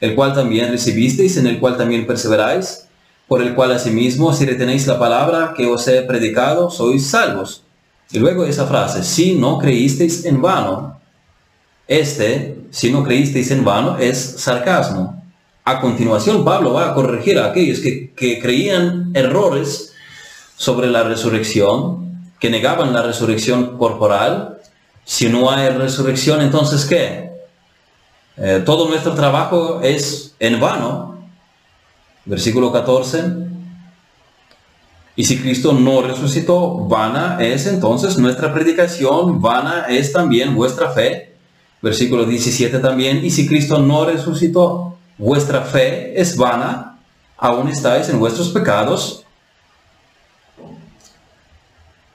el 0.00 0.14
cual 0.14 0.34
también 0.34 0.70
recibisteis, 0.70 1.36
en 1.36 1.46
el 1.46 1.60
cual 1.60 1.76
también 1.76 2.06
perseveráis, 2.06 2.86
por 3.28 3.42
el 3.42 3.54
cual 3.54 3.72
asimismo, 3.72 4.32
si 4.32 4.44
retenéis 4.44 4.86
la 4.86 4.98
palabra 4.98 5.54
que 5.56 5.66
os 5.66 5.86
he 5.86 6.02
predicado, 6.02 6.70
sois 6.70 7.06
salvos. 7.06 7.62
Y 8.10 8.18
luego 8.18 8.44
esa 8.44 8.66
frase, 8.66 9.04
si 9.04 9.34
no 9.34 9.58
creísteis 9.58 10.24
en 10.24 10.42
vano. 10.42 10.98
Este, 11.86 12.56
si 12.70 12.90
no 12.90 13.04
creísteis 13.04 13.50
en 13.52 13.64
vano, 13.64 13.98
es 13.98 14.18
sarcasmo. 14.38 15.22
A 15.64 15.80
continuación, 15.80 16.44
Pablo 16.44 16.72
va 16.72 16.90
a 16.90 16.94
corregir 16.94 17.38
a 17.38 17.46
aquellos 17.46 17.78
que, 17.80 18.12
que 18.14 18.40
creían 18.40 19.12
errores 19.14 19.92
sobre 20.56 20.88
la 20.88 21.04
resurrección, 21.04 22.32
que 22.40 22.50
negaban 22.50 22.92
la 22.92 23.02
resurrección 23.02 23.78
corporal. 23.78 24.58
Si 25.04 25.28
no 25.28 25.50
hay 25.50 25.68
resurrección, 25.68 26.40
entonces 26.40 26.84
¿qué? 26.84 27.29
Eh, 28.42 28.62
todo 28.64 28.88
nuestro 28.88 29.14
trabajo 29.14 29.82
es 29.82 30.34
en 30.38 30.58
vano. 30.58 31.18
Versículo 32.24 32.72
14. 32.72 33.22
Y 35.14 35.24
si 35.24 35.38
Cristo 35.38 35.74
no 35.74 36.00
resucitó, 36.00 36.78
vana 36.86 37.36
es 37.38 37.66
entonces 37.66 38.16
nuestra 38.16 38.54
predicación, 38.54 39.42
vana 39.42 39.84
es 39.90 40.14
también 40.14 40.54
vuestra 40.54 40.90
fe. 40.92 41.36
Versículo 41.82 42.24
17 42.24 42.78
también. 42.78 43.22
Y 43.22 43.30
si 43.30 43.46
Cristo 43.46 43.78
no 43.78 44.06
resucitó, 44.06 44.96
vuestra 45.18 45.60
fe 45.60 46.18
es 46.18 46.34
vana, 46.34 46.98
aún 47.36 47.68
estáis 47.68 48.08
en 48.08 48.18
vuestros 48.18 48.48
pecados. 48.48 49.22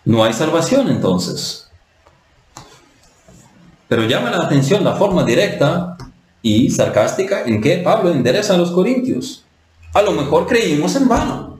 No 0.03 0.23
hay 0.23 0.33
salvación 0.33 0.89
entonces. 0.89 1.69
Pero 3.87 4.03
llama 4.05 4.31
la 4.31 4.45
atención 4.45 4.83
la 4.83 4.95
forma 4.95 5.23
directa 5.23 5.94
y 6.45 6.69
sarcástica 6.69 7.41
en 7.47 7.59
que 7.59 7.79
Pablo 7.79 8.11
endereza 8.11 8.53
a 8.53 8.57
los 8.57 8.69
corintios. 8.69 9.43
A 9.95 10.03
lo 10.03 10.11
mejor 10.11 10.45
creímos 10.45 10.95
en 10.95 11.07
vano. 11.07 11.57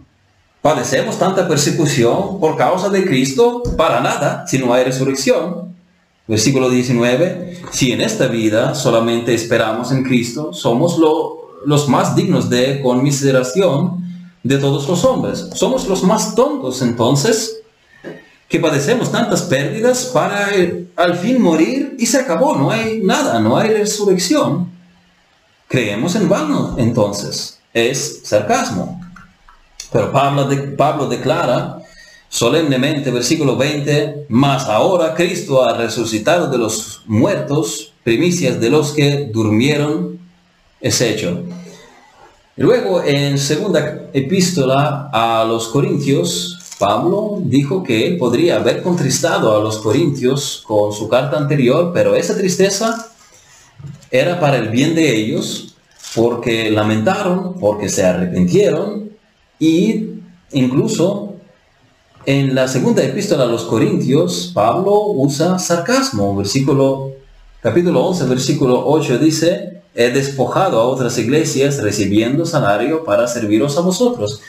Padecemos 0.61 1.17
tanta 1.17 1.47
persecución 1.47 2.39
por 2.39 2.55
causa 2.55 2.89
de 2.89 3.03
Cristo 3.03 3.63
para 3.75 3.99
nada 3.99 4.45
si 4.45 4.59
no 4.59 4.71
hay 4.75 4.83
resurrección. 4.83 5.75
Versículo 6.27 6.69
19. 6.69 7.61
Si 7.71 7.93
en 7.93 8.01
esta 8.01 8.27
vida 8.27 8.75
solamente 8.75 9.33
esperamos 9.33 9.91
en 9.91 10.03
Cristo, 10.03 10.53
somos 10.53 10.99
los 11.65 11.89
más 11.89 12.15
dignos 12.15 12.51
de 12.51 12.79
conmiseración 12.83 14.05
de 14.43 14.59
todos 14.59 14.87
los 14.87 15.03
hombres. 15.03 15.49
Somos 15.55 15.87
los 15.87 16.03
más 16.03 16.35
tontos 16.35 16.83
entonces 16.83 17.57
que 18.47 18.59
padecemos 18.59 19.11
tantas 19.11 19.41
pérdidas 19.41 20.05
para 20.13 20.51
al 20.95 21.17
fin 21.17 21.41
morir 21.41 21.95
y 21.97 22.05
se 22.05 22.19
acabó, 22.19 22.55
no 22.55 22.69
hay 22.69 23.01
nada, 23.03 23.39
no 23.39 23.57
hay 23.57 23.69
resurrección. 23.69 24.74
Creemos 25.67 26.15
en 26.15 26.29
vano 26.29 26.75
entonces. 26.77 27.59
Es 27.73 28.21
sarcasmo. 28.23 29.01
Pero 29.91 30.11
Pablo, 30.11 30.47
Pablo 30.77 31.07
declara 31.07 31.79
solemnemente, 32.29 33.11
versículo 33.11 33.55
20, 33.55 34.25
mas 34.29 34.65
ahora 34.65 35.13
Cristo 35.13 35.63
ha 35.63 35.77
resucitado 35.77 36.47
de 36.47 36.57
los 36.57 37.01
muertos, 37.05 37.93
primicias 38.03 38.59
de 38.59 38.69
los 38.69 38.91
que 38.91 39.29
durmieron, 39.31 40.19
es 40.81 40.99
hecho. 41.01 41.43
Luego 42.57 43.01
en 43.03 43.37
segunda 43.37 44.09
epístola 44.13 45.09
a 45.11 45.45
los 45.45 45.69
Corintios, 45.69 46.59
Pablo 46.77 47.39
dijo 47.41 47.83
que 47.83 48.05
él 48.05 48.17
podría 48.17 48.57
haber 48.57 48.83
contristado 48.83 49.55
a 49.55 49.61
los 49.61 49.77
Corintios 49.77 50.61
con 50.65 50.91
su 50.91 51.07
carta 51.07 51.37
anterior, 51.37 51.91
pero 51.93 52.15
esa 52.15 52.35
tristeza 52.35 53.11
era 54.19 54.39
para 54.39 54.57
el 54.57 54.69
bien 54.69 54.95
de 54.95 55.15
ellos, 55.15 55.75
porque 56.15 56.71
lamentaron, 56.71 57.55
porque 57.59 57.89
se 57.89 58.05
arrepintieron 58.05 59.11
y 59.59 60.09
incluso 60.51 61.35
en 62.25 62.55
la 62.55 62.67
segunda 62.67 63.03
epístola 63.03 63.43
a 63.43 63.47
los 63.47 63.65
Corintios, 63.65 64.51
Pablo 64.53 65.09
usa 65.09 65.59
sarcasmo. 65.59 66.35
Versículo, 66.35 67.11
capítulo 67.61 68.03
11, 68.07 68.25
versículo 68.25 68.83
8 68.87 69.19
dice, 69.19 69.81
he 69.93 70.09
despojado 70.09 70.79
a 70.79 70.85
otras 70.85 71.17
iglesias 71.19 71.81
recibiendo 71.83 72.45
salario 72.45 73.03
para 73.03 73.27
serviros 73.27 73.77
a 73.77 73.81
vosotros. 73.81 74.41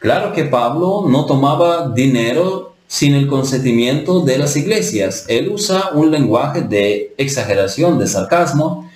Claro 0.00 0.32
que 0.32 0.44
Pablo 0.44 1.04
no 1.08 1.26
tomaba 1.26 1.92
dinero 1.94 2.74
sin 2.88 3.14
el 3.14 3.28
consentimiento 3.28 4.20
de 4.20 4.36
las 4.36 4.56
iglesias. 4.56 5.24
Él 5.28 5.50
usa 5.50 5.90
un 5.94 6.10
lenguaje 6.10 6.62
de 6.62 7.14
exageración, 7.16 8.00
de 8.00 8.08
sarcasmo. 8.08 8.89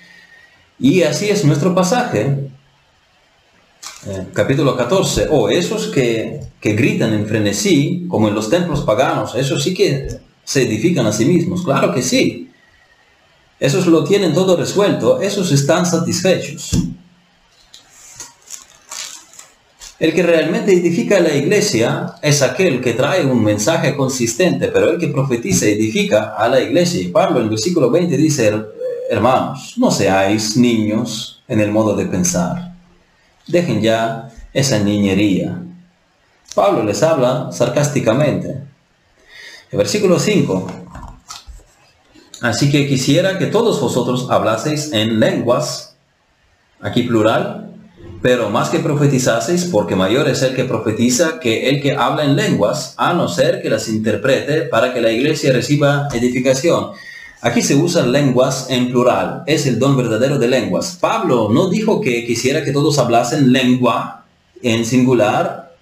Y 0.78 1.02
así 1.02 1.28
es 1.28 1.44
nuestro 1.44 1.74
pasaje. 1.74 2.50
Eh, 4.06 4.26
capítulo 4.34 4.76
14, 4.76 5.28
o 5.30 5.48
esos 5.48 5.88
que, 5.88 6.40
que 6.60 6.74
gritan 6.74 7.14
en 7.14 7.26
frenesí, 7.26 8.06
como 8.08 8.28
en 8.28 8.34
los 8.34 8.50
templos 8.50 8.82
paganos, 8.82 9.34
esos 9.34 9.62
sí 9.62 9.72
que 9.72 10.08
se 10.44 10.62
edifican 10.62 11.06
a 11.06 11.12
sí 11.12 11.24
mismos, 11.24 11.64
claro 11.64 11.94
que 11.94 12.02
sí. 12.02 12.50
Esos 13.58 13.86
lo 13.86 14.04
tienen 14.04 14.34
todo 14.34 14.56
resuelto, 14.56 15.22
esos 15.22 15.50
están 15.52 15.86
satisfechos. 15.86 16.72
El 19.98 20.12
que 20.12 20.22
realmente 20.22 20.72
edifica 20.72 21.20
la 21.20 21.34
iglesia 21.34 22.16
es 22.20 22.42
aquel 22.42 22.82
que 22.82 22.92
trae 22.92 23.24
un 23.24 23.42
mensaje 23.42 23.96
consistente, 23.96 24.68
pero 24.68 24.90
el 24.90 24.98
que 24.98 25.08
profetiza 25.08 25.66
edifica 25.66 26.34
a 26.36 26.48
la 26.48 26.60
iglesia. 26.60 27.00
Y 27.00 27.08
Pablo 27.08 27.38
en 27.38 27.44
el 27.44 27.50
versículo 27.50 27.90
20 27.90 28.16
dice, 28.18 28.52
hermanos, 29.10 29.74
no 29.76 29.90
seáis 29.90 30.56
niños 30.56 31.42
en 31.48 31.60
el 31.60 31.70
modo 31.70 31.94
de 31.94 32.06
pensar 32.06 32.74
Dejen 33.46 33.82
ya 33.82 34.30
esa 34.52 34.78
niñería. 34.78 35.60
Pablo 36.54 36.82
les 36.82 37.02
habla 37.02 37.50
sarcásticamente. 37.52 38.62
El 39.70 39.78
versículo 39.78 40.18
5. 40.18 40.66
Así 42.40 42.70
que 42.70 42.86
quisiera 42.86 43.38
que 43.38 43.46
todos 43.46 43.80
vosotros 43.80 44.28
hablaseis 44.30 44.92
en 44.92 45.20
lenguas, 45.20 45.96
aquí 46.80 47.02
plural, 47.02 47.70
pero 48.22 48.48
más 48.48 48.70
que 48.70 48.78
profetizaseis, 48.78 49.66
porque 49.66 49.96
mayor 49.96 50.28
es 50.28 50.42
el 50.42 50.54
que 50.54 50.64
profetiza 50.64 51.38
que 51.38 51.68
el 51.68 51.82
que 51.82 51.92
habla 51.92 52.24
en 52.24 52.36
lenguas, 52.36 52.94
a 52.96 53.12
no 53.12 53.28
ser 53.28 53.60
que 53.60 53.68
las 53.68 53.88
interprete 53.88 54.62
para 54.62 54.94
que 54.94 55.00
la 55.00 55.10
iglesia 55.10 55.52
reciba 55.52 56.08
edificación. 56.12 56.92
Aquí 57.44 57.60
se 57.60 57.74
usan 57.74 58.10
lenguas 58.10 58.68
en 58.70 58.90
plural, 58.90 59.42
es 59.46 59.66
el 59.66 59.78
don 59.78 59.98
verdadero 59.98 60.38
de 60.38 60.48
lenguas. 60.48 60.96
Pablo 60.98 61.50
no 61.52 61.68
dijo 61.68 62.00
que 62.00 62.24
quisiera 62.24 62.64
que 62.64 62.72
todos 62.72 62.98
hablasen 62.98 63.52
lengua 63.52 64.24
en 64.62 64.86
singular, 64.86 65.76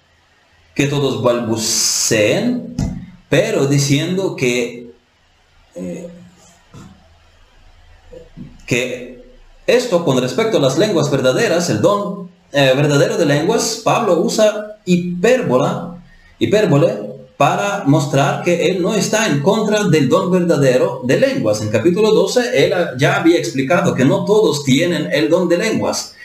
que 0.75 0.87
todos 0.87 1.23
balbuceen, 1.23 2.75
pero 3.29 3.65
diciendo 3.65 4.35
que, 4.35 4.91
eh, 5.75 6.09
que 8.67 9.23
esto 9.65 10.03
con 10.03 10.19
respecto 10.19 10.57
a 10.57 10.61
las 10.61 10.77
lenguas 10.77 11.09
verdaderas, 11.09 11.69
el 11.69 11.79
don 11.79 12.29
eh, 12.51 12.73
verdadero 12.75 13.15
de 13.15 13.25
lenguas, 13.25 13.79
Pablo 13.85 14.19
usa 14.19 14.79
hipérbola, 14.83 15.95
hipérbole 16.39 17.12
para 17.43 17.83
mostrar 17.87 18.41
que 18.41 18.67
él 18.67 18.81
no 18.81 18.95
está 18.95 19.27
en 19.27 19.41
contra 19.41 19.83
del 19.83 20.07
don 20.07 20.31
verdadero 20.31 21.01
de 21.03 21.19
lenguas. 21.19 21.61
En 21.61 21.67
capítulo 21.67 22.13
12 22.13 22.63
él 22.63 22.73
ya 22.97 23.17
había 23.17 23.37
explicado 23.37 23.93
que 23.93 24.05
no 24.05 24.23
todos 24.23 24.63
tienen 24.63 25.09
el 25.11 25.29
don 25.29 25.49
de 25.49 25.57
lenguas 25.57 26.15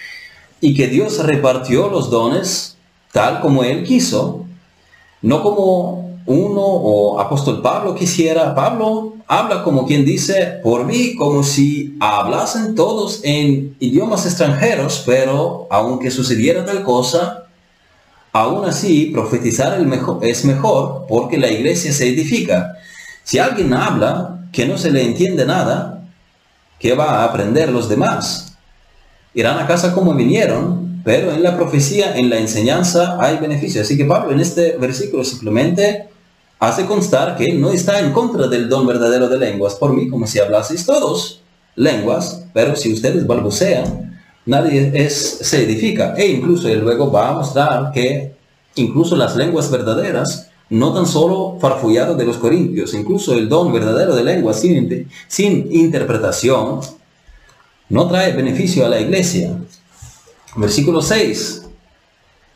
y 0.61 0.75
que 0.75 0.87
Dios 0.87 1.19
repartió 1.27 1.89
los 1.89 2.09
dones 2.09 2.77
tal 3.11 3.41
como 3.41 3.65
él 3.65 3.83
quiso, 3.83 4.45
no 5.21 5.43
como 5.43 6.21
uno 6.25 6.63
o 6.63 7.19
apóstol 7.19 7.63
Pablo 7.63 7.97
quisiera. 7.97 8.55
Pablo 8.55 9.15
habla 9.27 9.65
como 9.65 9.89
quien 9.89 10.05
dice, 10.05 10.61
por 10.63 10.85
mí, 10.85 11.17
como 11.17 11.43
si 11.43 11.97
hablasen 11.99 12.77
todos 12.77 13.23
en 13.25 13.75
idiomas 13.81 14.25
extranjeros, 14.25 15.03
pero 15.05 15.67
aunque 15.69 16.13
sucediera 16.13 16.65
tal 16.65 16.85
cosa, 16.85 17.48
Aún 18.39 18.65
así, 18.67 19.07
profetizar 19.07 19.85
es 20.23 20.45
mejor 20.45 21.07
porque 21.09 21.39
la 21.39 21.51
iglesia 21.51 21.93
se 21.93 22.07
edifica. 22.07 22.77
Si 23.25 23.41
alguien 23.41 23.75
habla 23.75 24.43
que 24.53 24.65
no 24.65 24.79
se 24.79 24.93
le 24.93 25.03
entiende 25.03 25.45
nada, 25.45 26.05
¿qué 26.79 26.95
va 26.95 27.07
a 27.07 27.25
aprender 27.25 27.69
los 27.73 27.89
demás? 27.89 28.57
Irán 29.35 29.59
a 29.59 29.67
casa 29.67 29.93
como 29.93 30.15
vinieron, 30.15 31.03
pero 31.05 31.33
en 31.33 31.43
la 31.43 31.57
profecía, 31.57 32.17
en 32.17 32.31
la 32.31 32.39
enseñanza 32.39 33.17
hay 33.19 33.39
beneficio. 33.39 33.83
Así 33.83 33.97
que 33.97 34.05
Pablo 34.05 34.31
en 34.31 34.39
este 34.39 34.77
versículo 34.77 35.25
simplemente 35.25 36.09
hace 36.61 36.87
constar 36.87 37.37
que 37.37 37.55
no 37.55 37.73
está 37.73 37.99
en 37.99 38.13
contra 38.13 38.47
del 38.47 38.69
don 38.69 38.87
verdadero 38.87 39.29
de 39.29 39.41
lenguas. 39.41 39.75
Por 39.75 39.93
mí, 39.93 40.09
como 40.09 40.29
si 40.29 40.39
hablaseis 40.39 40.87
todos 40.87 41.43
lenguas, 41.75 42.45
pero 42.53 42.77
si 42.77 42.93
ustedes 42.93 43.27
balbucean, 43.27 44.08
nadie 44.49 44.91
es, 44.95 45.39
se 45.43 45.63
edifica. 45.63 46.15
E 46.17 46.27
incluso 46.27 46.69
luego 46.69 47.13
va 47.13 47.29
a 47.29 47.33
mostrar 47.33 47.93
que 47.93 48.33
incluso 48.75 49.15
las 49.15 49.37
lenguas 49.37 49.71
verdaderas, 49.71 50.51
no 50.71 50.93
tan 50.93 51.07
solo 51.07 51.59
farfullado 51.61 52.15
de 52.15 52.25
los 52.25 52.39
corintios, 52.39 52.95
incluso 52.95 53.35
el 53.35 53.49
don 53.49 53.73
verdadero 53.73 54.17
de 54.17 54.25
lenguas 54.25 54.61
sin, 54.61 55.09
sin 55.29 55.73
interpretación, 55.73 56.81
no 57.91 58.09
trae 58.09 58.33
beneficio 58.33 58.85
a 58.85 58.89
la 58.89 59.01
iglesia. 59.01 59.57
Versículo 60.57 61.03
6. 61.03 61.67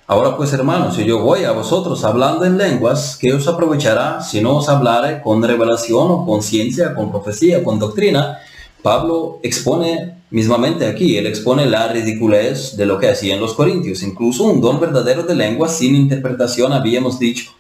Ahora 0.07 0.37
pues 0.37 0.53
hermanos, 0.53 0.97
si 0.97 1.05
yo 1.05 1.21
voy 1.21 1.45
a 1.45 1.53
vosotros 1.53 2.05
hablando 2.05 2.45
en 2.45 2.59
lenguas, 2.59 3.17
¿qué 3.19 3.33
os 3.33 3.47
aprovechará 3.49 4.21
si 4.21 4.41
no 4.41 4.57
os 4.57 4.69
hablare 4.69 5.23
con 5.23 5.43
revelación 5.43 6.11
o 6.11 6.27
con 6.27 6.43
ciencia, 6.43 6.95
con 6.95 7.11
profecía, 7.11 7.63
con 7.63 7.79
doctrina? 7.79 8.39
Pablo 8.83 9.39
expone 9.43 10.22
mismamente 10.33 10.87
aquí, 10.87 11.17
él 11.17 11.27
expone 11.27 11.67
la 11.67 11.89
ridiculez 11.89 12.77
de 12.77 12.87
lo 12.87 12.99
que 12.99 13.09
hacían 13.09 13.39
los 13.39 13.55
corintios. 13.55 14.03
Incluso 14.03 14.45
un 14.45 14.61
don 14.61 14.81
verdadero 14.81 15.23
de 15.23 15.37
lenguas 15.37 15.77
sin 15.79 15.95
interpretación, 15.95 16.73
habíamos 16.73 17.19
dicho. 17.21 17.53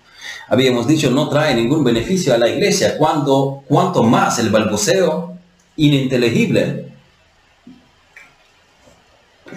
Habíamos 0.48 0.88
dicho, 0.88 1.10
no 1.10 1.28
trae 1.28 1.54
ningún 1.54 1.84
beneficio 1.84 2.34
a 2.34 2.38
la 2.38 2.48
iglesia. 2.48 2.98
Cuando, 2.98 3.62
cuanto 3.68 4.02
más 4.02 4.38
el 4.38 4.50
balbuceo 4.50 5.36
ininteligible. 5.76 6.92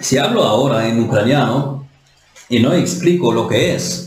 Si 0.00 0.18
hablo 0.18 0.44
ahora 0.44 0.88
en 0.88 1.00
ucraniano, 1.00 1.76
y 2.48 2.60
no 2.60 2.72
explico 2.72 3.32
lo 3.32 3.48
que 3.48 3.74
es. 3.74 4.05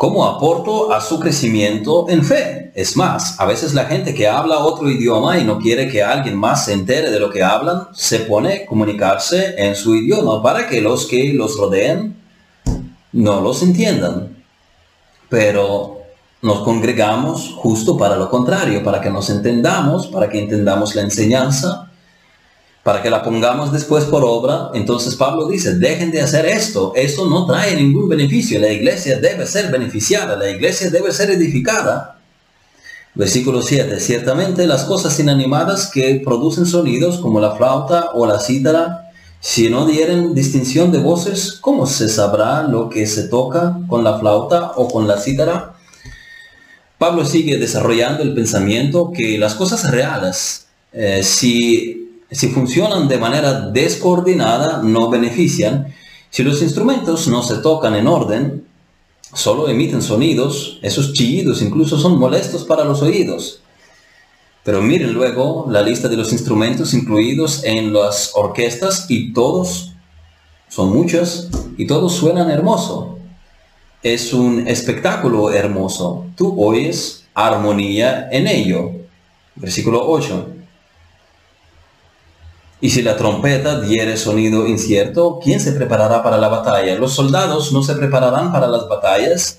¿Cómo 0.00 0.24
aporto 0.24 0.94
a 0.94 1.00
su 1.02 1.20
crecimiento 1.20 2.08
en 2.08 2.24
fe? 2.24 2.72
Es 2.74 2.96
más, 2.96 3.38
a 3.38 3.44
veces 3.44 3.74
la 3.74 3.84
gente 3.84 4.14
que 4.14 4.26
habla 4.26 4.60
otro 4.60 4.88
idioma 4.88 5.38
y 5.38 5.44
no 5.44 5.58
quiere 5.58 5.90
que 5.90 6.02
alguien 6.02 6.38
más 6.38 6.64
se 6.64 6.72
entere 6.72 7.10
de 7.10 7.20
lo 7.20 7.28
que 7.28 7.42
hablan, 7.42 7.88
se 7.92 8.20
pone 8.20 8.62
a 8.62 8.66
comunicarse 8.66 9.56
en 9.58 9.76
su 9.76 9.94
idioma 9.94 10.42
para 10.42 10.66
que 10.66 10.80
los 10.80 11.04
que 11.04 11.34
los 11.34 11.54
rodeen 11.58 12.16
no 13.12 13.42
los 13.42 13.62
entiendan. 13.62 14.42
Pero 15.28 15.98
nos 16.40 16.60
congregamos 16.60 17.52
justo 17.58 17.98
para 17.98 18.16
lo 18.16 18.30
contrario, 18.30 18.82
para 18.82 19.02
que 19.02 19.10
nos 19.10 19.28
entendamos, 19.28 20.06
para 20.06 20.30
que 20.30 20.38
entendamos 20.38 20.94
la 20.94 21.02
enseñanza 21.02 21.89
para 22.90 23.02
que 23.02 23.10
la 23.10 23.22
pongamos 23.22 23.72
después 23.72 24.06
por 24.06 24.24
obra. 24.24 24.72
Entonces 24.74 25.14
Pablo 25.14 25.46
dice, 25.46 25.74
dejen 25.74 26.10
de 26.10 26.22
hacer 26.22 26.44
esto, 26.44 26.92
esto 26.96 27.28
no 27.28 27.46
trae 27.46 27.76
ningún 27.76 28.08
beneficio, 28.08 28.58
la 28.58 28.72
iglesia 28.72 29.20
debe 29.20 29.46
ser 29.46 29.70
beneficiada, 29.70 30.34
la 30.34 30.50
iglesia 30.50 30.90
debe 30.90 31.12
ser 31.12 31.30
edificada. 31.30 32.18
Versículo 33.14 33.62
7, 33.62 34.00
ciertamente 34.00 34.66
las 34.66 34.82
cosas 34.82 35.20
inanimadas 35.20 35.88
que 35.88 36.20
producen 36.24 36.66
sonidos 36.66 37.18
como 37.18 37.38
la 37.38 37.54
flauta 37.54 38.10
o 38.12 38.26
la 38.26 38.40
cítara, 38.40 39.12
si 39.38 39.70
no 39.70 39.86
dieren 39.86 40.34
distinción 40.34 40.90
de 40.90 40.98
voces, 40.98 41.58
¿cómo 41.60 41.86
se 41.86 42.08
sabrá 42.08 42.64
lo 42.64 42.88
que 42.88 43.06
se 43.06 43.28
toca 43.28 43.78
con 43.86 44.02
la 44.02 44.18
flauta 44.18 44.72
o 44.74 44.88
con 44.88 45.06
la 45.06 45.20
cítara? 45.20 45.76
Pablo 46.98 47.24
sigue 47.24 47.56
desarrollando 47.56 48.24
el 48.24 48.34
pensamiento 48.34 49.12
que 49.14 49.38
las 49.38 49.54
cosas 49.54 49.92
reales, 49.92 50.66
eh, 50.92 51.22
si 51.22 52.00
si 52.30 52.48
funcionan 52.48 53.08
de 53.08 53.18
manera 53.18 53.68
descoordinada, 53.70 54.82
no 54.82 55.10
benefician. 55.10 55.92
Si 56.30 56.42
los 56.42 56.62
instrumentos 56.62 57.26
no 57.26 57.42
se 57.42 57.56
tocan 57.56 57.96
en 57.96 58.06
orden, 58.06 58.64
solo 59.34 59.68
emiten 59.68 60.00
sonidos, 60.00 60.78
esos 60.82 61.12
chillidos 61.12 61.60
incluso 61.60 61.98
son 61.98 62.18
molestos 62.18 62.64
para 62.64 62.84
los 62.84 63.02
oídos. 63.02 63.62
Pero 64.62 64.82
miren 64.82 65.12
luego 65.12 65.66
la 65.68 65.82
lista 65.82 66.08
de 66.08 66.16
los 66.16 66.32
instrumentos 66.32 66.94
incluidos 66.94 67.64
en 67.64 67.92
las 67.92 68.32
orquestas 68.34 69.06
y 69.08 69.32
todos, 69.32 69.92
son 70.68 70.92
muchos, 70.92 71.48
y 71.76 71.86
todos 71.86 72.12
suenan 72.14 72.50
hermoso. 72.50 73.18
Es 74.02 74.32
un 74.32 74.68
espectáculo 74.68 75.50
hermoso. 75.50 76.26
Tú 76.36 76.54
oyes 76.62 77.24
armonía 77.34 78.28
en 78.30 78.46
ello. 78.46 78.92
Versículo 79.56 80.08
8. 80.08 80.59
Y 82.80 82.90
si 82.90 83.02
la 83.02 83.16
trompeta 83.16 83.80
diere 83.80 84.16
sonido 84.16 84.66
incierto, 84.66 85.38
¿quién 85.42 85.60
se 85.60 85.72
preparará 85.72 86.22
para 86.22 86.38
la 86.38 86.48
batalla? 86.48 86.94
Los 86.94 87.12
soldados 87.12 87.72
no 87.72 87.82
se 87.82 87.94
prepararán 87.94 88.52
para 88.52 88.68
las 88.68 88.88
batallas. 88.88 89.58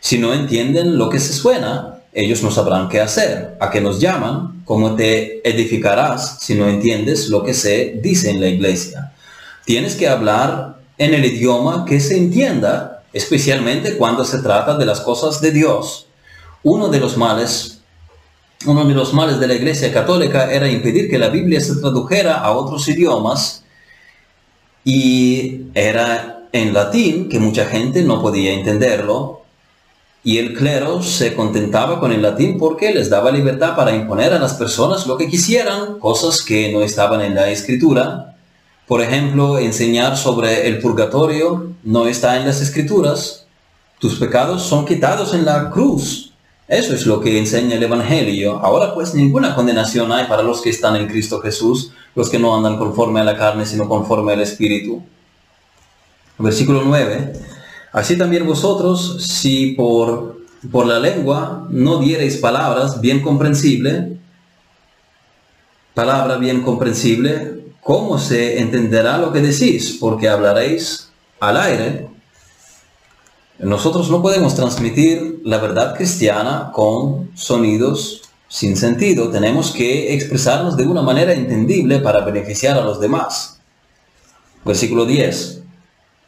Si 0.00 0.18
no 0.18 0.34
entienden 0.34 0.98
lo 0.98 1.08
que 1.08 1.18
se 1.18 1.32
suena, 1.32 2.02
ellos 2.12 2.42
no 2.42 2.50
sabrán 2.50 2.88
qué 2.90 3.00
hacer. 3.00 3.56
¿A 3.58 3.70
qué 3.70 3.80
nos 3.80 4.00
llaman? 4.00 4.62
¿Cómo 4.66 4.96
te 4.96 5.48
edificarás 5.48 6.40
si 6.40 6.54
no 6.54 6.68
entiendes 6.68 7.28
lo 7.30 7.42
que 7.42 7.54
se 7.54 7.98
dice 8.02 8.30
en 8.30 8.40
la 8.40 8.48
iglesia? 8.48 9.12
Tienes 9.64 9.96
que 9.96 10.08
hablar 10.08 10.76
en 10.98 11.14
el 11.14 11.24
idioma 11.24 11.86
que 11.86 12.00
se 12.00 12.18
entienda, 12.18 13.02
especialmente 13.14 13.96
cuando 13.96 14.26
se 14.26 14.38
trata 14.38 14.76
de 14.76 14.84
las 14.84 15.00
cosas 15.00 15.40
de 15.40 15.52
Dios. 15.52 16.06
Uno 16.62 16.88
de 16.88 17.00
los 17.00 17.16
males 17.16 17.77
uno 18.66 18.84
de 18.84 18.94
los 18.94 19.14
males 19.14 19.38
de 19.38 19.46
la 19.46 19.54
Iglesia 19.54 19.92
Católica 19.92 20.52
era 20.52 20.68
impedir 20.68 21.08
que 21.08 21.18
la 21.18 21.28
Biblia 21.28 21.60
se 21.60 21.76
tradujera 21.76 22.38
a 22.38 22.52
otros 22.52 22.88
idiomas 22.88 23.62
y 24.84 25.66
era 25.74 26.46
en 26.52 26.74
latín 26.74 27.28
que 27.28 27.38
mucha 27.38 27.66
gente 27.66 28.02
no 28.02 28.20
podía 28.20 28.52
entenderlo 28.52 29.42
y 30.24 30.38
el 30.38 30.54
clero 30.54 31.02
se 31.02 31.34
contentaba 31.34 32.00
con 32.00 32.12
el 32.12 32.22
latín 32.22 32.58
porque 32.58 32.92
les 32.92 33.08
daba 33.08 33.30
libertad 33.30 33.76
para 33.76 33.94
imponer 33.94 34.32
a 34.32 34.38
las 34.38 34.54
personas 34.54 35.06
lo 35.06 35.16
que 35.16 35.28
quisieran, 35.28 35.98
cosas 36.00 36.42
que 36.42 36.72
no 36.72 36.82
estaban 36.82 37.20
en 37.20 37.34
la 37.34 37.48
escritura. 37.50 38.36
Por 38.86 39.00
ejemplo, 39.00 39.58
enseñar 39.58 40.16
sobre 40.16 40.66
el 40.66 40.80
purgatorio 40.80 41.72
no 41.84 42.06
está 42.06 42.36
en 42.36 42.46
las 42.46 42.60
escrituras. 42.60 43.46
Tus 44.00 44.18
pecados 44.18 44.62
son 44.62 44.84
quitados 44.84 45.34
en 45.34 45.44
la 45.44 45.70
cruz. 45.70 46.27
Eso 46.68 46.94
es 46.94 47.06
lo 47.06 47.22
que 47.22 47.38
enseña 47.38 47.76
el 47.76 47.82
Evangelio. 47.82 48.58
Ahora 48.58 48.92
pues 48.92 49.14
ninguna 49.14 49.54
condenación 49.54 50.12
hay 50.12 50.26
para 50.26 50.42
los 50.42 50.60
que 50.60 50.68
están 50.68 50.96
en 50.96 51.08
Cristo 51.08 51.40
Jesús, 51.40 51.92
los 52.14 52.28
que 52.28 52.38
no 52.38 52.54
andan 52.54 52.76
conforme 52.76 53.20
a 53.20 53.24
la 53.24 53.38
carne, 53.38 53.64
sino 53.64 53.88
conforme 53.88 54.34
al 54.34 54.42
Espíritu. 54.42 55.02
Versículo 56.36 56.82
9. 56.84 57.32
Así 57.92 58.18
también 58.18 58.46
vosotros, 58.46 59.24
si 59.26 59.72
por, 59.72 60.42
por 60.70 60.86
la 60.86 61.00
lengua 61.00 61.66
no 61.70 62.00
diereis 62.00 62.36
palabras 62.36 63.00
bien 63.00 63.22
comprensible, 63.22 64.18
palabra 65.94 66.36
bien 66.36 66.60
comprensible, 66.60 67.64
¿cómo 67.80 68.18
se 68.18 68.60
entenderá 68.60 69.16
lo 69.16 69.32
que 69.32 69.40
decís? 69.40 69.96
Porque 69.98 70.28
hablaréis 70.28 71.08
al 71.40 71.56
aire 71.56 72.08
nosotros 73.58 74.08
no 74.08 74.22
podemos 74.22 74.54
transmitir 74.54 75.40
la 75.44 75.58
verdad 75.58 75.96
cristiana 75.96 76.70
con 76.72 77.30
sonidos 77.34 78.22
sin 78.46 78.76
sentido. 78.76 79.30
Tenemos 79.30 79.72
que 79.72 80.14
expresarnos 80.14 80.76
de 80.76 80.86
una 80.86 81.02
manera 81.02 81.32
entendible 81.32 81.98
para 81.98 82.24
beneficiar 82.24 82.78
a 82.78 82.82
los 82.84 83.00
demás. 83.00 83.58
Versículo 84.64 85.06
10. 85.06 85.62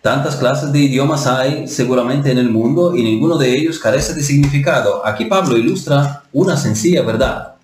Tantas 0.02 0.36
clases 0.36 0.72
de 0.72 0.80
idiomas 0.80 1.26
hay 1.26 1.68
seguramente 1.68 2.32
en 2.32 2.38
el 2.38 2.50
mundo 2.50 2.96
y 2.96 3.02
ninguno 3.02 3.38
de 3.38 3.56
ellos 3.56 3.78
carece 3.78 4.14
de 4.14 4.22
significado. 4.22 5.06
Aquí 5.06 5.26
Pablo 5.26 5.56
ilustra 5.56 6.24
una 6.32 6.56
sencilla 6.56 7.02
verdad. 7.02 7.54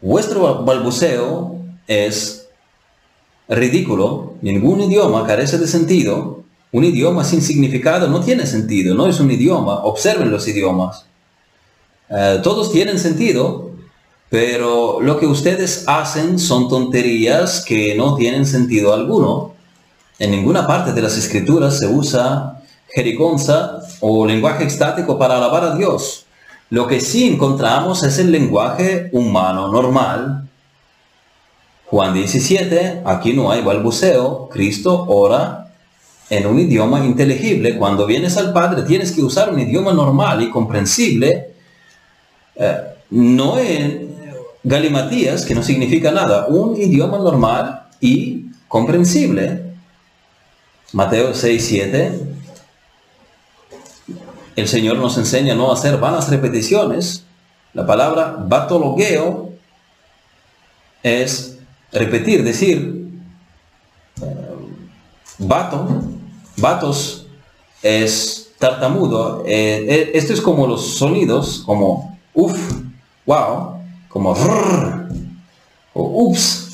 Vuestro 0.00 0.64
balbuceo 0.64 1.60
es 1.86 2.48
ridículo, 3.48 4.34
ningún 4.40 4.80
idioma 4.80 5.26
carece 5.26 5.58
de 5.58 5.68
sentido, 5.68 6.45
un 6.76 6.84
idioma 6.84 7.24
sin 7.24 7.40
significado 7.40 8.06
no 8.06 8.20
tiene 8.20 8.44
sentido, 8.44 8.94
no 8.94 9.06
es 9.06 9.18
un 9.18 9.30
idioma. 9.30 9.76
Observen 9.84 10.30
los 10.30 10.46
idiomas. 10.46 11.06
Eh, 12.10 12.40
todos 12.42 12.70
tienen 12.70 12.98
sentido, 12.98 13.70
pero 14.28 15.00
lo 15.00 15.18
que 15.18 15.26
ustedes 15.26 15.84
hacen 15.86 16.38
son 16.38 16.68
tonterías 16.68 17.64
que 17.64 17.94
no 17.94 18.14
tienen 18.14 18.44
sentido 18.44 18.92
alguno. 18.92 19.54
En 20.18 20.30
ninguna 20.30 20.66
parte 20.66 20.92
de 20.92 21.00
las 21.00 21.16
escrituras 21.16 21.78
se 21.78 21.86
usa 21.86 22.60
jerigonza 22.90 23.78
o 24.00 24.26
lenguaje 24.26 24.64
estático 24.64 25.18
para 25.18 25.38
alabar 25.38 25.64
a 25.64 25.76
Dios. 25.76 26.26
Lo 26.68 26.86
que 26.86 27.00
sí 27.00 27.26
encontramos 27.26 28.02
es 28.02 28.18
el 28.18 28.30
lenguaje 28.30 29.08
humano 29.12 29.68
normal. 29.68 30.46
Juan 31.86 32.12
17, 32.12 33.00
aquí 33.06 33.32
no 33.32 33.50
hay 33.50 33.62
balbuceo, 33.62 34.50
Cristo 34.50 35.06
ora 35.08 35.65
en 36.28 36.46
un 36.46 36.58
idioma 36.58 37.04
inteligible. 37.04 37.76
Cuando 37.76 38.06
vienes 38.06 38.36
al 38.36 38.52
Padre 38.52 38.82
tienes 38.82 39.12
que 39.12 39.22
usar 39.22 39.52
un 39.52 39.60
idioma 39.60 39.92
normal 39.92 40.42
y 40.42 40.50
comprensible. 40.50 41.50
Eh, 42.56 42.76
no 43.10 43.58
en 43.58 44.16
galimatías, 44.64 45.44
que 45.44 45.54
no 45.54 45.62
significa 45.62 46.10
nada, 46.10 46.46
un 46.48 46.76
idioma 46.76 47.18
normal 47.18 47.86
y 48.00 48.46
comprensible. 48.66 49.62
Mateo 50.92 51.34
6, 51.34 51.64
7. 51.64 52.20
El 54.56 54.68
Señor 54.68 54.96
nos 54.96 55.18
enseña 55.18 55.52
a 55.52 55.56
no 55.56 55.70
hacer 55.70 55.98
vanas 55.98 56.30
repeticiones. 56.30 57.24
La 57.74 57.86
palabra 57.86 58.36
batologueo 58.38 59.52
es 61.02 61.58
repetir, 61.92 62.42
decir, 62.42 63.10
vato, 65.38 66.15
vatos 66.56 67.26
es 67.82 68.52
tartamudo. 68.58 69.44
Eh, 69.46 69.86
eh, 69.88 70.10
esto 70.14 70.32
es 70.32 70.40
como 70.40 70.66
los 70.66 70.96
sonidos, 70.96 71.62
como 71.64 72.18
uff, 72.34 72.58
wow, 73.24 73.76
como 74.08 74.34
o 75.92 76.24
ups. 76.24 76.64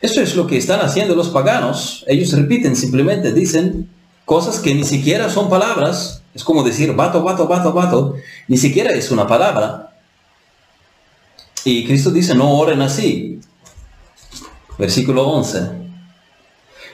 Eso 0.00 0.20
es 0.22 0.36
lo 0.36 0.46
que 0.46 0.56
están 0.56 0.80
haciendo 0.80 1.14
los 1.14 1.28
paganos. 1.28 2.04
Ellos 2.06 2.32
repiten, 2.32 2.76
simplemente 2.76 3.32
dicen 3.32 3.90
cosas 4.24 4.60
que 4.60 4.74
ni 4.74 4.84
siquiera 4.84 5.28
son 5.28 5.48
palabras. 5.48 6.22
Es 6.34 6.44
como 6.44 6.62
decir 6.62 6.94
vato, 6.94 7.22
vato, 7.22 7.48
vato, 7.48 7.72
vato. 7.72 8.14
Ni 8.46 8.56
siquiera 8.56 8.92
es 8.92 9.10
una 9.10 9.26
palabra. 9.26 9.96
Y 11.64 11.84
Cristo 11.86 12.10
dice, 12.10 12.34
no 12.34 12.52
oren 12.52 12.80
así. 12.80 13.40
Versículo 14.78 15.26
11. 15.28 15.87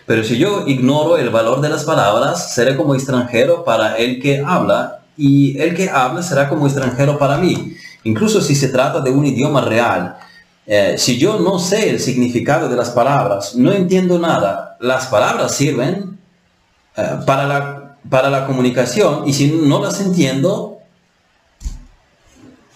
Pero 0.06 0.22
si 0.22 0.36
yo 0.36 0.64
ignoro 0.66 1.16
el 1.16 1.30
valor 1.30 1.60
de 1.60 1.68
las 1.70 1.84
palabras, 1.84 2.54
seré 2.54 2.76
como 2.76 2.94
extranjero 2.94 3.64
para 3.64 3.96
el 3.96 4.20
que 4.20 4.42
habla, 4.44 5.00
y 5.16 5.58
el 5.58 5.74
que 5.74 5.88
habla 5.88 6.22
será 6.22 6.48
como 6.48 6.66
extranjero 6.66 7.18
para 7.18 7.38
mí. 7.38 7.74
Incluso 8.04 8.40
si 8.40 8.54
se 8.54 8.68
trata 8.68 9.00
de 9.00 9.10
un 9.10 9.24
idioma 9.24 9.62
real. 9.62 10.16
Eh, 10.66 10.94
si 10.98 11.18
yo 11.18 11.38
no 11.38 11.58
sé 11.58 11.90
el 11.90 12.00
significado 12.00 12.68
de 12.68 12.76
las 12.76 12.90
palabras, 12.90 13.54
no 13.54 13.72
entiendo 13.72 14.18
nada, 14.18 14.76
las 14.80 15.06
palabras 15.06 15.54
sirven 15.54 16.18
eh, 16.96 17.02
para, 17.26 17.46
la, 17.46 17.96
para 18.08 18.30
la 18.30 18.46
comunicación 18.46 19.28
y 19.28 19.34
si 19.34 19.50
no 19.50 19.82
las 19.82 20.00
entiendo, 20.00 20.78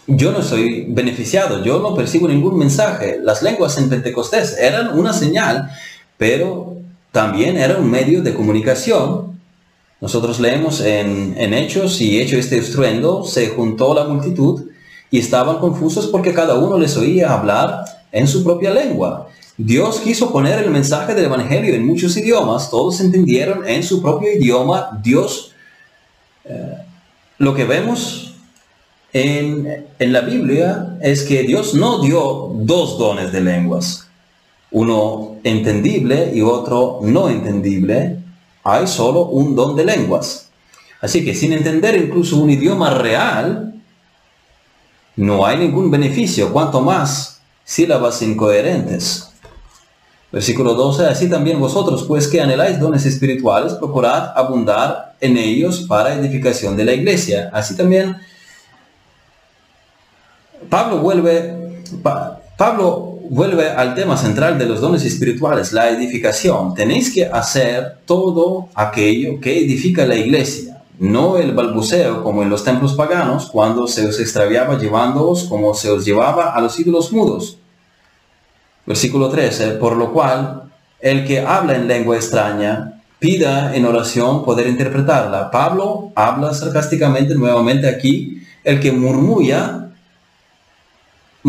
yo 0.06 0.32
no 0.32 0.42
soy 0.42 0.86
beneficiado, 0.88 1.62
yo 1.62 1.80
no 1.80 1.94
percibo 1.94 2.28
ningún 2.28 2.58
mensaje. 2.58 3.20
Las 3.22 3.42
lenguas 3.42 3.76
en 3.78 3.90
Pentecostés 3.90 4.56
eran 4.58 4.98
una 4.98 5.12
señal, 5.12 5.70
pero 6.16 6.77
también 7.12 7.56
era 7.56 7.78
un 7.78 7.90
medio 7.90 8.22
de 8.22 8.34
comunicación. 8.34 9.38
Nosotros 10.00 10.38
leemos 10.38 10.80
en, 10.80 11.52
Hechos 11.54 12.00
y 12.00 12.20
hecho 12.20 12.36
este 12.36 12.58
estruendo, 12.58 13.24
se 13.24 13.48
juntó 13.48 13.94
la 13.94 14.04
multitud 14.04 14.66
y 15.10 15.18
estaban 15.18 15.58
confusos 15.58 16.06
porque 16.08 16.34
cada 16.34 16.54
uno 16.54 16.78
les 16.78 16.96
oía 16.96 17.32
hablar 17.32 17.84
en 18.12 18.28
su 18.28 18.44
propia 18.44 18.70
lengua. 18.70 19.28
Dios 19.56 20.00
quiso 20.00 20.30
poner 20.30 20.62
el 20.62 20.70
mensaje 20.70 21.14
del 21.14 21.24
Evangelio 21.24 21.74
en 21.74 21.84
muchos 21.84 22.16
idiomas, 22.16 22.70
todos 22.70 23.00
entendieron 23.00 23.66
en 23.66 23.82
su 23.82 24.00
propio 24.00 24.32
idioma. 24.32 25.00
Dios, 25.02 25.52
eh, 26.44 26.74
lo 27.38 27.54
que 27.54 27.64
vemos 27.64 28.34
en, 29.12 29.86
en 29.98 30.12
la 30.12 30.20
Biblia 30.20 30.96
es 31.00 31.24
que 31.24 31.42
Dios 31.42 31.74
no 31.74 32.00
dio 32.00 32.52
dos 32.54 32.98
dones 32.98 33.32
de 33.32 33.40
lenguas 33.40 34.07
uno 34.70 35.36
entendible 35.44 36.30
y 36.34 36.42
otro 36.42 37.00
no 37.02 37.28
entendible, 37.28 38.18
hay 38.64 38.86
solo 38.86 39.26
un 39.26 39.54
don 39.54 39.76
de 39.76 39.84
lenguas. 39.84 40.48
Así 41.00 41.24
que 41.24 41.34
sin 41.34 41.52
entender 41.52 41.96
incluso 41.96 42.36
un 42.36 42.50
idioma 42.50 42.90
real, 42.90 43.74
no 45.16 45.46
hay 45.46 45.58
ningún 45.58 45.90
beneficio, 45.90 46.52
cuanto 46.52 46.80
más 46.80 47.40
sílabas 47.64 48.20
incoherentes. 48.22 49.30
Versículo 50.30 50.74
12, 50.74 51.06
así 51.06 51.30
también 51.30 51.58
vosotros, 51.58 52.04
pues 52.06 52.28
que 52.28 52.40
anheláis 52.40 52.78
dones 52.78 53.06
espirituales, 53.06 53.72
procurad 53.74 54.32
abundar 54.36 55.16
en 55.20 55.38
ellos 55.38 55.86
para 55.88 56.14
edificación 56.14 56.76
de 56.76 56.84
la 56.84 56.92
iglesia. 56.92 57.50
Así 57.52 57.74
también 57.76 58.16
Pablo 60.68 60.98
vuelve, 60.98 61.82
Pablo 62.56 63.17
vuelve 63.30 63.70
al 63.70 63.94
tema 63.94 64.16
central 64.16 64.58
de 64.58 64.66
los 64.66 64.80
dones 64.80 65.04
espirituales, 65.04 65.72
la 65.72 65.90
edificación. 65.90 66.74
Tenéis 66.74 67.12
que 67.12 67.26
hacer 67.26 67.98
todo 68.06 68.68
aquello 68.74 69.40
que 69.40 69.58
edifica 69.58 70.06
la 70.06 70.16
iglesia, 70.16 70.82
no 70.98 71.36
el 71.36 71.52
balbuceo 71.52 72.22
como 72.22 72.42
en 72.42 72.50
los 72.50 72.64
templos 72.64 72.94
paganos, 72.94 73.46
cuando 73.50 73.86
se 73.86 74.06
os 74.06 74.18
extraviaba 74.18 74.78
llevándoos 74.78 75.44
como 75.44 75.74
se 75.74 75.90
os 75.90 76.04
llevaba 76.04 76.54
a 76.54 76.60
los 76.60 76.78
ídolos 76.78 77.12
mudos. 77.12 77.58
Versículo 78.86 79.28
13, 79.28 79.72
por 79.72 79.96
lo 79.96 80.12
cual, 80.12 80.62
el 81.00 81.26
que 81.26 81.40
habla 81.40 81.76
en 81.76 81.86
lengua 81.86 82.16
extraña, 82.16 83.02
pida 83.18 83.74
en 83.74 83.84
oración 83.84 84.44
poder 84.44 84.66
interpretarla. 84.66 85.50
Pablo 85.50 86.12
habla 86.14 86.54
sarcásticamente 86.54 87.34
nuevamente 87.34 87.88
aquí, 87.88 88.42
el 88.64 88.80
que 88.80 88.92
murmulla 88.92 89.87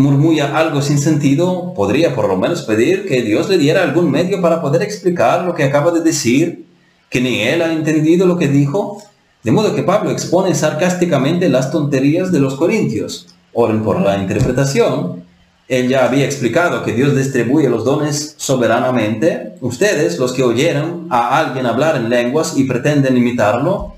murmulla 0.00 0.58
algo 0.58 0.82
sin 0.82 0.98
sentido, 0.98 1.72
podría 1.74 2.14
por 2.14 2.28
lo 2.28 2.36
menos 2.36 2.62
pedir 2.62 3.06
que 3.06 3.22
Dios 3.22 3.48
le 3.48 3.58
diera 3.58 3.82
algún 3.82 4.10
medio 4.10 4.42
para 4.42 4.60
poder 4.60 4.82
explicar 4.82 5.44
lo 5.44 5.54
que 5.54 5.64
acaba 5.64 5.92
de 5.92 6.00
decir, 6.00 6.64
que 7.08 7.20
ni 7.20 7.42
él 7.42 7.62
ha 7.62 7.72
entendido 7.72 8.26
lo 8.26 8.36
que 8.36 8.48
dijo. 8.48 9.02
De 9.42 9.52
modo 9.52 9.74
que 9.74 9.82
Pablo 9.82 10.10
expone 10.10 10.54
sarcásticamente 10.54 11.48
las 11.48 11.70
tonterías 11.70 12.32
de 12.32 12.40
los 12.40 12.56
corintios. 12.56 13.28
Oren 13.52 13.82
por 13.82 14.00
la 14.00 14.18
interpretación. 14.18 15.24
Él 15.68 15.88
ya 15.88 16.04
había 16.04 16.24
explicado 16.24 16.82
que 16.82 16.92
Dios 16.92 17.16
distribuye 17.16 17.68
los 17.68 17.84
dones 17.84 18.34
soberanamente. 18.36 19.54
Ustedes, 19.60 20.18
los 20.18 20.32
que 20.32 20.42
oyeron 20.42 21.06
a 21.10 21.38
alguien 21.38 21.66
hablar 21.66 21.96
en 21.96 22.10
lenguas 22.10 22.56
y 22.56 22.64
pretenden 22.64 23.16
imitarlo, 23.16 23.94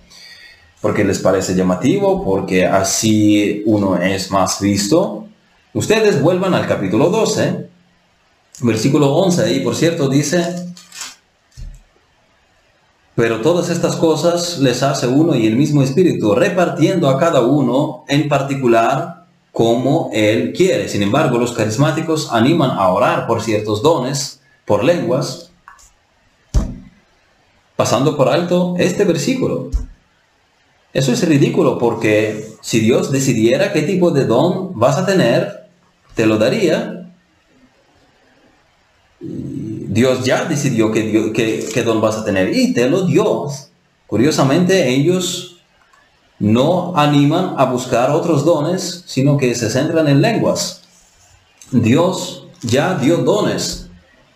porque 0.83 1.03
les 1.03 1.19
parece 1.19 1.55
llamativo, 1.55 2.25
porque 2.25 2.67
así 2.67 3.63
uno 3.65 3.97
es 3.97 4.31
más 4.31 4.61
visto, 4.61 5.29
Ustedes 5.75 6.21
vuelvan 6.21 6.53
al 6.53 6.67
capítulo 6.67 7.09
12, 7.09 7.67
versículo 8.61 9.15
11, 9.15 9.55
y 9.55 9.61
por 9.61 9.75
cierto 9.75 10.09
dice, 10.09 10.67
pero 13.15 13.41
todas 13.41 13.71
estas 13.71 13.97
cosas 13.97 14.59
les 14.59 14.83
hace 14.83 15.07
uno 15.07 15.35
y 15.35 15.47
el 15.47 15.57
mismo 15.57 15.83
espíritu, 15.83 16.35
repartiendo 16.35 17.09
a 17.09 17.19
cada 17.19 17.41
uno 17.41 18.05
en 18.09 18.29
particular 18.29 19.25
como 19.51 20.11
él 20.13 20.53
quiere. 20.55 20.91
Sin 20.91 21.03
embargo, 21.03 21.39
los 21.39 21.53
carismáticos 21.53 22.33
animan 22.33 22.73
a 22.73 22.89
orar 22.89 23.27
por 23.27 23.43
ciertos 23.43 23.83
dones, 23.83 24.41
por 24.67 24.85
lenguas, 24.85 25.51
pasando 27.77 28.15
por 28.17 28.29
alto 28.29 28.75
este 28.79 29.05
versículo. 29.05 29.71
Eso 30.93 31.13
es 31.13 31.27
ridículo 31.27 31.79
porque 31.79 32.53
si 32.61 32.81
Dios 32.81 33.11
decidiera 33.11 33.73
qué 33.73 33.83
tipo 33.83 34.11
de 34.11 34.27
don 34.27 34.79
vas 34.79 34.99
a 34.99 35.07
tener, 35.07 35.62
te 36.15 36.27
lo 36.27 36.39
daría. 36.39 37.11
Dios 39.21 40.25
ya 40.25 40.45
decidió 40.45 40.91
que, 40.91 41.83
don 41.85 42.01
vas 42.01 42.17
a 42.17 42.25
tener 42.25 42.57
y 42.57 42.73
te 42.73 42.89
lo 42.89 43.07
dio. 43.07 43.47
Curiosamente, 44.07 44.89
ellos 44.89 45.61
no 46.39 46.97
animan 46.97 47.55
a 47.57 47.67
buscar 47.67 48.11
otros 48.11 48.45
dones, 48.45 49.05
sino 49.07 49.37
que 49.37 49.55
se 49.55 49.71
centran 49.71 50.09
en 50.09 50.21
lenguas. 50.21 50.83
Dios 51.71 52.47
ya 52.63 52.95
dio 52.95 53.19
dones. 53.19 53.87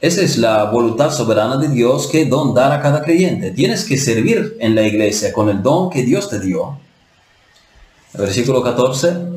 Esa 0.00 0.22
es 0.22 0.36
la 0.36 0.64
voluntad 0.64 1.10
soberana 1.10 1.56
de 1.56 1.68
Dios 1.68 2.06
que 2.06 2.26
don 2.26 2.54
dar 2.54 2.70
a 2.72 2.80
cada 2.80 3.02
creyente. 3.02 3.50
Tienes 3.50 3.84
que 3.84 3.96
servir 3.96 4.56
en 4.60 4.74
la 4.74 4.82
iglesia 4.82 5.32
con 5.32 5.48
el 5.48 5.62
don 5.62 5.90
que 5.90 6.02
Dios 6.02 6.28
te 6.28 6.38
dio. 6.38 6.78
Versículo 8.12 8.62
14 8.62 9.35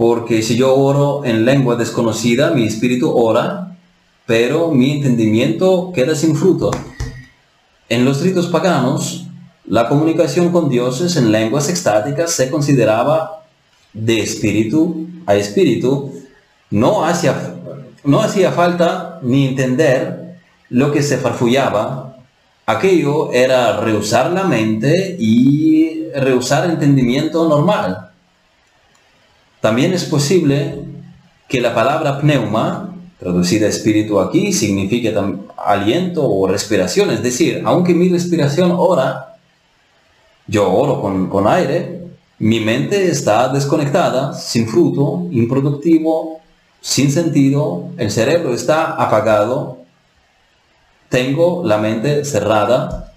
porque 0.00 0.42
si 0.42 0.56
yo 0.56 0.74
oro 0.76 1.26
en 1.26 1.44
lengua 1.44 1.76
desconocida, 1.76 2.52
mi 2.52 2.64
espíritu 2.64 3.14
ora, 3.14 3.76
pero 4.24 4.70
mi 4.70 4.92
entendimiento 4.92 5.92
queda 5.94 6.14
sin 6.14 6.34
fruto. 6.34 6.70
En 7.86 8.06
los 8.06 8.22
ritos 8.22 8.46
paganos, 8.46 9.26
la 9.66 9.90
comunicación 9.90 10.52
con 10.52 10.70
dioses 10.70 11.16
en 11.16 11.30
lenguas 11.30 11.68
extáticas 11.68 12.30
se 12.30 12.48
consideraba 12.48 13.44
de 13.92 14.22
espíritu 14.22 15.06
a 15.26 15.34
espíritu. 15.34 16.14
No 16.70 17.04
hacía, 17.04 17.56
no 18.02 18.22
hacía 18.22 18.52
falta 18.52 19.18
ni 19.20 19.48
entender 19.48 20.38
lo 20.70 20.92
que 20.92 21.02
se 21.02 21.18
farfullaba. 21.18 22.16
Aquello 22.64 23.32
era 23.32 23.78
rehusar 23.82 24.32
la 24.32 24.44
mente 24.44 25.16
y 25.20 26.08
rehusar 26.14 26.70
entendimiento 26.70 27.46
normal. 27.46 28.09
También 29.60 29.92
es 29.92 30.04
posible 30.04 30.84
que 31.48 31.60
la 31.60 31.74
palabra 31.74 32.18
pneuma, 32.20 32.94
traducida 33.18 33.66
espíritu 33.66 34.20
aquí, 34.20 34.52
signifique 34.52 35.14
aliento 35.56 36.26
o 36.26 36.46
respiración. 36.46 37.10
Es 37.10 37.22
decir, 37.22 37.62
aunque 37.64 37.92
mi 37.92 38.08
respiración 38.08 38.72
ora, 38.76 39.36
yo 40.46 40.72
oro 40.72 41.28
con, 41.30 41.46
aire, 41.46 41.98
Mi 42.38 42.60
mente 42.60 43.10
está 43.10 43.48
desconectada, 43.48 44.32
sin 44.32 44.66
fruto, 44.66 45.28
improductivo, 45.30 46.40
sin 46.80 47.12
sentido, 47.12 47.90
el 47.98 48.10
cerebro 48.10 48.54
está 48.54 48.94
apagado, 48.94 49.80
tengo 51.10 51.62
la 51.62 51.76
mente 51.76 52.24
cerrada. 52.24 53.12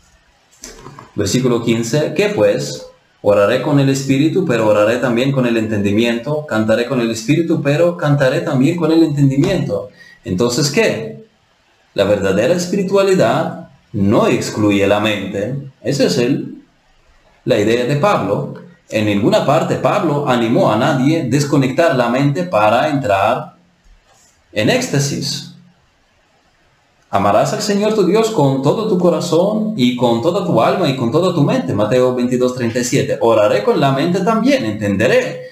Versículo 1.16 1.64
15, 1.64 2.14
¿qué 2.14 2.30
pues? 2.30 2.86
Oraré 3.26 3.62
con 3.62 3.80
el 3.80 3.88
espíritu, 3.88 4.46
pero 4.46 4.68
oraré 4.68 4.98
también 4.98 5.32
con 5.32 5.46
el 5.46 5.56
entendimiento. 5.56 6.46
Cantaré 6.46 6.86
con 6.86 7.00
el 7.00 7.10
espíritu, 7.10 7.62
pero 7.62 7.96
cantaré 7.96 8.42
también 8.42 8.76
con 8.76 8.92
el 8.92 9.02
entendimiento. 9.02 9.88
Entonces, 10.26 10.70
¿qué? 10.70 11.24
La 11.94 12.04
verdadera 12.04 12.54
espiritualidad 12.54 13.70
no 13.94 14.28
excluye 14.28 14.86
la 14.88 15.00
mente. 15.00 15.56
Esa 15.82 16.04
es 16.04 16.18
el, 16.18 16.64
la 17.46 17.58
idea 17.58 17.86
de 17.86 17.96
Pablo. 17.96 18.56
En 18.90 19.06
ninguna 19.06 19.46
parte 19.46 19.76
Pablo 19.76 20.28
animó 20.28 20.70
a 20.70 20.76
nadie 20.76 21.24
desconectar 21.24 21.96
la 21.96 22.10
mente 22.10 22.44
para 22.44 22.90
entrar 22.90 23.56
en 24.52 24.70
éxtasis. 24.70 25.53
Amarás 27.14 27.53
al 27.53 27.61
Señor 27.61 27.93
tu 27.93 28.07
Dios 28.07 28.32
con 28.32 28.64
todo 28.64 28.88
tu 28.88 28.97
corazón 28.97 29.76
y 29.78 29.95
con 29.95 30.24
toda 30.24 30.43
tu 30.47 30.59
alma 30.59 30.89
y 30.89 30.95
con 30.95 31.11
toda 31.11 31.32
tu 31.32 31.43
mente. 31.43 31.72
Mateo 31.72 32.16
22, 32.16 32.55
37. 32.55 33.20
Oraré 33.22 33.64
con 33.64 33.80
la 33.80 33.91
mente 33.91 34.22
también, 34.22 34.66
entenderé. 34.66 35.43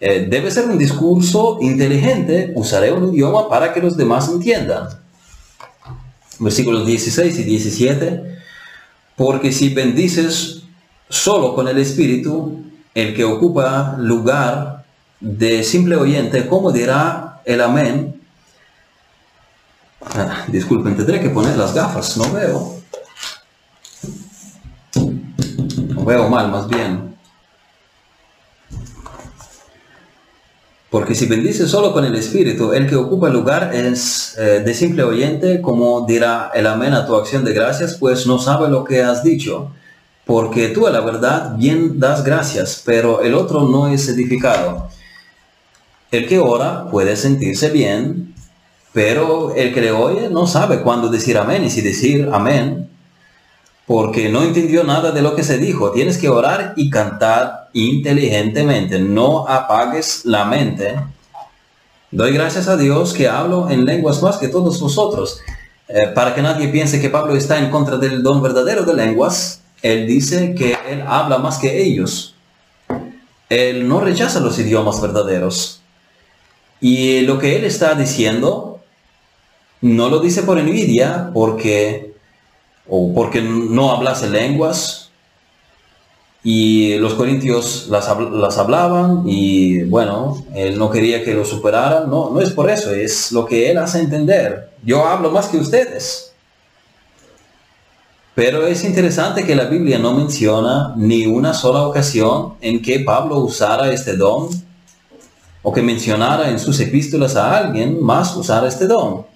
Eh, 0.00 0.26
debe 0.28 0.50
ser 0.50 0.64
un 0.64 0.76
discurso 0.76 1.58
inteligente. 1.60 2.50
Usaré 2.56 2.90
un 2.90 3.14
idioma 3.14 3.48
para 3.48 3.72
que 3.72 3.80
los 3.80 3.96
demás 3.96 4.28
entiendan. 4.28 4.88
Versículos 6.40 6.84
16 6.84 7.38
y 7.38 7.44
17. 7.44 8.38
Porque 9.14 9.52
si 9.52 9.72
bendices 9.72 10.64
solo 11.08 11.54
con 11.54 11.68
el 11.68 11.78
Espíritu, 11.78 12.64
el 12.96 13.14
que 13.14 13.22
ocupa 13.22 13.94
lugar 14.00 14.84
de 15.20 15.62
simple 15.62 15.94
oyente, 15.94 16.48
¿cómo 16.48 16.72
dirá 16.72 17.42
el 17.44 17.60
amén 17.60 18.15
Ah, 20.14 20.44
disculpen, 20.48 20.96
tendré 20.96 21.20
que 21.20 21.30
poner 21.30 21.56
las 21.56 21.74
gafas, 21.74 22.16
no 22.16 22.32
veo. 22.32 22.76
No 25.94 26.04
veo 26.04 26.28
mal, 26.28 26.50
más 26.50 26.68
bien. 26.68 27.16
Porque 30.90 31.14
si 31.14 31.26
bendice 31.26 31.66
solo 31.66 31.92
con 31.92 32.04
el 32.04 32.14
Espíritu, 32.14 32.72
el 32.72 32.86
que 32.86 32.96
ocupa 32.96 33.26
el 33.26 33.34
lugar 33.34 33.74
es 33.74 34.34
eh, 34.38 34.62
de 34.64 34.72
simple 34.72 35.02
oyente, 35.02 35.60
como 35.60 36.06
dirá 36.06 36.50
el 36.54 36.66
amén 36.66 36.94
a 36.94 37.04
tu 37.04 37.14
acción 37.16 37.44
de 37.44 37.52
gracias, 37.52 37.96
pues 37.96 38.26
no 38.26 38.38
sabe 38.38 38.68
lo 38.68 38.84
que 38.84 39.02
has 39.02 39.22
dicho. 39.22 39.72
Porque 40.24 40.68
tú 40.68 40.86
a 40.86 40.90
la 40.90 41.00
verdad 41.00 41.56
bien 41.56 41.98
das 41.98 42.24
gracias, 42.24 42.82
pero 42.84 43.22
el 43.22 43.34
otro 43.34 43.68
no 43.68 43.88
es 43.88 44.08
edificado. 44.08 44.88
El 46.10 46.26
que 46.28 46.38
ora 46.38 46.88
puede 46.90 47.16
sentirse 47.16 47.68
bien, 47.70 48.35
pero 48.96 49.54
el 49.54 49.74
que 49.74 49.82
le 49.82 49.92
oye 49.92 50.30
no 50.30 50.46
sabe 50.46 50.80
cuándo 50.80 51.10
decir 51.10 51.36
amén 51.36 51.62
y 51.62 51.68
si 51.68 51.82
decir 51.82 52.30
amén, 52.32 52.88
porque 53.86 54.30
no 54.30 54.42
entendió 54.42 54.84
nada 54.84 55.12
de 55.12 55.20
lo 55.20 55.36
que 55.36 55.44
se 55.44 55.58
dijo. 55.58 55.90
Tienes 55.90 56.16
que 56.16 56.30
orar 56.30 56.72
y 56.78 56.88
cantar 56.88 57.68
inteligentemente. 57.74 58.98
No 58.98 59.46
apagues 59.46 60.24
la 60.24 60.46
mente. 60.46 60.96
Doy 62.10 62.32
gracias 62.32 62.68
a 62.68 62.78
Dios 62.78 63.12
que 63.12 63.28
hablo 63.28 63.68
en 63.68 63.84
lenguas 63.84 64.22
más 64.22 64.38
que 64.38 64.48
todos 64.48 64.80
vosotros. 64.80 65.40
Eh, 65.88 66.12
para 66.14 66.34
que 66.34 66.40
nadie 66.40 66.68
piense 66.68 66.98
que 66.98 67.10
Pablo 67.10 67.36
está 67.36 67.58
en 67.58 67.68
contra 67.68 67.98
del 67.98 68.22
don 68.22 68.42
verdadero 68.42 68.84
de 68.84 68.94
lenguas, 68.94 69.60
él 69.82 70.06
dice 70.06 70.54
que 70.54 70.74
él 70.88 71.04
habla 71.06 71.36
más 71.36 71.58
que 71.58 71.82
ellos. 71.82 72.34
Él 73.50 73.86
no 73.86 74.00
rechaza 74.00 74.40
los 74.40 74.58
idiomas 74.58 75.02
verdaderos. 75.02 75.82
Y 76.80 77.20
lo 77.20 77.38
que 77.38 77.56
él 77.56 77.64
está 77.64 77.94
diciendo 77.94 78.75
no 79.86 80.08
lo 80.08 80.20
dice 80.20 80.42
por 80.42 80.58
envidia, 80.58 81.30
porque, 81.32 82.14
o 82.88 83.14
porque 83.14 83.42
no 83.42 83.92
hablase 83.92 84.28
lenguas, 84.28 85.06
y 86.48 86.96
los 86.98 87.14
corintios 87.14 87.88
las, 87.90 88.08
las, 88.30 88.56
hablaban 88.56 89.24
y 89.26 89.82
bueno, 89.82 90.44
él 90.54 90.78
no 90.78 90.92
quería 90.92 91.24
que 91.24 91.34
lo 91.34 91.44
superaran. 91.44 92.08
No, 92.08 92.30
no 92.30 92.40
es 92.40 92.50
por 92.52 92.70
eso, 92.70 92.92
es 92.92 93.32
lo 93.32 93.44
que 93.44 93.68
él 93.68 93.78
hace 93.78 93.98
entender. 93.98 94.70
Yo 94.84 95.04
hablo 95.04 95.32
más 95.32 95.48
que 95.48 95.56
ustedes. 95.56 96.32
Pero 98.36 98.64
es 98.64 98.84
interesante 98.84 99.44
que 99.44 99.56
la 99.56 99.64
Biblia 99.64 99.98
no 99.98 100.14
menciona 100.14 100.94
ni 100.96 101.26
una 101.26 101.52
sola 101.52 101.82
ocasión 101.82 102.54
en 102.60 102.80
que 102.80 103.00
Pablo 103.00 103.38
usara 103.38 103.90
este 103.90 104.16
don 104.16 104.48
o 105.64 105.72
que 105.72 105.82
mencionara 105.82 106.48
en 106.48 106.60
sus 106.60 106.78
epístolas 106.78 107.34
a 107.34 107.56
alguien 107.56 108.00
más 108.00 108.36
usar 108.36 108.64
este 108.66 108.86
don. 108.86 109.26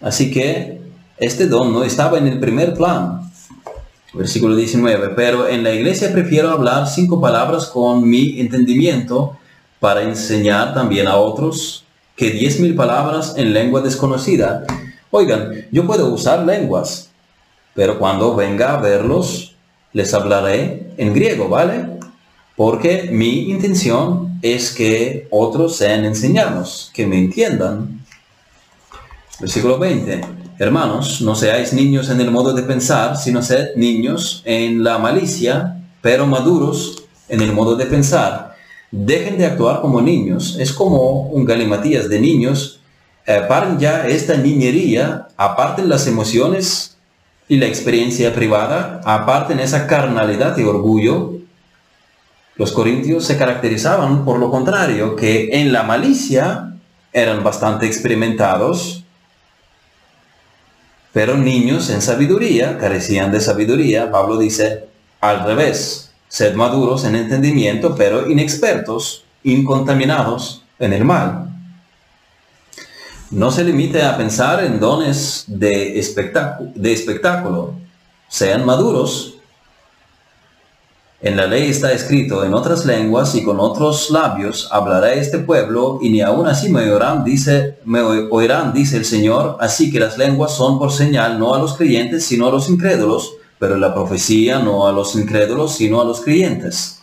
Así 0.00 0.30
que 0.30 0.80
este 1.18 1.46
don 1.46 1.72
no 1.72 1.84
estaba 1.84 2.18
en 2.18 2.26
el 2.26 2.38
primer 2.38 2.74
plan. 2.74 3.30
Versículo 4.14 4.56
19. 4.56 5.10
Pero 5.16 5.48
en 5.48 5.62
la 5.62 5.72
iglesia 5.72 6.12
prefiero 6.12 6.50
hablar 6.50 6.88
cinco 6.88 7.20
palabras 7.20 7.66
con 7.66 8.08
mi 8.08 8.40
entendimiento 8.40 9.36
para 9.80 10.02
enseñar 10.02 10.74
también 10.74 11.06
a 11.06 11.16
otros 11.16 11.84
que 12.16 12.30
diez 12.30 12.58
mil 12.58 12.74
palabras 12.74 13.34
en 13.36 13.52
lengua 13.52 13.80
desconocida. 13.80 14.64
Oigan, 15.10 15.66
yo 15.70 15.86
puedo 15.86 16.12
usar 16.12 16.44
lenguas, 16.44 17.10
pero 17.74 17.98
cuando 17.98 18.34
venga 18.34 18.74
a 18.74 18.80
verlos, 18.80 19.54
les 19.92 20.12
hablaré 20.12 20.92
en 20.96 21.14
griego, 21.14 21.48
¿vale? 21.48 21.86
Porque 22.56 23.08
mi 23.12 23.50
intención 23.50 24.38
es 24.42 24.72
que 24.72 25.28
otros 25.30 25.76
sean 25.76 26.04
enseñados, 26.04 26.90
que 26.92 27.06
me 27.06 27.18
entiendan. 27.18 28.04
Versículo 29.40 29.78
20. 29.78 30.20
Hermanos, 30.58 31.20
no 31.20 31.36
seáis 31.36 31.72
niños 31.72 32.10
en 32.10 32.20
el 32.20 32.32
modo 32.32 32.52
de 32.54 32.64
pensar, 32.64 33.16
sino 33.16 33.40
sed 33.40 33.76
niños 33.76 34.42
en 34.44 34.82
la 34.82 34.98
malicia, 34.98 35.76
pero 36.02 36.26
maduros 36.26 37.04
en 37.28 37.40
el 37.40 37.52
modo 37.52 37.76
de 37.76 37.86
pensar. 37.86 38.56
Dejen 38.90 39.38
de 39.38 39.46
actuar 39.46 39.80
como 39.80 40.00
niños. 40.00 40.56
Es 40.58 40.72
como 40.72 41.28
un 41.28 41.44
galimatías 41.44 42.08
de 42.08 42.18
niños. 42.18 42.80
Eh, 43.26 43.42
paren 43.48 43.78
ya 43.78 44.08
esta 44.08 44.36
niñería, 44.36 45.28
aparten 45.36 45.88
las 45.88 46.08
emociones 46.08 46.96
y 47.46 47.58
la 47.58 47.66
experiencia 47.66 48.34
privada, 48.34 49.00
aparten 49.04 49.60
esa 49.60 49.86
carnalidad 49.86 50.58
y 50.58 50.64
orgullo. 50.64 51.34
Los 52.56 52.72
corintios 52.72 53.24
se 53.24 53.38
caracterizaban 53.38 54.24
por 54.24 54.40
lo 54.40 54.50
contrario, 54.50 55.14
que 55.14 55.50
en 55.52 55.72
la 55.72 55.84
malicia 55.84 56.74
eran 57.12 57.44
bastante 57.44 57.86
experimentados, 57.86 59.04
pero 61.12 61.36
niños 61.36 61.90
en 61.90 62.02
sabiduría 62.02 62.78
carecían 62.78 63.32
de 63.32 63.40
sabiduría. 63.40 64.10
Pablo 64.10 64.38
dice 64.38 64.86
al 65.20 65.44
revés, 65.44 66.12
sed 66.28 66.54
maduros 66.54 67.04
en 67.04 67.16
entendimiento, 67.16 67.94
pero 67.96 68.30
inexpertos, 68.30 69.24
incontaminados 69.42 70.62
en 70.78 70.92
el 70.92 71.04
mal. 71.04 71.48
No 73.30 73.50
se 73.50 73.64
limite 73.64 74.02
a 74.02 74.16
pensar 74.16 74.64
en 74.64 74.80
dones 74.80 75.44
de, 75.46 75.98
espectáculo, 75.98 76.70
de 76.74 76.92
espectáculo. 76.92 77.74
Sean 78.28 78.64
maduros 78.64 79.37
en 81.20 81.36
la 81.36 81.46
ley 81.46 81.68
está 81.68 81.92
escrito, 81.92 82.44
en 82.44 82.54
otras 82.54 82.86
lenguas 82.86 83.34
y 83.34 83.42
con 83.42 83.58
otros 83.58 84.10
labios 84.10 84.68
hablará 84.70 85.14
este 85.14 85.40
pueblo, 85.40 85.98
y 86.00 86.10
ni 86.10 86.20
aun 86.20 86.46
así 86.46 86.68
me 86.68 86.88
oirán, 86.88 87.24
dice, 87.24 87.78
me 87.84 88.00
oirán, 88.02 88.72
dice 88.72 88.98
el 88.98 89.04
Señor, 89.04 89.56
así 89.58 89.90
que 89.90 89.98
las 89.98 90.16
lenguas 90.16 90.52
son 90.52 90.78
por 90.78 90.92
señal 90.92 91.40
no 91.40 91.54
a 91.54 91.58
los 91.58 91.76
creyentes, 91.76 92.24
sino 92.24 92.46
a 92.46 92.52
los 92.52 92.70
incrédulos, 92.70 93.34
pero 93.58 93.76
la 93.76 93.92
profecía 93.94 94.60
no 94.60 94.86
a 94.86 94.92
los 94.92 95.16
incrédulos, 95.16 95.74
sino 95.74 96.00
a 96.00 96.04
los 96.04 96.20
creyentes. 96.20 97.00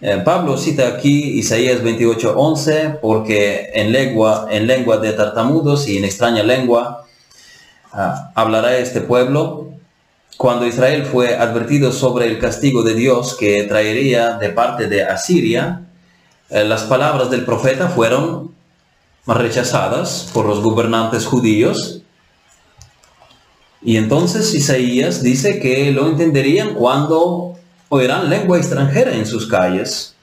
Eh, 0.00 0.22
Pablo 0.24 0.58
cita 0.58 0.86
aquí 0.86 1.38
Isaías 1.38 1.82
28:11, 1.82 2.98
porque 3.00 3.70
en 3.74 3.90
lengua, 3.90 4.46
en 4.50 4.66
lengua 4.66 4.98
de 4.98 5.12
tartamudos 5.12 5.88
y 5.88 5.96
en 5.96 6.04
extraña 6.04 6.44
lengua 6.44 7.06
ah, 7.92 8.30
hablará 8.36 8.76
este 8.76 9.00
pueblo, 9.00 9.68
cuando 10.36 10.66
Israel 10.66 11.04
fue 11.04 11.36
advertido 11.36 11.92
sobre 11.92 12.26
el 12.26 12.38
castigo 12.38 12.82
de 12.82 12.94
Dios 12.94 13.36
que 13.38 13.64
traería 13.64 14.34
de 14.38 14.50
parte 14.50 14.86
de 14.86 15.02
Asiria, 15.02 15.82
eh, 16.50 16.64
las 16.64 16.82
palabras 16.84 17.30
del 17.30 17.44
profeta 17.44 17.88
fueron 17.88 18.52
rechazadas 19.26 20.30
por 20.32 20.46
los 20.46 20.62
gobernantes 20.62 21.26
judíos. 21.26 22.02
Y 23.82 23.96
entonces 23.96 24.54
Isaías 24.54 25.22
dice 25.22 25.60
que 25.60 25.90
lo 25.92 26.08
entenderían 26.08 26.74
cuando 26.74 27.58
oirán 27.88 28.30
lengua 28.30 28.58
extranjera 28.58 29.12
en 29.14 29.26
sus 29.26 29.46
calles. 29.46 30.14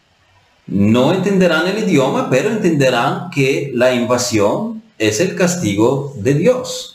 No 0.67 1.13
entenderán 1.13 1.67
el 1.67 1.79
idioma, 1.79 2.29
pero 2.29 2.49
entenderán 2.49 3.29
que 3.29 3.71
la 3.73 3.93
invasión 3.93 4.81
es 4.97 5.19
el 5.19 5.35
castigo 5.35 6.13
de 6.17 6.33
Dios. 6.33 6.94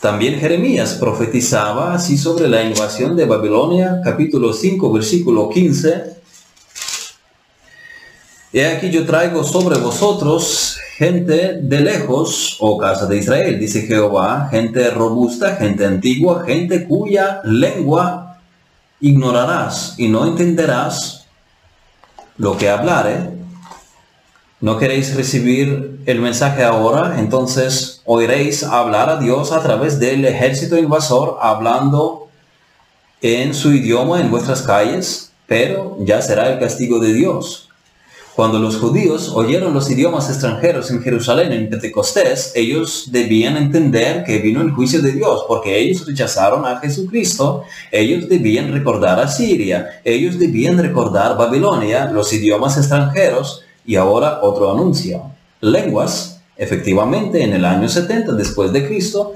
También 0.00 0.38
Jeremías 0.38 0.94
profetizaba 0.94 1.94
así 1.94 2.18
sobre 2.18 2.48
la 2.48 2.62
invasión 2.62 3.16
de 3.16 3.24
Babilonia, 3.24 4.00
capítulo 4.04 4.52
5, 4.52 4.92
versículo 4.92 5.48
15. 5.48 6.16
He 8.52 8.66
aquí 8.66 8.90
yo 8.90 9.04
traigo 9.04 9.42
sobre 9.42 9.78
vosotros 9.78 10.78
gente 10.96 11.58
de 11.60 11.80
lejos, 11.80 12.56
oh 12.60 12.78
casa 12.78 13.06
de 13.06 13.18
Israel, 13.18 13.58
dice 13.58 13.82
Jehová, 13.82 14.48
gente 14.50 14.90
robusta, 14.90 15.56
gente 15.56 15.84
antigua, 15.84 16.44
gente 16.46 16.86
cuya 16.86 17.40
lengua 17.44 18.38
ignorarás 19.00 19.94
y 19.98 20.08
no 20.08 20.26
entenderás 20.26 21.26
lo 22.38 22.56
que 22.56 22.70
hablare. 22.70 23.30
¿No 24.58 24.78
queréis 24.78 25.14
recibir 25.14 26.00
el 26.06 26.20
mensaje 26.20 26.64
ahora? 26.64 27.20
Entonces 27.20 28.00
oiréis 28.06 28.62
hablar 28.62 29.10
a 29.10 29.18
Dios 29.18 29.52
a 29.52 29.62
través 29.62 30.00
del 30.00 30.24
ejército 30.24 30.78
invasor, 30.78 31.36
hablando 31.42 32.28
en 33.20 33.52
su 33.52 33.74
idioma 33.74 34.18
en 34.22 34.30
vuestras 34.30 34.62
calles, 34.62 35.30
pero 35.46 35.98
ya 36.00 36.22
será 36.22 36.50
el 36.50 36.58
castigo 36.58 37.00
de 37.00 37.12
Dios. 37.12 37.68
Cuando 38.34 38.58
los 38.58 38.78
judíos 38.78 39.30
oyeron 39.34 39.74
los 39.74 39.90
idiomas 39.90 40.30
extranjeros 40.30 40.90
en 40.90 41.02
Jerusalén 41.02 41.52
en 41.52 41.68
Pentecostés, 41.68 42.52
ellos 42.54 43.08
debían 43.10 43.58
entender 43.58 44.24
que 44.24 44.38
vino 44.38 44.62
el 44.62 44.70
juicio 44.70 45.02
de 45.02 45.12
Dios, 45.12 45.44
porque 45.46 45.78
ellos 45.78 46.06
rechazaron 46.06 46.64
a 46.64 46.78
Jesucristo, 46.80 47.64
ellos 47.92 48.26
debían 48.26 48.72
recordar 48.72 49.20
a 49.20 49.28
Siria, 49.28 50.00
ellos 50.02 50.38
debían 50.38 50.78
recordar 50.78 51.36
Babilonia, 51.36 52.06
los 52.06 52.32
idiomas 52.32 52.78
extranjeros, 52.78 53.65
y 53.86 53.96
ahora 53.96 54.40
otro 54.42 54.72
anuncio. 54.72 55.30
Lenguas, 55.60 56.40
efectivamente, 56.56 57.42
en 57.42 57.52
el 57.52 57.64
año 57.64 57.88
70 57.88 58.32
después 58.32 58.72
de 58.72 58.86
Cristo, 58.86 59.34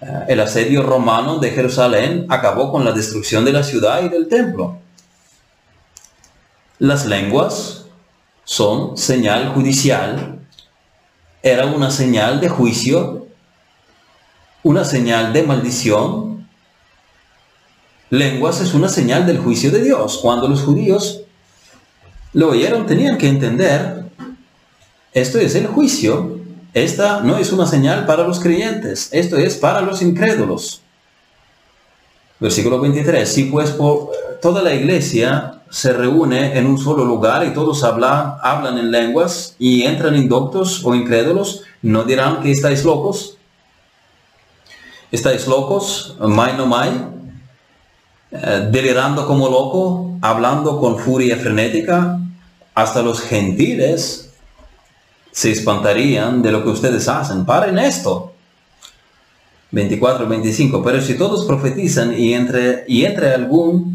eh, 0.00 0.24
el 0.28 0.40
asedio 0.40 0.82
romano 0.82 1.38
de 1.38 1.50
Jerusalén 1.50 2.26
acabó 2.28 2.70
con 2.72 2.84
la 2.84 2.92
destrucción 2.92 3.44
de 3.44 3.52
la 3.52 3.62
ciudad 3.62 4.02
y 4.02 4.08
del 4.08 4.28
templo. 4.28 4.78
Las 6.78 7.06
lenguas 7.06 7.86
son 8.44 8.96
señal 8.98 9.54
judicial, 9.54 10.40
era 11.42 11.66
una 11.66 11.90
señal 11.90 12.40
de 12.40 12.48
juicio, 12.48 13.26
una 14.62 14.84
señal 14.84 15.32
de 15.32 15.42
maldición. 15.44 16.48
Lenguas 18.10 18.60
es 18.60 18.74
una 18.74 18.88
señal 18.88 19.26
del 19.26 19.38
juicio 19.38 19.70
de 19.70 19.82
Dios. 19.82 20.18
Cuando 20.22 20.48
los 20.48 20.62
judíos 20.62 21.23
lo 22.34 22.50
oyeron, 22.50 22.84
tenían 22.84 23.16
que 23.16 23.28
entender, 23.28 24.04
esto 25.12 25.38
es 25.38 25.54
el 25.54 25.68
juicio, 25.68 26.40
esta 26.74 27.20
no 27.20 27.38
es 27.38 27.52
una 27.52 27.66
señal 27.66 28.04
para 28.04 28.26
los 28.26 28.40
creyentes, 28.40 29.08
esto 29.12 29.36
es 29.36 29.56
para 29.56 29.80
los 29.80 30.02
incrédulos. 30.02 30.82
Versículo 32.40 32.80
23, 32.80 33.26
si 33.26 33.44
pues 33.44 33.70
por 33.70 34.10
toda 34.42 34.60
la 34.60 34.74
iglesia 34.74 35.62
se 35.70 35.92
reúne 35.92 36.58
en 36.58 36.66
un 36.66 36.76
solo 36.76 37.04
lugar 37.04 37.46
y 37.46 37.54
todos 37.54 37.84
hablan, 37.84 38.76
en 38.76 38.90
lenguas 38.90 39.54
y 39.60 39.84
entran 39.84 40.16
indoctos 40.16 40.84
o 40.84 40.94
incrédulos, 40.94 41.62
¿no 41.82 42.02
dirán 42.02 42.42
que 42.42 42.50
estáis 42.50 42.84
locos? 42.84 43.38
¿Estáis 45.12 45.46
locos? 45.46 46.16
¿Mai 46.20 46.56
no 46.56 46.66
mai? 46.66 46.90
Eh, 48.32 48.68
delirando 48.72 49.28
como 49.28 49.48
loco, 49.48 50.18
hablando 50.20 50.80
con 50.80 50.98
furia 50.98 51.36
frenética, 51.36 52.18
hasta 52.74 53.02
los 53.02 53.20
gentiles 53.20 54.30
se 55.30 55.50
espantarían 55.50 56.42
de 56.42 56.52
lo 56.52 56.62
que 56.62 56.70
ustedes 56.70 57.08
hacen. 57.08 57.44
Paren 57.44 57.78
esto. 57.78 58.32
24, 59.70 60.28
25. 60.28 60.82
Pero 60.82 61.00
si 61.00 61.14
todos 61.16 61.44
profetizan 61.44 62.18
y 62.18 62.34
entre, 62.34 62.84
y 62.86 63.04
entre 63.04 63.34
algún 63.34 63.94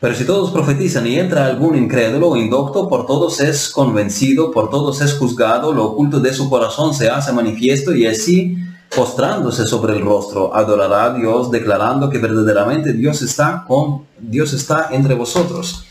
pero 0.00 0.14
si 0.14 0.24
todos 0.24 0.50
profetizan 0.50 1.06
y 1.06 1.18
entra 1.18 1.44
algún 1.44 1.76
incrédulo 1.76 2.30
o 2.30 2.36
indocto, 2.36 2.88
por 2.88 3.04
todos 3.04 3.38
es 3.40 3.68
convencido, 3.68 4.50
por 4.50 4.70
todos 4.70 5.02
es 5.02 5.12
juzgado, 5.12 5.74
lo 5.74 5.84
oculto 5.84 6.20
de 6.20 6.32
su 6.32 6.48
corazón 6.48 6.94
se 6.94 7.10
hace 7.10 7.34
manifiesto 7.34 7.94
y 7.94 8.06
así, 8.06 8.56
postrándose 8.96 9.66
sobre 9.66 9.92
el 9.92 10.00
rostro, 10.00 10.56
adorará 10.56 11.04
a 11.04 11.12
Dios, 11.12 11.50
declarando 11.50 12.08
que 12.08 12.16
verdaderamente 12.16 12.94
Dios 12.94 13.20
está 13.20 13.66
con 13.68 14.04
Dios 14.18 14.54
está 14.54 14.88
entre 14.90 15.12
vosotros. 15.14 15.84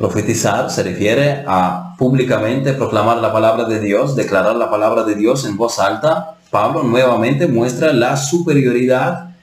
Profetizar 0.00 0.70
se 0.70 0.82
refiere 0.82 1.44
a 1.46 1.94
públicamente 1.98 2.72
proclamar 2.72 3.18
la 3.18 3.34
palabra 3.34 3.64
de 3.64 3.80
Dios, 3.80 4.16
declarar 4.16 4.56
la 4.56 4.70
palabra 4.70 5.04
de 5.04 5.14
Dios 5.14 5.44
en 5.44 5.58
voz 5.58 5.78
alta. 5.78 6.38
Pablo 6.50 6.82
nuevamente 6.82 7.46
muestra 7.46 7.92
la 7.92 8.16
superioridad 8.16 9.34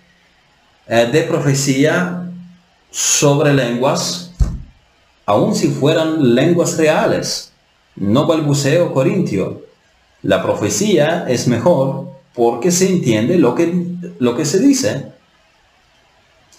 eh, 0.88 1.08
de 1.12 1.22
profecía 1.22 2.28
sobre 2.90 3.54
lenguas, 3.54 4.32
aun 5.28 5.54
si 5.54 5.68
fueran 5.68 6.34
lenguas 6.34 6.76
reales, 6.76 7.52
no 7.96 8.26
balbuceo 8.26 8.96
corintio. 8.96 9.62
La 10.24 10.42
profecía 10.42 11.28
es 11.30 11.48
mejor 11.48 12.08
porque 12.34 12.72
se 12.72 12.90
entiende 12.90 13.38
lo 13.38 13.54
que, 13.54 13.86
lo 14.18 14.36
que 14.36 14.44
se 14.44 14.58
dice. 14.58 15.12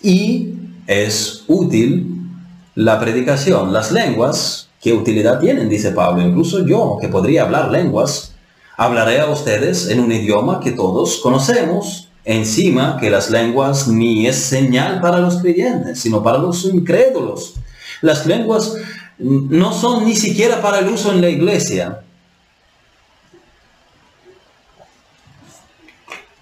Y 0.00 0.54
es 0.86 1.42
útil 1.48 2.17
la 2.78 3.00
predicación. 3.00 3.72
Las 3.72 3.90
lenguas, 3.90 4.68
¿qué 4.80 4.92
utilidad 4.92 5.40
tienen? 5.40 5.68
Dice 5.68 5.90
Pablo. 5.90 6.22
Incluso 6.22 6.64
yo, 6.64 6.98
que 7.00 7.08
podría 7.08 7.42
hablar 7.42 7.70
lenguas, 7.70 8.34
hablaré 8.76 9.20
a 9.20 9.26
ustedes 9.26 9.88
en 9.88 10.00
un 10.00 10.12
idioma 10.12 10.60
que 10.60 10.72
todos 10.72 11.18
conocemos 11.18 12.08
Encima 12.28 12.98
que 13.00 13.08
las 13.08 13.30
lenguas 13.30 13.88
ni 13.88 14.26
es 14.26 14.36
señal 14.36 15.00
para 15.00 15.18
los 15.18 15.38
creyentes, 15.38 15.98
sino 15.98 16.22
para 16.22 16.36
los 16.36 16.62
incrédulos. 16.66 17.54
Las 18.02 18.26
lenguas 18.26 18.74
no 19.18 19.72
son 19.72 20.04
ni 20.04 20.14
siquiera 20.14 20.60
para 20.60 20.80
el 20.80 20.88
uso 20.88 21.10
en 21.10 21.22
la 21.22 21.30
iglesia. 21.30 22.00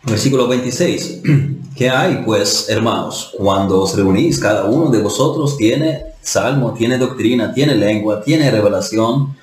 Versículo 0.07 0.47
26. 0.47 1.23
¿Qué 1.77 1.91
hay 1.91 2.23
pues, 2.25 2.69
hermanos? 2.69 3.35
Cuando 3.37 3.81
os 3.81 3.97
reunís, 3.97 4.39
cada 4.39 4.65
uno 4.65 4.89
de 4.91 5.03
vosotros 5.03 5.57
tiene 5.57 6.05
salmo, 6.23 6.73
tiene 6.75 6.97
doctrina, 6.97 7.53
tiene 7.53 7.75
lengua, 7.75 8.23
tiene 8.23 8.51
revelación. 8.51 9.37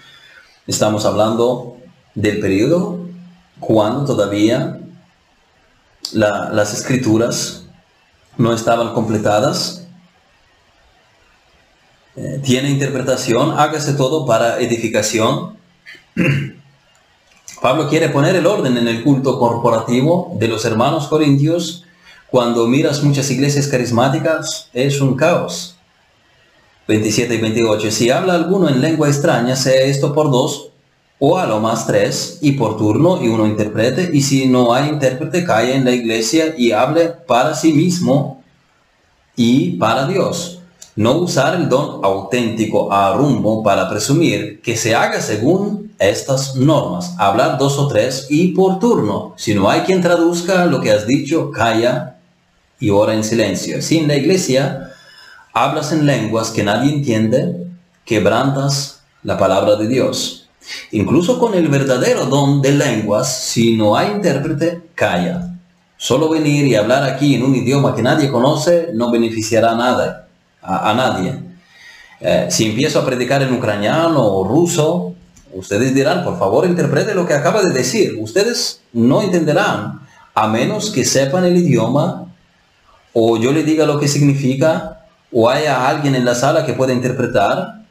Estamos 0.65 1.05
hablando 1.05 1.77
del 2.15 2.39
periodo 2.39 2.99
cuando 3.59 4.05
todavía 4.05 4.79
las 6.13 6.73
escrituras 6.73 7.65
no 8.37 8.53
estaban 8.53 8.93
completadas. 8.93 9.85
Eh, 12.15 12.39
tiene 12.43 12.69
interpretación, 12.69 13.59
hágase 13.59 13.93
todo 13.93 14.25
para 14.25 14.59
edificación. 14.61 15.57
Pablo 17.63 17.87
quiere 17.87 18.09
poner 18.09 18.35
el 18.35 18.45
orden 18.45 18.75
en 18.75 18.89
el 18.89 19.05
culto 19.05 19.39
corporativo 19.39 20.35
de 20.37 20.49
los 20.49 20.65
hermanos 20.65 21.07
corintios. 21.07 21.85
Cuando 22.29 22.67
miras 22.67 23.01
muchas 23.03 23.31
iglesias 23.31 23.67
carismáticas, 23.67 24.67
es 24.73 24.99
un 24.99 25.15
caos. 25.15 25.77
27 26.89 27.35
y 27.35 27.37
28. 27.37 27.89
Si 27.89 28.09
habla 28.09 28.33
alguno 28.33 28.67
en 28.67 28.81
lengua 28.81 29.07
extraña, 29.07 29.55
sea 29.55 29.81
esto 29.83 30.13
por 30.13 30.29
dos 30.29 30.71
o 31.19 31.37
a 31.37 31.45
lo 31.45 31.61
más 31.61 31.87
tres, 31.87 32.39
y 32.41 32.51
por 32.51 32.75
turno, 32.75 33.23
y 33.23 33.29
uno 33.29 33.47
interprete, 33.47 34.09
y 34.11 34.23
si 34.23 34.47
no 34.47 34.73
hay 34.73 34.89
intérprete, 34.89 35.45
cae 35.45 35.73
en 35.73 35.85
la 35.85 35.91
iglesia 35.91 36.55
y 36.57 36.73
hable 36.73 37.07
para 37.07 37.55
sí 37.55 37.71
mismo 37.71 38.43
y 39.37 39.77
para 39.77 40.05
Dios. 40.05 40.59
No 40.97 41.13
usar 41.13 41.55
el 41.55 41.69
don 41.69 42.03
auténtico 42.03 42.91
a 42.91 43.13
rumbo 43.13 43.63
para 43.63 43.89
presumir 43.89 44.61
que 44.61 44.75
se 44.75 44.95
haga 44.95 45.21
según 45.21 45.82
estas 45.99 46.55
normas. 46.55 47.15
Hablar 47.17 47.57
dos 47.57 47.77
o 47.77 47.87
tres 47.87 48.27
y 48.29 48.49
por 48.49 48.79
turno. 48.79 49.33
Si 49.37 49.53
no 49.53 49.69
hay 49.69 49.81
quien 49.81 50.01
traduzca 50.01 50.65
lo 50.65 50.81
que 50.81 50.91
has 50.91 51.07
dicho, 51.07 51.51
calla 51.51 52.17
y 52.79 52.89
ora 52.89 53.13
en 53.13 53.23
silencio. 53.23 53.81
Si 53.81 53.97
en 53.97 54.07
la 54.07 54.15
iglesia 54.15 54.91
hablas 55.53 55.91
en 55.91 56.05
lenguas 56.05 56.51
que 56.51 56.63
nadie 56.63 56.93
entiende, 56.93 57.67
quebrantas 58.05 59.03
la 59.23 59.37
palabra 59.37 59.75
de 59.75 59.87
Dios. 59.87 60.49
Incluso 60.91 61.39
con 61.39 61.53
el 61.53 61.67
verdadero 61.67 62.25
don 62.25 62.61
de 62.61 62.71
lenguas, 62.71 63.43
si 63.43 63.75
no 63.75 63.95
hay 63.95 64.11
intérprete, 64.11 64.89
calla. 64.95 65.49
Solo 65.97 66.29
venir 66.29 66.65
y 66.67 66.75
hablar 66.75 67.03
aquí 67.03 67.35
en 67.35 67.43
un 67.43 67.55
idioma 67.55 67.95
que 67.95 68.01
nadie 68.01 68.29
conoce 68.29 68.89
no 68.93 69.11
beneficiará 69.11 69.71
a, 69.71 69.75
nada, 69.75 70.27
a, 70.61 70.93
nadie. 70.93 71.39
Eh, 72.19 72.47
si 72.49 72.65
empiezo 72.65 72.99
a 72.99 73.05
predicar 73.05 73.41
en 73.41 73.53
ucraniano 73.53 74.21
o 74.21 74.43
ruso, 74.45 75.15
ustedes 75.53 75.93
dirán, 75.93 76.23
por 76.23 76.37
favor, 76.37 76.65
interprete 76.65 77.15
lo 77.15 77.25
que 77.25 77.33
acaba 77.33 77.61
de 77.61 77.73
decir. 77.73 78.17
Ustedes 78.19 78.81
no 78.93 79.21
entenderán, 79.21 80.01
a 80.33 80.47
menos 80.47 80.89
que 80.89 81.05
sepan 81.05 81.45
el 81.45 81.57
idioma, 81.57 82.25
o 83.13 83.37
yo 83.37 83.51
le 83.51 83.63
diga 83.63 83.85
lo 83.85 83.99
que 83.99 84.07
significa, 84.07 85.05
o 85.31 85.49
haya 85.49 85.87
alguien 85.87 86.15
en 86.15 86.25
la 86.25 86.35
sala 86.35 86.65
que 86.65 86.73
pueda 86.73 86.93
interpretar. 86.93 87.83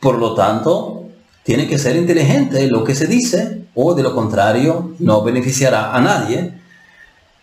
Por 0.00 0.18
lo 0.18 0.34
tanto, 0.34 1.04
tiene 1.42 1.68
que 1.68 1.78
ser 1.78 1.96
inteligente 1.96 2.66
lo 2.66 2.84
que 2.84 2.94
se 2.94 3.06
dice 3.06 3.62
o 3.76 3.94
de 3.94 4.02
lo 4.02 4.14
contrario 4.14 4.94
no 4.98 5.22
beneficiará 5.22 5.94
a 5.94 6.00
nadie. 6.00 6.54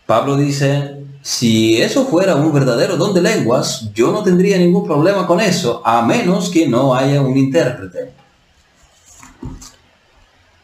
Pablo 0.06 0.36
dice, 0.36 0.98
si 1.22 1.82
eso 1.82 2.06
fuera 2.06 2.36
un 2.36 2.52
verdadero 2.52 2.98
don 2.98 3.14
de 3.14 3.22
lenguas, 3.22 3.90
yo 3.94 4.12
no 4.12 4.24
tendría 4.24 4.58
ningún 4.58 4.86
problema 4.86 5.26
con 5.26 5.40
eso, 5.40 5.82
a 5.86 6.02
menos 6.02 6.50
que 6.50 6.68
no 6.68 6.94
haya 6.94 7.22
un 7.22 7.38
intérprete. 7.38 8.12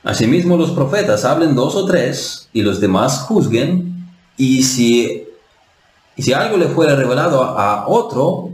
Asimismo, 0.04 0.58
los 0.58 0.72
profetas 0.72 1.26
hablen 1.26 1.56
dos 1.56 1.76
o 1.76 1.86
tres 1.86 2.50
y 2.54 2.62
los 2.62 2.80
demás 2.80 3.22
juzguen, 3.22 4.08
y 4.38 4.64
si, 4.64 5.26
algo 6.34 6.58
le 6.58 6.68
fuera 6.68 6.96
revelado 6.96 7.44
a, 7.44 7.82
a 7.82 7.88
otro 7.88 8.52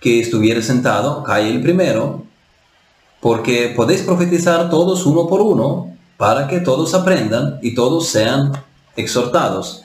que 0.00 0.20
estuviera 0.20 0.62
sentado, 0.62 1.22
cae 1.24 1.50
el 1.50 1.60
primero, 1.60 2.24
porque 3.20 3.72
podéis 3.74 4.02
profetizar 4.02 4.70
todos 4.70 5.06
uno 5.06 5.26
por 5.26 5.40
uno, 5.40 5.96
para 6.16 6.46
que 6.46 6.60
todos 6.60 6.94
aprendan 6.94 7.58
y 7.62 7.74
todos 7.74 8.06
sean 8.06 8.52
exhortados 8.94 9.84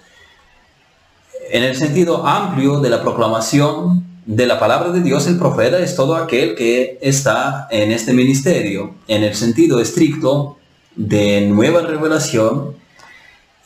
en 1.51 1.64
el 1.64 1.76
sentido 1.76 2.26
amplio 2.26 2.80
de 2.80 2.89
la 2.89 3.01
proclamación 3.01 4.03
de 4.26 4.45
la 4.45 4.60
palabra 4.60 4.91
de 4.91 5.01
Dios, 5.01 5.26
el 5.28 5.39
profeta 5.39 5.80
es 5.80 5.95
todo 5.95 6.16
aquel 6.16 6.55
que 6.55 6.99
está 7.01 7.68
en 7.72 7.91
este 7.91 8.14
ministerio. 8.14 8.95
En 9.07 9.24
el 9.24 9.36
sentido 9.36 9.80
estricto 9.80 10.59
de 10.99 11.47
nueva 11.47 11.81
revelación, 11.81 12.75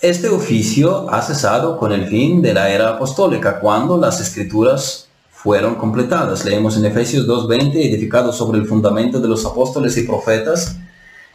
este 0.02 0.30
oficio 0.30 1.10
ha 1.10 1.20
cesado 1.24 1.80
con 1.80 1.92
el 1.92 2.08
fin 2.08 2.44
de 2.44 2.54
la 2.54 2.70
era 2.70 2.90
apostólica, 2.90 3.60
cuando 3.60 3.98
las 3.98 4.22
escrituras 4.22 5.08
fueron 5.32 5.74
completadas. 5.76 6.46
Leemos 6.46 6.78
en 6.78 6.86
Efesios 6.86 7.28
2.20, 7.28 7.76
edificado 7.76 8.32
sobre 8.32 8.60
el 8.60 8.68
fundamento 8.68 9.20
de 9.20 9.28
los 9.28 9.46
apóstoles 9.46 9.98
y 9.98 10.04
profetas, 10.04 10.78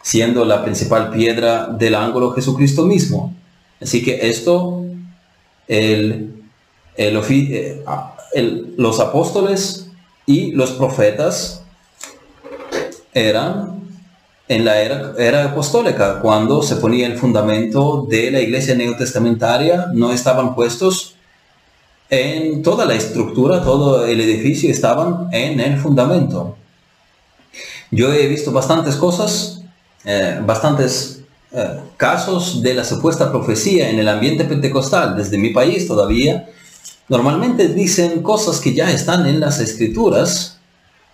siendo 0.01 0.45
la 0.45 0.63
principal 0.63 1.11
piedra 1.11 1.67
del 1.67 1.97
ángulo 1.97 2.31
Jesucristo 2.31 2.85
mismo. 2.85 3.35
Así 3.81 4.05
que 4.05 4.29
esto, 4.29 4.85
el 5.67 6.35
eh, 6.97 7.85
los 8.77 9.01
apóstoles 9.01 9.91
y 10.27 10.53
los 10.53 10.71
profetas 10.73 11.63
eran 13.13 13.78
en 14.49 14.65
la 14.65 14.81
era, 14.81 15.45
apostólica, 15.45 16.21
cuando 16.21 16.63
se 16.63 16.77
ponía 16.77 17.07
el 17.07 17.19
fundamento 17.19 18.07
de 18.09 18.31
la 18.31 18.41
iglesia 18.41 18.75
neotestamentaria, 18.75 19.89
no 19.93 20.13
estaban 20.13 20.55
puestos 20.55 21.15
en 22.11 22.63
toda 22.63 22.87
la 22.87 22.95
estructura, 22.95 23.63
todo 23.63 24.07
el 24.07 24.21
edificio 24.21 24.71
estaban 24.71 25.29
en 25.33 25.61
el 25.61 25.79
fundamento. 25.79 26.57
Yo 27.91 28.13
he 28.13 28.27
visto 28.27 28.51
bastantes 28.51 28.97
cosas, 28.97 29.63
eh, 30.05 30.41
bastantes 30.45 31.21
eh, 31.53 31.81
casos 31.97 32.63
de 32.63 32.75
la 32.75 32.85
supuesta 32.85 33.31
profecía 33.31 33.91
en 33.91 33.99
el 33.99 34.09
ambiente 34.09 34.45
pentecostal, 34.45 35.17
desde 35.17 35.37
mi 35.37 35.51
país 35.51 35.87
todavía, 35.87 36.49
Normalmente 37.09 37.69
dicen 37.69 38.23
cosas 38.23 38.61
que 38.61 38.75
ya 38.75 38.91
están 38.91 39.27
en 39.27 39.41
las 39.41 39.61
escrituras, 39.61 40.58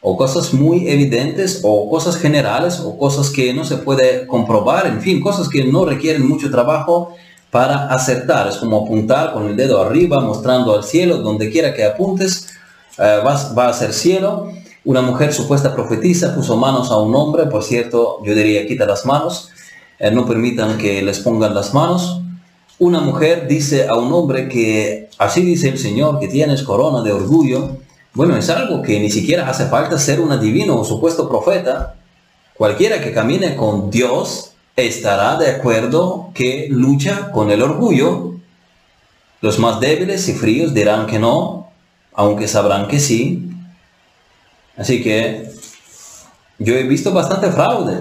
o 0.07 0.19
cosas 0.19 0.53
muy 0.53 0.87
evidentes, 0.87 1.61
o 1.63 1.89
cosas 1.89 2.17
generales, 2.17 2.79
o 2.79 2.99
cosas 2.99 3.31
que 3.31 3.55
no 3.55 3.65
se 3.65 3.79
puede 3.79 4.27
comprobar, 4.27 4.87
en 4.87 5.01
fin, 5.01 5.19
cosas 5.19 5.49
que 5.49 5.65
no 5.65 5.87
requieren 5.87 6.29
mucho 6.29 6.51
trabajo 6.51 7.15
para 7.51 7.87
acertar. 7.87 8.47
Es 8.49 8.59
como 8.59 8.85
apuntar 8.85 9.33
con 9.33 9.47
el 9.47 9.57
dedo 9.57 9.81
arriba, 9.81 10.21
mostrando 10.21 10.75
al 10.75 10.85
cielo, 10.85 11.23
donde 11.23 11.49
quiera 11.51 11.73
que 11.73 11.85
apuntes, 11.85 12.49
eh, 12.99 13.23
va, 13.27 13.67
a 13.67 13.73
ser 13.73 13.95
cielo. 13.95 14.51
Una 14.85 15.01
mujer 15.01 15.33
supuesta 15.33 15.75
profetiza 15.75 16.35
puso 16.35 16.59
manos 16.59 16.91
a 16.91 16.99
un 16.99 17.15
hombre, 17.17 17.47
por 17.47 17.63
cierto, 17.63 18.19
yo 18.27 18.35
diría 18.35 18.67
quita 18.67 18.85
las 18.85 19.07
manos, 19.07 19.49
eh, 19.99 20.11
no 20.11 20.27
permitan 20.27 20.77
que 20.77 21.01
les 21.01 21.21
pongan 21.21 21.55
las 21.55 21.73
manos. 21.73 22.21
Una 22.79 23.01
mujer 23.01 23.49
dice 23.49 23.89
a 23.89 23.95
un 23.95 24.13
hombre 24.13 24.51
que 24.51 25.09
así 25.17 25.41
dice 25.41 25.71
el 25.71 25.79
Señor, 25.79 26.21
que 26.21 26.29
tienes 26.29 26.63
corona 26.63 27.01
de 27.01 27.13
orgullo. 27.13 27.79
Bueno, 28.15 28.37
es 28.37 28.49
algo 28.49 28.81
que 28.81 29.01
ni 29.01 29.11
siquiera 29.11 29.49
hace 29.51 29.67
falta 29.67 29.99
ser 29.99 30.21
un 30.21 30.31
adivino 30.31 30.77
o 30.77 30.85
supuesto 30.85 31.29
profeta. 31.29 31.97
Cualquiera 32.55 33.01
que 33.01 33.13
camine 33.13 33.57
con 33.57 33.91
Dios 33.91 34.53
estará 34.77 35.37
de 35.37 35.51
acuerdo 35.51 36.31
que 36.33 36.69
lucha 36.71 37.33
con 37.33 37.51
el 37.51 37.61
orgullo. 37.61 38.35
Los 39.41 39.59
más 39.59 39.81
débiles 39.81 40.29
y 40.29 40.35
fríos 40.35 40.73
dirán 40.73 41.09
que 41.09 41.19
no, 41.19 41.73
aunque 42.13 42.47
sabrán 42.47 42.87
que 42.87 43.01
sí. 43.01 43.51
Así 44.77 45.03
que 45.03 45.51
yo 46.61 46.77
he 46.77 46.85
visto 46.85 47.13
bastante 47.13 47.51
fraude 47.51 47.99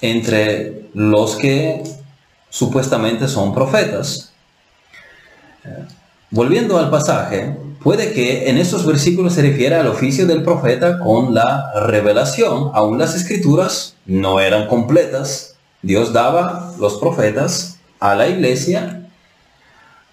entre 0.00 0.88
los 0.94 1.36
que 1.36 1.82
supuestamente 2.48 3.28
son 3.28 3.54
profetas. 3.54 4.32
Volviendo 6.30 6.78
al 6.78 6.88
pasaje, 6.88 7.67
puede 7.82 8.12
que 8.12 8.48
en 8.48 8.58
estos 8.58 8.86
versículos 8.86 9.34
se 9.34 9.42
refiera 9.42 9.80
al 9.80 9.86
oficio 9.86 10.26
del 10.26 10.42
profeta 10.42 10.98
con 10.98 11.34
la 11.34 11.72
revelación. 11.86 12.70
Aún 12.74 12.98
las 12.98 13.14
escrituras 13.14 13.94
no 14.06 14.40
eran 14.40 14.68
completas. 14.68 15.54
Dios 15.82 16.12
daba 16.12 16.74
los 16.78 16.98
profetas 16.98 17.78
a 18.00 18.14
la 18.14 18.28
iglesia 18.28 19.08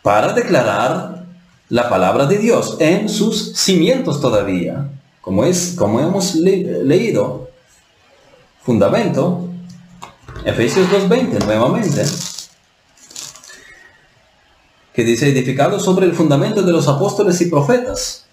para 0.02 0.34
declarar 0.34 1.26
la 1.70 1.90
palabra 1.90 2.26
de 2.28 2.38
Dios 2.38 2.78
en 2.80 3.10
sus 3.10 3.54
cimientos 3.58 4.22
todavía, 4.22 4.88
como, 5.22 5.46
es, 5.46 5.76
como 5.78 6.00
hemos 6.00 6.36
leído. 6.36 7.50
Fundamento, 8.62 9.50
Efesios 10.44 10.88
2.20 10.90 11.46
nuevamente 11.46 12.04
que 14.96 15.04
dice 15.04 15.30
edificado 15.30 15.80
sobre 15.80 16.06
el 16.06 16.14
fundamento 16.14 16.62
de 16.62 16.72
los 16.72 16.88
apóstoles 16.88 17.42
y 17.42 17.48
profetas. 17.48 18.26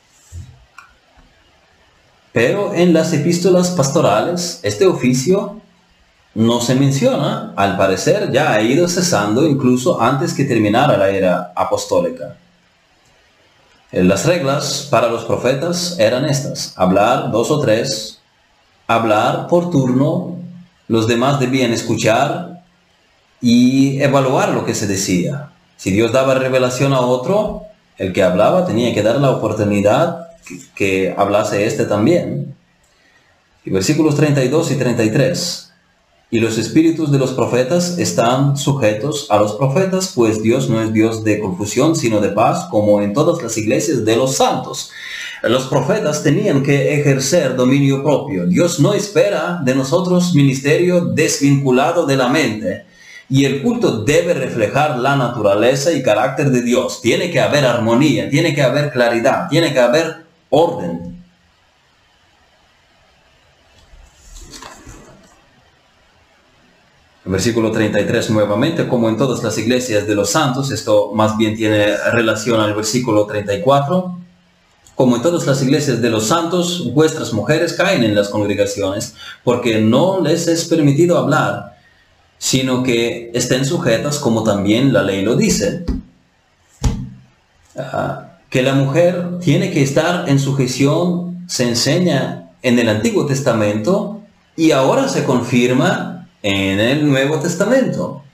Pero 2.32 2.72
en 2.72 2.92
las 2.92 3.12
epístolas 3.12 3.70
pastorales 3.70 4.60
este 4.62 4.86
oficio 4.86 5.60
no 6.34 6.60
se 6.60 6.74
menciona, 6.76 7.52
al 7.56 7.76
parecer 7.76 8.30
ya 8.32 8.52
ha 8.52 8.62
ido 8.62 8.88
cesando 8.88 9.44
incluso 9.44 10.00
antes 10.00 10.32
que 10.32 10.44
terminara 10.44 10.96
la 10.96 11.10
era 11.10 11.52
apostólica. 11.54 12.36
Las 13.90 14.24
reglas 14.24 14.88
para 14.90 15.08
los 15.08 15.24
profetas 15.24 15.96
eran 15.98 16.24
estas, 16.24 16.72
hablar 16.76 17.30
dos 17.30 17.50
o 17.50 17.60
tres, 17.60 18.20
hablar 18.86 19.48
por 19.48 19.70
turno, 19.70 20.38
los 20.88 21.06
demás 21.06 21.38
debían 21.38 21.72
escuchar 21.72 22.62
y 23.42 24.00
evaluar 24.00 24.50
lo 24.50 24.64
que 24.64 24.74
se 24.74 24.86
decía. 24.86 25.51
Si 25.82 25.90
Dios 25.90 26.12
daba 26.12 26.36
revelación 26.36 26.92
a 26.92 27.00
otro, 27.00 27.64
el 27.98 28.12
que 28.12 28.22
hablaba 28.22 28.64
tenía 28.66 28.94
que 28.94 29.02
dar 29.02 29.20
la 29.20 29.32
oportunidad 29.32 30.28
que, 30.76 31.12
hablase 31.18 31.66
este 31.66 31.86
también. 31.86 32.54
Y 33.64 33.70
versículos 33.70 34.14
32 34.14 34.70
y 34.70 34.76
33. 34.76 35.72
Y 36.30 36.38
los 36.38 36.56
espíritus 36.56 37.10
de 37.10 37.18
los 37.18 37.32
profetas 37.32 37.98
están 37.98 38.56
sujetos 38.56 39.26
a 39.28 39.38
los 39.38 39.54
profetas, 39.54 40.12
pues 40.14 40.40
Dios 40.40 40.70
no 40.70 40.80
es 40.80 40.92
Dios 40.92 41.24
de 41.24 41.40
confusión, 41.40 41.96
sino 41.96 42.20
de 42.20 42.28
paz, 42.28 42.68
como 42.70 43.02
en 43.02 43.12
todas 43.12 43.42
las 43.42 43.58
iglesias 43.58 44.04
de 44.04 44.14
los 44.14 44.36
santos. 44.36 44.92
Los 45.42 45.66
profetas 45.66 46.22
tenían 46.22 46.62
que 46.62 46.94
ejercer 46.94 47.56
dominio 47.56 48.04
propio. 48.04 48.46
Dios 48.46 48.78
no 48.78 48.94
espera 48.94 49.60
de 49.64 49.74
nosotros 49.74 50.32
ministerio 50.32 51.06
desvinculado 51.06 52.06
de 52.06 52.16
la 52.16 52.28
mente 52.28 52.91
y 53.28 53.44
el 53.44 53.62
culto 53.62 54.04
debe 54.04 54.34
reflejar 54.34 54.98
la 54.98 55.16
naturaleza 55.16 55.92
y 55.92 56.02
carácter 56.02 56.50
de 56.50 56.62
Dios. 56.62 57.00
Tiene 57.00 57.30
que 57.30 57.40
haber 57.40 57.64
armonía, 57.64 58.28
tiene 58.28 58.54
que 58.54 58.62
haber 58.62 58.90
claridad, 58.90 59.48
tiene 59.48 59.72
que 59.72 59.80
haber 59.80 60.24
orden. 60.50 61.12
Versículo 67.24 67.70
33 67.70 68.30
nuevamente, 68.30 68.88
como 68.88 69.08
en 69.08 69.16
todas 69.16 69.42
las 69.44 69.56
iglesias 69.56 70.06
de 70.06 70.14
los 70.14 70.30
santos, 70.30 70.70
esto 70.72 71.12
más 71.14 71.38
bien 71.38 71.56
tiene 71.56 71.96
relación 72.12 72.60
al 72.60 72.74
versículo 72.74 73.26
34. 73.26 74.18
Como 74.94 75.16
en 75.16 75.22
todas 75.22 75.46
las 75.46 75.62
iglesias 75.62 76.02
de 76.02 76.10
los 76.10 76.26
santos, 76.26 76.92
vuestras 76.92 77.32
mujeres 77.32 77.72
caen 77.72 78.04
en 78.04 78.14
las 78.14 78.28
congregaciones, 78.28 79.14
porque 79.42 79.80
no 79.80 80.20
les 80.20 80.48
es 80.48 80.66
permitido 80.66 81.16
hablar 81.16 81.72
sino 82.42 82.82
que 82.82 83.30
estén 83.34 83.64
sujetas 83.64 84.18
como 84.18 84.42
también 84.42 84.92
la 84.92 85.04
ley 85.04 85.22
lo 85.22 85.36
dice. 85.36 85.84
Ah, 87.78 88.32
que 88.50 88.62
la 88.62 88.74
mujer 88.74 89.38
tiene 89.38 89.70
que 89.70 89.80
estar 89.80 90.28
en 90.28 90.40
sujeción, 90.40 91.44
se 91.46 91.68
enseña 91.68 92.50
en 92.62 92.80
el 92.80 92.88
Antiguo 92.88 93.26
Testamento 93.26 94.22
y 94.56 94.72
ahora 94.72 95.08
se 95.08 95.22
confirma 95.22 96.26
en 96.42 96.80
el 96.80 97.08
Nuevo 97.08 97.38
Testamento. 97.38 98.24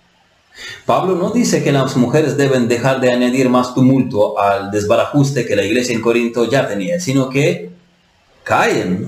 Pablo 0.87 1.15
no 1.15 1.29
dice 1.29 1.63
que 1.63 1.71
las 1.71 1.95
mujeres 1.99 2.39
deben 2.39 2.67
dejar 2.67 3.03
de 3.03 3.13
añadir 3.13 3.51
más 3.51 3.75
tumulto 3.75 4.41
al 4.41 4.71
desbarajuste 4.71 5.45
que 5.45 5.55
la 5.55 5.65
iglesia 5.65 5.95
en 5.95 6.01
Corinto 6.01 6.51
ya 6.51 6.67
tenía, 6.67 6.99
sino 6.99 7.29
que 7.29 7.73
caen 8.43 9.07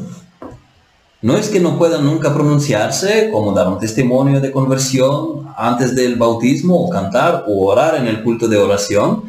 No 1.22 1.36
es 1.36 1.50
que 1.50 1.60
no 1.60 1.76
puedan 1.76 2.04
nunca 2.04 2.32
pronunciarse, 2.32 3.30
como 3.30 3.52
dar 3.52 3.68
un 3.68 3.78
testimonio 3.78 4.40
de 4.40 4.50
conversión 4.50 5.48
antes 5.54 5.94
del 5.94 6.16
bautismo, 6.16 6.86
o 6.86 6.88
cantar, 6.88 7.44
o 7.46 7.66
orar 7.66 7.96
en 7.96 8.06
el 8.06 8.22
culto 8.22 8.48
de 8.48 8.56
oración, 8.56 9.24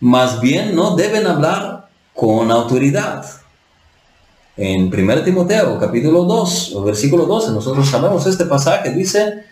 más 0.00 0.40
bien 0.40 0.74
no 0.74 0.96
deben 0.96 1.26
hablar 1.26 1.88
con 2.14 2.50
autoridad. 2.50 3.26
En 4.56 4.86
1 4.86 5.22
Timoteo 5.24 5.78
capítulo 5.78 6.24
2, 6.24 6.82
versículo 6.82 7.26
12, 7.26 7.52
nosotros 7.52 7.86
sabemos 7.86 8.26
este 8.26 8.46
pasaje, 8.46 8.90
dice, 8.92 9.44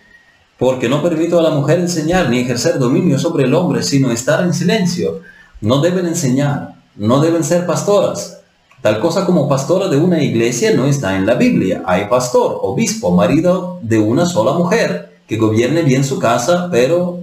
porque 0.58 0.88
no 0.88 1.02
permito 1.02 1.38
a 1.38 1.42
la 1.42 1.50
mujer 1.50 1.80
enseñar 1.80 2.30
ni 2.30 2.38
ejercer 2.38 2.78
dominio 2.78 3.18
sobre 3.18 3.44
el 3.44 3.54
hombre, 3.54 3.82
sino 3.82 4.10
estar 4.10 4.42
en 4.42 4.54
silencio. 4.54 5.20
No 5.60 5.82
deben 5.82 6.06
enseñar, 6.06 6.76
no 6.96 7.20
deben 7.20 7.44
ser 7.44 7.66
pastoras, 7.66 8.40
Tal 8.84 9.00
cosa 9.00 9.24
como 9.24 9.48
pastora 9.48 9.88
de 9.88 9.96
una 9.96 10.22
iglesia 10.22 10.74
no 10.74 10.84
está 10.84 11.16
en 11.16 11.24
la 11.24 11.36
Biblia. 11.36 11.82
Hay 11.86 12.04
pastor, 12.04 12.58
obispo, 12.60 13.12
marido 13.12 13.78
de 13.80 13.98
una 13.98 14.26
sola 14.26 14.52
mujer 14.52 15.20
que 15.26 15.38
gobierne 15.38 15.80
bien 15.80 16.04
su 16.04 16.18
casa, 16.18 16.68
pero 16.70 17.20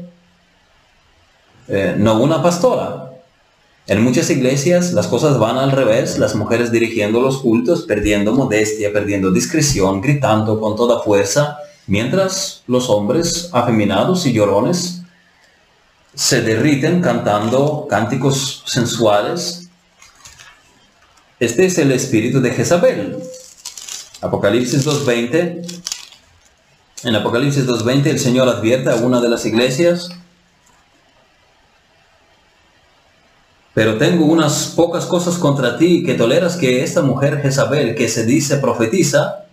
eh, 1.68 1.94
no 2.00 2.20
una 2.20 2.42
pastora. 2.42 3.12
En 3.86 4.04
muchas 4.04 4.32
iglesias 4.32 4.92
las 4.94 5.06
cosas 5.06 5.38
van 5.38 5.60
al 5.60 5.72
revés, 5.72 6.18
las 6.18 6.34
mujeres 6.34 6.72
dirigiendo 6.72 7.22
los 7.22 7.38
cultos, 7.38 7.84
perdiendo 7.84 8.34
modestia, 8.34 8.92
perdiendo 8.92 9.30
discreción, 9.30 10.02
gritando 10.02 10.60
con 10.60 10.76
toda 10.76 11.04
fuerza, 11.04 11.60
mientras 11.86 12.64
los 12.66 12.90
hombres 12.90 13.52
afeminados 13.54 14.26
y 14.26 14.34
llorones 14.34 15.04
se 16.16 16.42
derriten 16.42 17.02
cantando 17.02 17.86
cánticos 17.88 18.64
sensuales 18.66 19.61
este 21.42 21.66
es 21.66 21.80
el 21.80 21.92
espíritu 21.92 22.40
de 22.40 22.52
Jezabel. 22.52 23.18
Apocalipsis 24.22 24.86
2.20. 24.86 25.82
En 27.04 27.16
Apocalipsis 27.16 27.66
2.20 27.66 28.06
el 28.06 28.20
Señor 28.20 28.48
advierte 28.48 28.92
a 28.92 28.98
una 28.98 29.20
de 29.20 29.28
las 29.28 29.44
iglesias. 29.48 30.10
Pero 33.74 33.98
tengo 33.98 34.26
unas 34.26 34.74
pocas 34.76 35.08
cosas 35.08 35.40
contra 35.40 35.80
ti 35.80 36.04
que 36.06 36.14
toleras 36.14 36.58
que 36.58 36.84
esta 36.84 37.02
mujer 37.02 37.42
Jezabel, 37.42 37.96
que 37.96 38.08
se 38.08 38.24
dice 38.24 38.58
profetiza, 38.58 39.46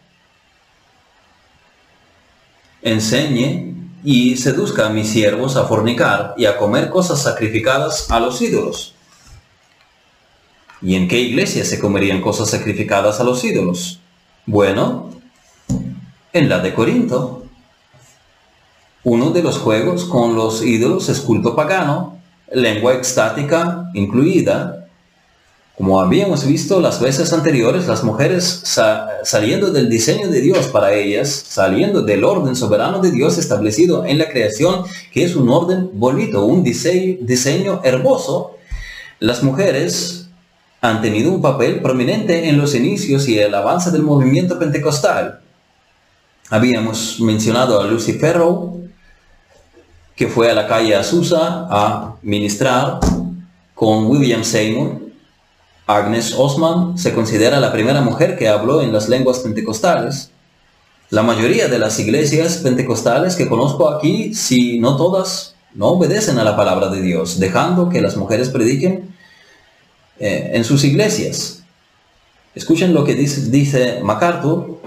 enseñe 2.83 3.75
y 4.05 4.37
seduzca 4.37 4.89
a 4.89 4.91
mis 4.91 5.09
siervos 5.09 5.57
a 5.57 5.65
fornicar 5.65 6.35
y 6.37 6.45
a 6.45 6.59
comer 6.59 6.91
cosas 6.91 7.23
sacrificadas 7.23 8.11
a 8.11 8.21
los 8.21 8.43
ídolos 8.43 8.95
¿Y 10.81 10.95
en 10.95 11.09
qué 11.09 11.19
iglesia 11.21 11.65
se 11.65 11.81
comerían 11.81 12.21
cosas 12.21 12.51
sacrificadas 12.51 13.19
a 13.21 13.25
los 13.25 13.43
ídolos? 13.45 14.01
Bueno, 14.47 15.11
en 16.33 16.49
la 16.49 16.61
de 16.61 16.75
Corinto. 16.75 17.45
Uno 19.05 19.31
de 19.31 19.43
los 19.43 19.59
juegos 19.59 20.05
con 20.05 20.35
los 20.35 20.63
ídolos 20.63 21.09
es 21.09 21.21
culto 21.21 21.57
pagano, 21.57 22.19
lengua 22.53 22.95
extática 22.95 23.91
incluida. 23.95 24.87
Como 25.77 26.01
habíamos 26.01 26.45
visto 26.45 26.81
las 26.81 27.01
veces 27.01 27.33
anteriores, 27.33 27.87
las 27.87 28.03
mujeres 28.03 28.63
saliendo 29.23 29.71
del 29.71 29.89
diseño 29.89 30.29
de 30.29 30.41
Dios 30.41 30.67
para 30.67 30.93
ellas, 30.93 31.31
saliendo 31.31 32.03
del 32.03 32.25
orden 32.25 32.57
soberano 32.57 33.01
de 33.01 33.13
Dios 33.13 33.39
establecido 33.39 34.05
en 34.05 34.19
la 34.19 34.29
creación, 34.29 34.85
que 35.13 35.25
es 35.25 35.37
un 35.37 35.49
orden 35.49 35.91
bonito, 35.95 36.45
un 36.45 36.65
diseño, 36.65 37.19
diseño 37.21 37.81
hermoso, 37.85 38.57
las 39.21 39.43
mujeres 39.43 40.28
han 40.81 41.03
tenido 41.03 41.33
un 41.33 41.43
papel 41.43 41.81
prominente 41.81 42.49
en 42.49 42.59
los 42.59 42.75
inicios 42.75 43.29
y 43.29 43.39
el 43.39 43.55
avance 43.55 43.91
del 43.91 44.03
movimiento 44.03 44.59
pentecostal. 44.59 45.41
Habíamos 46.51 47.21
mencionado 47.21 47.81
a 47.81 47.87
Lucy 47.87 48.15
Ferro, 48.15 48.77
que 50.15 50.29
fue 50.29 50.51
a 50.51 50.55
la 50.55 50.67
calle 50.67 50.95
Azusa 50.95 51.67
a 51.71 52.17
ministrar 52.23 53.01
con 53.75 54.07
William 54.07 54.45
Seymour. 54.45 55.01
Agnes 55.87 56.35
Osman 56.37 56.99
se 56.99 57.15
considera 57.15 57.61
la 57.61 57.73
primera 57.73 58.01
mujer 58.01 58.37
que 58.37 58.49
habló 58.49 58.83
en 58.83 58.93
las 58.93 59.09
lenguas 59.09 59.41
pentecostales. 59.41 60.31
La 61.11 61.23
mayoría 61.23 61.69
de 61.69 61.79
las 61.79 61.99
iglesias 61.99 62.59
pentecostales 62.59 63.35
que 63.35 63.49
conozco 63.49 63.89
aquí, 63.89 64.35
si 64.35 64.79
no 64.79 64.97
todas, 64.97 65.55
no 65.75 65.87
obedecen 65.87 66.39
a 66.39 66.45
la 66.45 66.57
palabra 66.57 66.89
de 66.89 67.01
Dios, 67.01 67.39
dejando 67.39 67.89
que 67.89 68.01
las 68.01 68.17
mujeres 68.17 68.51
prediquen 68.51 69.17
eh, 70.21 70.51
en 70.55 70.65
sus 70.65 70.85
iglesias. 70.85 71.63
Escuchen 72.55 72.93
lo 72.95 73.05
que 73.05 73.15
dice, 73.15 73.51
dice 73.51 74.01
MacArthur, 74.03 74.79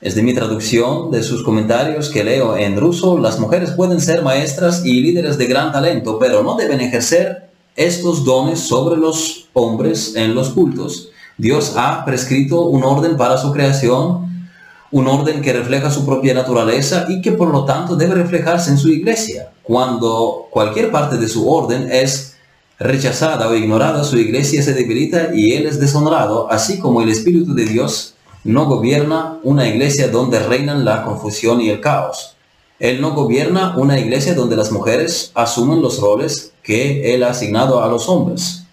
es 0.00 0.14
de 0.16 0.22
mi 0.22 0.34
traducción 0.34 1.10
de 1.10 1.22
sus 1.22 1.44
comentarios 1.44 2.10
que 2.10 2.24
leo 2.24 2.56
en 2.56 2.76
ruso, 2.76 3.18
las 3.18 3.38
mujeres 3.38 3.70
pueden 3.72 4.00
ser 4.00 4.22
maestras 4.22 4.84
y 4.84 5.00
líderes 5.00 5.38
de 5.38 5.46
gran 5.46 5.70
talento, 5.70 6.18
pero 6.18 6.42
no 6.42 6.56
deben 6.56 6.80
ejercer 6.80 7.50
estos 7.76 8.24
dones 8.24 8.60
sobre 8.60 8.96
los 8.96 9.48
hombres 9.52 10.14
en 10.16 10.34
los 10.34 10.50
cultos. 10.50 11.10
Dios 11.38 11.74
ha 11.76 12.04
prescrito 12.04 12.62
un 12.62 12.82
orden 12.82 13.16
para 13.16 13.38
su 13.38 13.52
creación, 13.52 14.48
un 14.90 15.06
orden 15.06 15.40
que 15.40 15.52
refleja 15.52 15.90
su 15.90 16.04
propia 16.04 16.34
naturaleza 16.34 17.06
y 17.08 17.22
que 17.22 17.32
por 17.32 17.48
lo 17.48 17.64
tanto 17.64 17.96
debe 17.96 18.14
reflejarse 18.14 18.70
en 18.70 18.78
su 18.78 18.88
iglesia. 18.88 19.52
Cuando 19.62 20.48
cualquier 20.50 20.90
parte 20.90 21.16
de 21.16 21.28
su 21.28 21.50
orden 21.50 21.88
es 21.90 22.31
rechazada 22.82 23.48
o 23.48 23.54
ignorada, 23.54 24.04
su 24.04 24.18
iglesia 24.18 24.62
se 24.62 24.74
debilita 24.74 25.30
y 25.34 25.52
él 25.52 25.66
es 25.66 25.80
deshonrado, 25.80 26.50
así 26.50 26.78
como 26.78 27.02
el 27.02 27.08
Espíritu 27.08 27.54
de 27.54 27.64
Dios 27.64 28.14
no 28.44 28.66
gobierna 28.66 29.38
una 29.44 29.68
iglesia 29.68 30.08
donde 30.08 30.40
reinan 30.40 30.84
la 30.84 31.04
confusión 31.04 31.60
y 31.60 31.70
el 31.70 31.80
caos. 31.80 32.36
Él 32.78 33.00
no 33.00 33.14
gobierna 33.14 33.74
una 33.76 34.00
iglesia 34.00 34.34
donde 34.34 34.56
las 34.56 34.72
mujeres 34.72 35.30
asumen 35.34 35.80
los 35.80 36.00
roles 36.00 36.52
que 36.62 37.14
él 37.14 37.22
ha 37.22 37.30
asignado 37.30 37.82
a 37.82 37.88
los 37.88 38.08
hombres. 38.08 38.64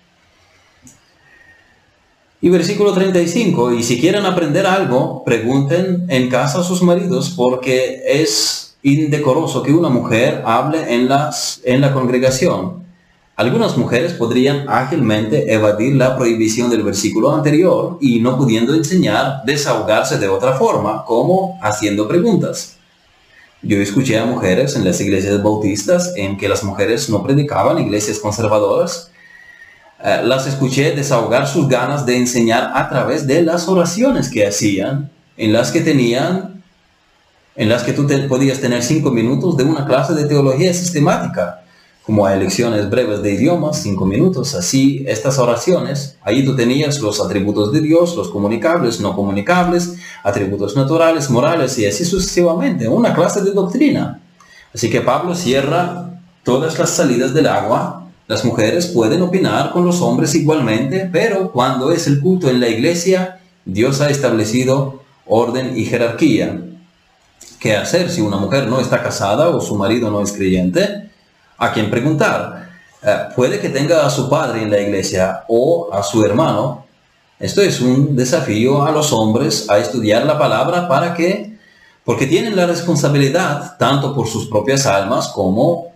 Y 2.41 2.49
versículo 2.49 2.93
35, 2.93 3.73
y 3.73 3.83
si 3.83 3.99
quieren 3.99 4.25
aprender 4.25 4.65
algo, 4.65 5.23
pregunten 5.23 6.05
en 6.07 6.29
casa 6.29 6.61
a 6.61 6.63
sus 6.63 6.81
maridos, 6.81 7.33
porque 7.35 8.01
es 8.07 8.77
indecoroso 8.81 9.61
que 9.61 9.73
una 9.73 9.89
mujer 9.89 10.41
hable 10.45 10.95
en, 10.95 11.09
en 11.65 11.81
la 11.81 11.93
congregación 11.93 12.88
algunas 13.39 13.77
mujeres 13.77 14.11
podrían 14.11 14.65
ágilmente 14.67 15.53
evadir 15.53 15.95
la 15.95 16.17
prohibición 16.17 16.69
del 16.69 16.83
versículo 16.83 17.33
anterior 17.33 17.97
y 18.01 18.19
no 18.19 18.37
pudiendo 18.37 18.75
enseñar, 18.75 19.43
desahogarse 19.45 20.17
de 20.17 20.27
otra 20.27 20.57
forma, 20.57 21.05
como 21.05 21.57
haciendo 21.61 22.05
preguntas. 22.05 22.75
Yo 23.61 23.77
escuché 23.77 24.19
a 24.19 24.25
mujeres 24.25 24.75
en 24.75 24.83
las 24.83 24.99
iglesias 24.99 25.41
bautistas 25.41 26.11
en 26.17 26.35
que 26.35 26.49
las 26.49 26.65
mujeres 26.65 27.09
no 27.09 27.23
predicaban, 27.23 27.79
iglesias 27.79 28.19
conservadoras, 28.19 29.09
eh, 30.03 30.19
las 30.25 30.45
escuché 30.45 30.93
desahogar 30.93 31.47
sus 31.47 31.69
ganas 31.69 32.05
de 32.05 32.17
enseñar 32.17 32.73
a 32.75 32.89
través 32.89 33.25
de 33.25 33.41
las 33.41 33.69
oraciones 33.69 34.27
que 34.27 34.45
hacían, 34.45 35.11
en 35.37 35.53
las 35.53 35.71
que 35.71 35.79
tenían, 35.79 36.61
en 37.55 37.69
las 37.69 37.83
que 37.83 37.93
tú 37.93 38.05
podías 38.27 38.59
tener 38.59 38.83
cinco 38.83 39.11
minutos 39.11 39.55
de 39.55 39.63
una 39.63 39.85
clase 39.85 40.13
de 40.13 40.25
teología 40.25 40.73
sistemática 40.73 41.61
como 42.09 42.25
a 42.25 42.35
lecciones 42.35 42.89
breves 42.89 43.21
de 43.21 43.35
idiomas, 43.35 43.83
cinco 43.83 44.03
minutos, 44.03 44.55
así 44.55 45.05
estas 45.07 45.37
oraciones, 45.37 46.17
ahí 46.23 46.43
tú 46.43 46.55
tenías 46.55 46.99
los 47.01 47.21
atributos 47.21 47.71
de 47.71 47.81
Dios, 47.81 48.15
los 48.15 48.29
comunicables, 48.29 48.99
no 48.99 49.15
comunicables, 49.15 49.93
atributos 50.23 50.75
naturales, 50.75 51.29
morales 51.29 51.77
y 51.77 51.85
así 51.85 52.03
sucesivamente, 52.05 52.87
una 52.87 53.13
clase 53.13 53.43
de 53.43 53.51
doctrina. 53.51 54.19
Así 54.73 54.89
que 54.89 55.01
Pablo 55.01 55.35
cierra 55.35 56.19
todas 56.43 56.79
las 56.79 56.89
salidas 56.89 57.31
del 57.31 57.45
agua, 57.45 58.07
las 58.27 58.43
mujeres 58.43 58.87
pueden 58.87 59.21
opinar 59.21 59.71
con 59.71 59.85
los 59.85 60.01
hombres 60.01 60.33
igualmente, 60.33 61.07
pero 61.13 61.51
cuando 61.51 61.91
es 61.91 62.07
el 62.07 62.21
culto 62.21 62.49
en 62.49 62.59
la 62.59 62.69
iglesia, 62.69 63.39
Dios 63.65 64.01
ha 64.01 64.09
establecido 64.09 65.03
orden 65.27 65.77
y 65.77 65.85
jerarquía. 65.85 66.59
¿Qué 67.59 67.75
hacer 67.75 68.09
si 68.09 68.21
una 68.21 68.37
mujer 68.37 68.65
no 68.65 68.79
está 68.79 69.03
casada 69.03 69.49
o 69.49 69.61
su 69.61 69.75
marido 69.75 70.09
no 70.09 70.23
es 70.23 70.31
creyente? 70.31 71.09
A 71.59 71.73
quien 71.73 71.91
preguntar. 71.91 72.69
Eh, 73.03 73.17
puede 73.35 73.59
que 73.59 73.69
tenga 73.69 74.05
a 74.05 74.09
su 74.09 74.29
padre 74.29 74.63
en 74.63 74.71
la 74.71 74.79
iglesia 74.79 75.43
o 75.47 75.89
a 75.93 76.01
su 76.01 76.25
hermano. 76.25 76.85
Esto 77.39 77.61
es 77.61 77.79
un 77.79 78.15
desafío 78.15 78.83
a 78.83 78.91
los 78.91 79.13
hombres 79.13 79.69
a 79.69 79.77
estudiar 79.77 80.25
la 80.25 80.39
palabra 80.39 80.87
para 80.87 81.13
que, 81.13 81.57
porque 82.03 82.25
tienen 82.25 82.55
la 82.55 82.65
responsabilidad 82.65 83.77
tanto 83.77 84.15
por 84.15 84.27
sus 84.27 84.47
propias 84.47 84.85
almas 84.85 85.27
como 85.29 85.89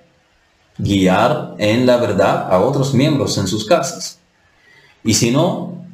guiar 0.78 1.56
en 1.58 1.86
la 1.86 1.98
verdad 1.98 2.48
a 2.50 2.60
otros 2.60 2.94
miembros 2.94 3.38
en 3.38 3.48
sus 3.48 3.66
casas. 3.66 4.20
Y 5.04 5.14
si 5.14 5.32
no, 5.32 5.86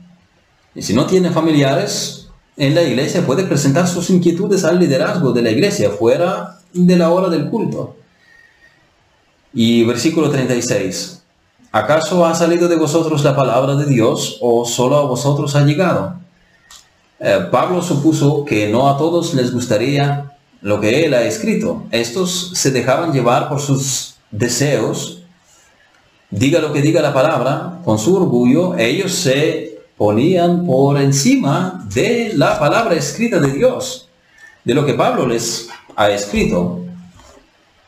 y 0.76 0.84
si 0.84 0.94
no 0.94 1.06
tiene 1.06 1.32
familiares 1.32 2.28
en 2.58 2.76
la 2.76 2.84
iglesia, 2.84 3.26
puede 3.26 3.44
presentar 3.44 3.88
sus 3.88 4.10
inquietudes 4.10 4.64
al 4.64 4.80
liderazgo 4.80 5.32
de 5.32 5.42
la 5.42 5.50
iglesia 5.50 5.90
fuera 5.90 6.60
de 6.74 6.96
la 6.96 7.10
hora 7.10 7.30
del 7.30 7.50
culto. 7.50 7.96
Y 9.54 9.84
versículo 9.84 10.30
36. 10.30 11.24
¿Acaso 11.72 12.26
ha 12.26 12.34
salido 12.34 12.68
de 12.68 12.76
vosotros 12.76 13.24
la 13.24 13.36
palabra 13.36 13.76
de 13.76 13.86
Dios 13.86 14.38
o 14.42 14.66
solo 14.66 14.98
a 14.98 15.06
vosotros 15.06 15.56
ha 15.56 15.66
llegado? 15.66 16.16
Eh, 17.20 17.48
Pablo 17.52 17.82
supuso 17.82 18.46
que 18.46 18.70
no 18.70 18.90
a 18.90 18.98
todos 18.98 19.34
les 19.34 19.52
gustaría 19.52 20.32
lo 20.62 20.80
que 20.80 21.06
él 21.06 21.14
ha 21.14 21.24
escrito. 21.24 21.84
Estos 21.92 22.52
se 22.56 22.72
dejaban 22.72 23.14
llevar 23.14 23.50
por 23.50 23.60
sus 23.60 24.16
deseos. 24.32 25.22
Diga 26.32 26.60
lo 26.60 26.72
que 26.74 26.82
diga 26.82 27.02
la 27.02 27.14
palabra, 27.14 27.80
con 27.84 27.98
su 27.98 28.16
orgullo, 28.16 28.78
ellos 28.78 29.14
se 29.14 29.80
ponían 29.98 30.66
por 30.66 31.00
encima 31.00 31.86
de 31.94 32.32
la 32.36 32.60
palabra 32.60 32.96
escrita 32.96 33.40
de 33.40 33.52
Dios, 33.52 34.08
de 34.64 34.74
lo 34.74 34.86
que 34.86 34.94
Pablo 34.94 35.28
les 35.28 35.70
ha 35.96 36.10
escrito, 36.12 36.80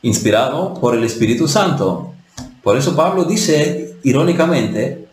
inspirado 0.02 0.74
por 0.76 0.96
el 0.96 1.04
Espíritu 1.04 1.48
Santo. 1.48 2.14
Por 2.64 2.78
eso 2.78 2.96
Pablo 2.96 3.26
dice 3.26 3.98
irónicamente, 4.04 5.08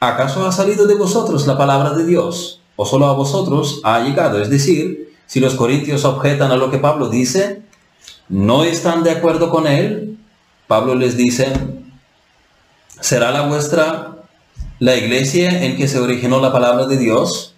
¿acaso 0.00 0.46
ha 0.46 0.52
salido 0.52 0.86
de 0.86 0.94
vosotros 0.94 1.46
la 1.46 1.56
palabra 1.56 1.90
de 1.90 2.04
Dios? 2.04 2.60
¿O 2.76 2.84
solo 2.84 3.06
a 3.06 3.14
vosotros 3.14 3.80
ha 3.84 4.00
llegado? 4.00 4.40
Es 4.40 4.50
decir, 4.50 5.14
si 5.26 5.40
los 5.40 5.54
corintios 5.54 6.04
objetan 6.04 6.50
a 6.50 6.56
lo 6.56 6.70
que 6.70 6.78
Pablo 6.78 7.08
dice, 7.08 7.62
no 8.28 8.64
están 8.64 9.02
de 9.02 9.12
acuerdo 9.12 9.50
con 9.50 9.66
él, 9.66 10.18
Pablo 10.66 10.94
les 10.94 11.16
dice, 11.16 11.52
¿será 13.00 13.30
la 13.30 13.42
vuestra 13.42 14.16
la 14.78 14.96
iglesia 14.96 15.64
en 15.64 15.76
que 15.76 15.88
se 15.88 15.98
originó 16.00 16.40
la 16.40 16.52
palabra 16.52 16.86
de 16.86 16.98
Dios? 16.98 17.54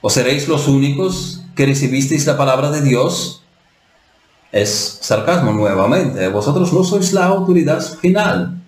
¿O 0.00 0.10
seréis 0.10 0.48
los 0.48 0.68
únicos 0.68 1.42
que 1.54 1.66
recibisteis 1.66 2.26
la 2.26 2.36
palabra 2.36 2.70
de 2.70 2.82
Dios? 2.82 3.41
Es 4.52 4.98
sarcasmo 5.00 5.52
nuevamente. 5.52 6.28
Vosotros 6.28 6.72
no 6.72 6.84
sois 6.84 7.12
la 7.14 7.24
autoridad 7.24 7.80
final. 7.80 8.60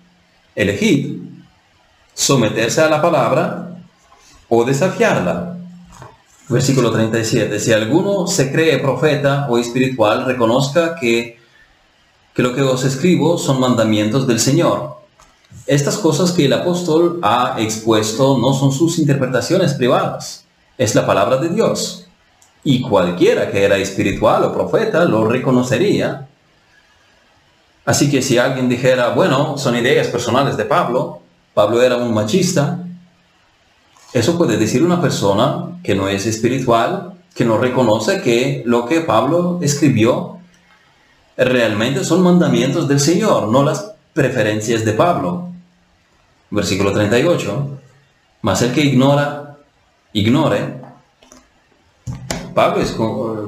Elegid 0.55 1.21
someterse 2.15 2.81
a 2.81 2.89
la 2.89 3.01
palabra 3.01 3.77
o 4.49 4.63
desafiarla. 4.63 5.57
Versículo 6.49 6.91
37. 6.91 7.59
Si 7.59 7.71
alguno 7.71 8.25
se 8.25 8.51
cree 8.51 8.79
profeta 8.79 9.47
o 9.49 9.57
espiritual, 9.59 10.25
reconozca 10.25 10.95
que, 10.95 11.39
que 12.33 12.41
lo 12.41 12.55
que 12.55 12.61
os 12.61 12.83
escribo 12.83 13.37
son 13.37 13.59
mandamientos 13.59 14.25
del 14.25 14.39
Señor. 14.39 14.95
Estas 15.67 15.97
cosas 15.97 16.31
que 16.31 16.45
el 16.45 16.53
apóstol 16.53 17.19
ha 17.23 17.55
expuesto 17.59 18.37
no 18.37 18.53
son 18.53 18.71
sus 18.71 18.99
interpretaciones 18.99 19.73
privadas, 19.73 20.45
es 20.77 20.93
la 20.93 21.05
palabra 21.05 21.37
de 21.37 21.49
Dios. 21.49 22.04
Y 22.65 22.81
cualquiera 22.81 23.49
que 23.49 23.63
era 23.63 23.77
espiritual 23.77 24.43
o 24.43 24.53
profeta 24.53 25.05
lo 25.05 25.25
reconocería. 25.25 26.27
Así 27.85 28.11
que 28.11 28.21
si 28.21 28.37
alguien 28.37 28.67
dijera, 28.67 29.09
bueno, 29.09 29.57
son 29.57 29.77
ideas 29.77 30.07
personales 30.07 30.57
de 30.57 30.65
Pablo, 30.65 31.21
Pablo 31.53 31.81
era 31.81 31.95
un 31.95 32.13
machista, 32.13 32.79
eso 34.11 34.37
puede 34.37 34.57
decir 34.57 34.83
una 34.83 34.99
persona 34.99 35.79
que 35.83 35.95
no 35.95 36.07
es 36.07 36.25
espiritual, 36.25 37.13
que 37.35 37.45
no 37.45 37.57
reconoce 37.57 38.21
que 38.21 38.63
lo 38.65 38.85
que 38.85 39.01
Pablo 39.01 39.59
escribió 39.61 40.39
realmente 41.37 42.03
son 42.03 42.23
mandamientos 42.23 42.87
del 42.87 42.99
Señor, 42.99 43.49
no 43.49 43.63
las 43.63 43.91
preferencias 44.13 44.85
de 44.85 44.93
Pablo. 44.93 45.49
Versículo 46.49 46.93
38. 46.93 47.79
Mas 48.41 48.61
el 48.61 48.71
que 48.71 48.81
ignora, 48.81 49.57
ignore. 50.13 50.84
Pablo 52.55 52.81
es 52.81 52.93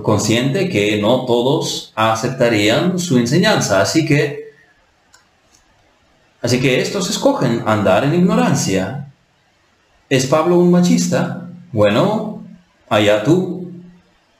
consciente 0.03 0.67
que 0.67 1.01
no 1.01 1.25
todos 1.25 1.93
aceptarían 1.95 2.99
su 2.99 3.17
enseñanza, 3.17 3.79
así 3.81 4.05
que 4.05 4.51
así 6.41 6.59
que 6.59 6.81
estos 6.81 7.09
escogen 7.09 7.63
andar 7.65 8.03
en 8.03 8.15
ignorancia. 8.15 9.07
¿Es 10.09 10.25
Pablo 10.25 10.59
un 10.59 10.71
machista? 10.71 11.47
Bueno, 11.71 12.43
allá 12.89 13.23
tú. 13.23 13.71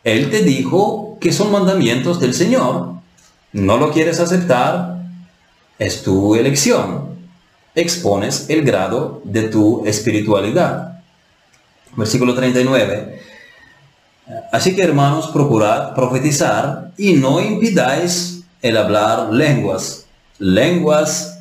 Él 0.04 0.30
te 0.30 0.44
dijo 0.44 1.18
que 1.22 1.32
son 1.32 1.50
mandamientos 1.50 2.20
del 2.20 2.34
Señor. 2.34 2.96
¿No 3.54 3.78
lo 3.78 3.94
quieres 3.94 4.20
aceptar? 4.20 4.98
Es 5.80 6.04
tu 6.04 6.36
elección. 6.36 7.16
Expones 7.74 8.50
el 8.50 8.64
grado 8.64 9.22
de 9.24 9.44
tu 9.44 9.86
espiritualidad. 9.86 11.00
Versículo 11.96 12.36
39. 12.36 13.27
Así 14.52 14.76
que 14.76 14.84
hermanos, 14.84 15.28
procurad 15.28 15.94
profetizar 15.94 16.92
y 16.98 17.14
no 17.14 17.40
impidáis 17.40 18.44
el 18.62 18.78
hablar 18.78 19.32
lenguas, 19.32 20.06
lenguas 20.38 21.40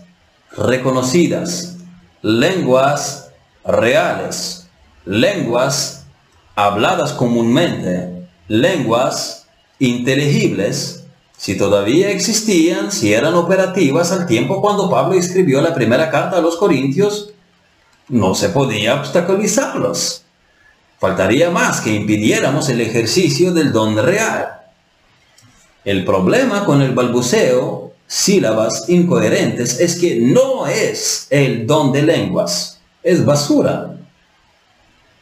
reconocidas, 0.56 1.76
lenguas 2.22 3.30
reales, 3.64 4.68
lenguas 5.04 6.06
habladas 6.54 7.12
comúnmente, 7.12 8.28
lenguas 8.48 9.46
inteligibles 9.78 11.06
si 11.36 11.56
todavía 11.56 12.10
existían, 12.10 12.90
si 12.90 13.12
eran 13.12 13.34
operativas 13.34 14.10
al 14.10 14.26
tiempo 14.26 14.62
cuando 14.62 14.88
Pablo 14.88 15.18
escribió 15.18 15.60
la 15.60 15.74
primera 15.74 16.10
carta 16.10 16.38
a 16.38 16.40
los 16.40 16.56
Corintios, 16.56 17.30
no 18.08 18.34
se 18.34 18.48
podía 18.48 18.94
obstaculizarlos. 18.94 20.25
Faltaría 20.98 21.50
más 21.50 21.80
que 21.80 21.94
impidiéramos 21.94 22.68
el 22.68 22.80
ejercicio 22.80 23.52
del 23.52 23.72
don 23.72 23.96
real. 23.96 24.62
El 25.84 26.04
problema 26.04 26.64
con 26.64 26.80
el 26.82 26.94
balbuceo, 26.94 27.92
sílabas 28.06 28.88
incoherentes, 28.88 29.78
es 29.78 29.96
que 29.96 30.18
no 30.20 30.66
es 30.66 31.26
el 31.30 31.66
don 31.66 31.92
de 31.92 32.02
lenguas, 32.02 32.80
es 33.02 33.24
basura. 33.24 33.96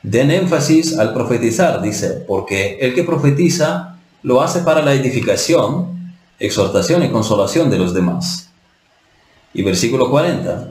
Den 0.02 0.30
énfasis 0.30 0.98
al 0.98 1.12
profetizar, 1.12 1.82
dice, 1.82 2.24
porque 2.26 2.78
el 2.80 2.94
que 2.94 3.04
profetiza 3.04 3.98
lo 4.22 4.42
hace 4.42 4.60
para 4.60 4.82
la 4.82 4.94
edificación, 4.94 6.14
exhortación 6.38 7.02
y 7.02 7.10
consolación 7.10 7.68
de 7.70 7.78
los 7.78 7.94
demás. 7.94 8.50
Y 9.52 9.62
versículo 9.62 10.10
40. 10.10 10.68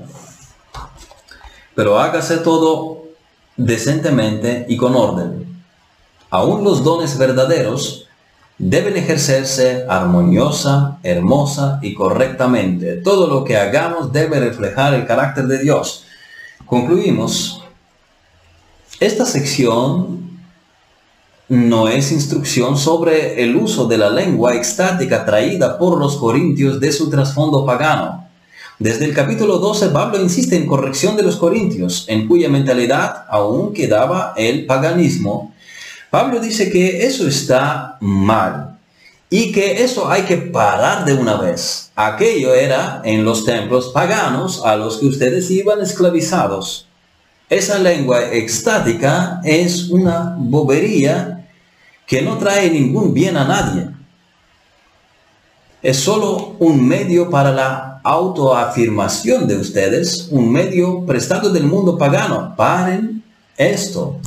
Pero 1.76 2.00
hágase 2.00 2.38
todo 2.38 2.93
decentemente 3.58 4.66
y 4.68 4.78
con 4.78 4.96
orden. 4.96 5.64
Aún 6.30 6.64
los 6.64 6.84
dones 6.84 7.18
verdaderos 7.18 8.08
deben 8.58 8.98
ejercerse 8.98 9.86
armoniosa, 9.88 11.00
hermosa 11.04 11.80
y 11.82 11.94
correctamente. 11.94 12.98
Todo 12.98 13.28
lo 13.28 13.44
que 13.44 13.58
hagamos 13.58 14.12
debe 14.12 14.40
reflejar 14.40 14.94
el 14.94 15.06
carácter 15.06 15.46
de 15.48 15.60
Dios. 15.60 16.06
Concluimos. 16.66 17.64
Esta 19.00 19.26
sección 19.26 20.40
no 21.50 21.88
es 21.88 22.12
instrucción 22.12 22.78
sobre 22.78 23.44
el 23.44 23.56
uso 23.56 23.86
de 23.86 23.98
la 23.98 24.10
lengua 24.10 24.56
extática 24.56 25.26
traída 25.26 25.78
por 25.78 26.00
los 26.00 26.16
corintios 26.18 26.80
de 26.80 26.92
su 26.92 27.10
trasfondo 27.10 27.66
pagano. 27.66 28.23
Desde 28.80 29.06
el 29.06 29.14
capítulo 29.14 29.60
12, 29.60 29.90
Pablo 29.90 30.20
insiste 30.20 30.56
en 30.56 30.66
corrección 30.66 31.16
de 31.16 31.22
los 31.22 31.38
corintios, 31.38 32.06
en 32.08 32.28
cuya 32.28 32.50
mentalidad 32.50 33.26
aún 33.30 33.72
quedaba 33.72 34.34
el 34.36 34.66
paganismo. 34.66 35.54
Pablo 36.10 36.40
dice 36.40 36.72
que 36.72 37.06
eso 37.06 37.28
está 37.28 37.98
mal 38.02 38.80
y 39.30 39.52
que 39.52 39.84
eso 39.84 40.10
hay 40.10 40.24
que 40.24 40.38
parar 40.38 41.06
de 41.06 41.14
una 41.14 41.36
vez. 41.38 41.92
Aquello 41.96 42.56
era 42.56 43.02
en 43.06 43.24
los 43.24 43.46
templos 43.46 43.92
paganos 43.94 44.66
a 44.66 44.76
los 44.76 44.98
que 44.98 45.06
ustedes 45.06 45.52
iban 45.52 45.80
esclavizados. 45.82 46.88
Esa 47.50 47.78
lengua 47.78 48.32
extática 48.32 49.40
es 49.44 49.90
una 49.90 50.36
bobería 50.38 51.48
que 52.08 52.24
no 52.24 52.40
trae 52.40 52.72
ningún 52.72 53.14
bien 53.14 53.38
a 53.38 53.46
nadie. 53.46 53.88
Es 55.84 55.98
solo 55.98 56.56
un 56.60 56.88
medio 56.88 57.30
para 57.30 57.52
la 57.52 57.93
autoafirmación 58.04 59.48
de 59.48 59.58
ustedes, 59.58 60.28
un 60.32 60.52
medio 60.52 61.06
prestado 61.06 61.50
del 61.50 61.64
mundo 61.64 61.98
pagano. 61.98 62.54
Paren 62.56 63.24
esto. 63.58 64.20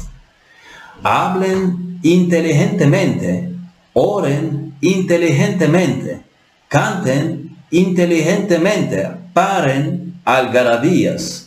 Hablen 1.02 1.98
inteligentemente, 2.02 3.52
oren 3.92 4.74
inteligentemente, 4.80 6.22
canten 6.68 7.56
inteligentemente, 7.70 9.10
paren 9.32 10.20
algarabías 10.24 11.46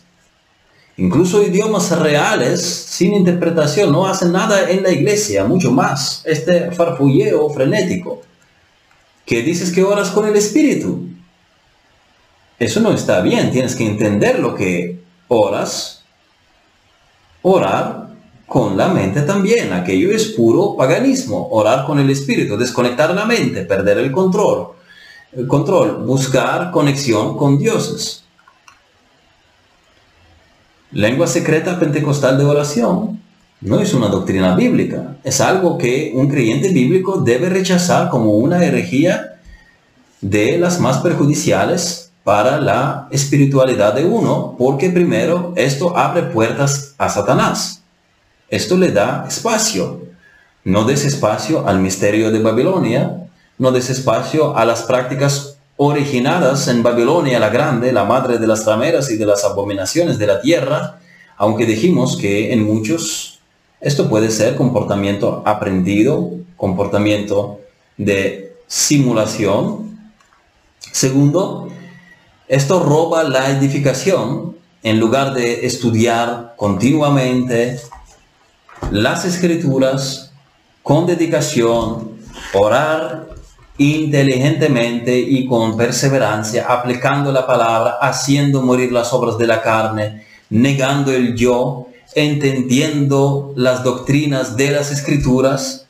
Incluso 1.00 1.42
idiomas 1.42 1.98
reales 1.98 2.62
sin 2.62 3.14
interpretación 3.14 3.90
no 3.90 4.06
hacen 4.06 4.34
nada 4.34 4.70
en 4.70 4.84
la 4.84 4.92
iglesia, 4.92 5.46
mucho 5.46 5.72
más. 5.72 6.22
Este 6.26 6.72
farfulleo 6.72 7.50
frenético. 7.52 8.22
Que 9.26 9.42
dices 9.42 9.72
que 9.72 9.82
oras 9.82 10.10
con 10.10 10.28
el 10.28 10.36
Espíritu. 10.36 11.08
Eso 12.60 12.82
no 12.82 12.92
está 12.92 13.22
bien, 13.22 13.52
tienes 13.52 13.76
que 13.76 13.88
entender 13.88 14.40
lo 14.40 14.54
que 14.54 15.00
oras. 15.30 16.04
Orar 17.42 18.10
con 18.46 18.76
la 18.76 18.90
mente 18.90 19.22
también, 19.22 19.72
aquello 19.72 20.12
es 20.12 20.26
puro 20.30 20.76
paganismo. 20.76 21.48
Orar 21.52 21.86
con 21.86 22.00
el 22.00 22.10
Espíritu, 22.10 22.58
desconectar 22.58 23.16
la 23.16 23.26
mente, 23.26 23.64
perder 23.64 24.00
el 24.00 24.12
control. 24.12 24.72
Control, 25.48 26.04
buscar 26.06 26.72
conexión 26.72 27.38
con 27.38 27.58
dioses. 27.58 28.26
Lengua 30.92 31.28
secreta 31.28 31.80
pentecostal 31.80 32.38
de 32.38 32.46
oración. 32.46 33.22
no 33.62 33.82
es 33.82 33.94
una 33.94 34.08
doctrina 34.08 34.56
bíblica, 34.56 35.18
es 35.22 35.42
algo 35.42 35.78
que 35.78 36.14
un 36.16 36.30
creyente 36.30 36.70
bíblico 36.70 37.20
debe 37.20 37.50
rechazar 37.50 38.10
como 38.10 38.32
una 38.36 38.64
herejía 38.64 39.42
de 40.22 40.58
las 40.58 40.80
más 40.80 41.00
perjudiciales 41.00 42.09
para 42.30 42.62
la 42.62 43.08
espiritualidad 43.10 43.96
de 43.96 44.06
uno, 44.06 44.54
porque 44.56 44.92
primero 44.92 45.52
esto 45.56 45.98
abre 45.98 46.22
puertas 46.22 46.94
a 47.00 47.10
Satanás. 47.10 47.82
Esto 48.50 48.78
le 48.78 48.92
da 48.92 49.26
espacio. 49.28 50.04
No 50.64 50.84
des 50.84 51.06
espacio 51.06 51.68
al 51.68 51.80
misterio 51.80 52.30
de 52.30 52.40
Babilonia, 52.40 53.28
no 53.58 53.72
des 53.72 53.90
espacio 53.90 54.56
a 54.56 54.64
las 54.64 54.84
prácticas 54.84 55.58
originadas 55.76 56.68
en 56.68 56.84
Babilonia 56.84 57.40
la 57.40 57.50
Grande, 57.50 57.92
la 57.92 58.04
madre 58.04 58.38
de 58.38 58.46
las 58.46 58.64
trameras 58.64 59.10
y 59.10 59.18
de 59.18 59.26
las 59.26 59.44
abominaciones 59.44 60.20
de 60.20 60.28
la 60.28 60.40
tierra, 60.40 61.00
aunque 61.36 61.66
dijimos 61.66 62.16
que 62.16 62.54
en 62.54 62.64
muchos 62.64 63.40
esto 63.82 64.08
puede 64.08 64.30
ser 64.30 64.56
comportamiento 64.56 65.42
aprendido, 65.48 66.30
comportamiento 66.58 67.60
de 67.98 68.56
simulación. 68.68 69.98
Segundo, 70.92 71.70
esto 72.50 72.84
roba 72.84 73.24
la 73.24 73.52
edificación 73.52 74.58
en 74.82 75.00
lugar 75.00 75.36
de 75.36 75.68
estudiar 75.68 76.56
continuamente 76.58 77.80
las 78.90 79.24
escrituras 79.24 80.32
con 80.82 81.06
dedicación, 81.06 82.18
orar 82.54 83.28
inteligentemente 83.78 85.18
y 85.20 85.46
con 85.46 85.78
perseverancia, 85.78 86.66
aplicando 86.68 87.32
la 87.32 87.46
palabra, 87.46 88.00
haciendo 88.02 88.64
morir 88.64 88.92
las 88.92 89.14
obras 89.14 89.38
de 89.38 89.46
la 89.46 89.62
carne, 89.62 90.26
negando 90.50 91.12
el 91.12 91.36
yo, 91.36 91.88
entendiendo 92.16 93.54
las 93.56 93.84
doctrinas 93.84 94.58
de 94.58 94.72
las 94.72 94.92
escrituras. 94.92 95.86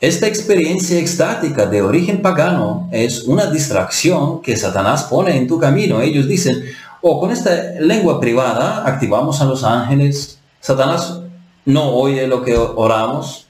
Esta 0.00 0.26
experiencia 0.26 0.98
extática 0.98 1.64
de 1.64 1.80
origen 1.80 2.20
pagano 2.20 2.86
es 2.92 3.22
una 3.22 3.46
distracción 3.46 4.42
que 4.42 4.54
Satanás 4.54 5.04
pone 5.04 5.34
en 5.38 5.46
tu 5.46 5.58
camino. 5.58 6.02
Ellos 6.02 6.28
dicen, 6.28 6.64
o 7.00 7.12
oh, 7.12 7.20
con 7.20 7.30
esta 7.30 7.80
lengua 7.80 8.20
privada 8.20 8.86
activamos 8.86 9.40
a 9.40 9.46
los 9.46 9.64
ángeles. 9.64 10.38
Satanás 10.60 11.20
no 11.64 11.94
oye 11.94 12.26
lo 12.26 12.42
que 12.42 12.54
oramos 12.54 13.46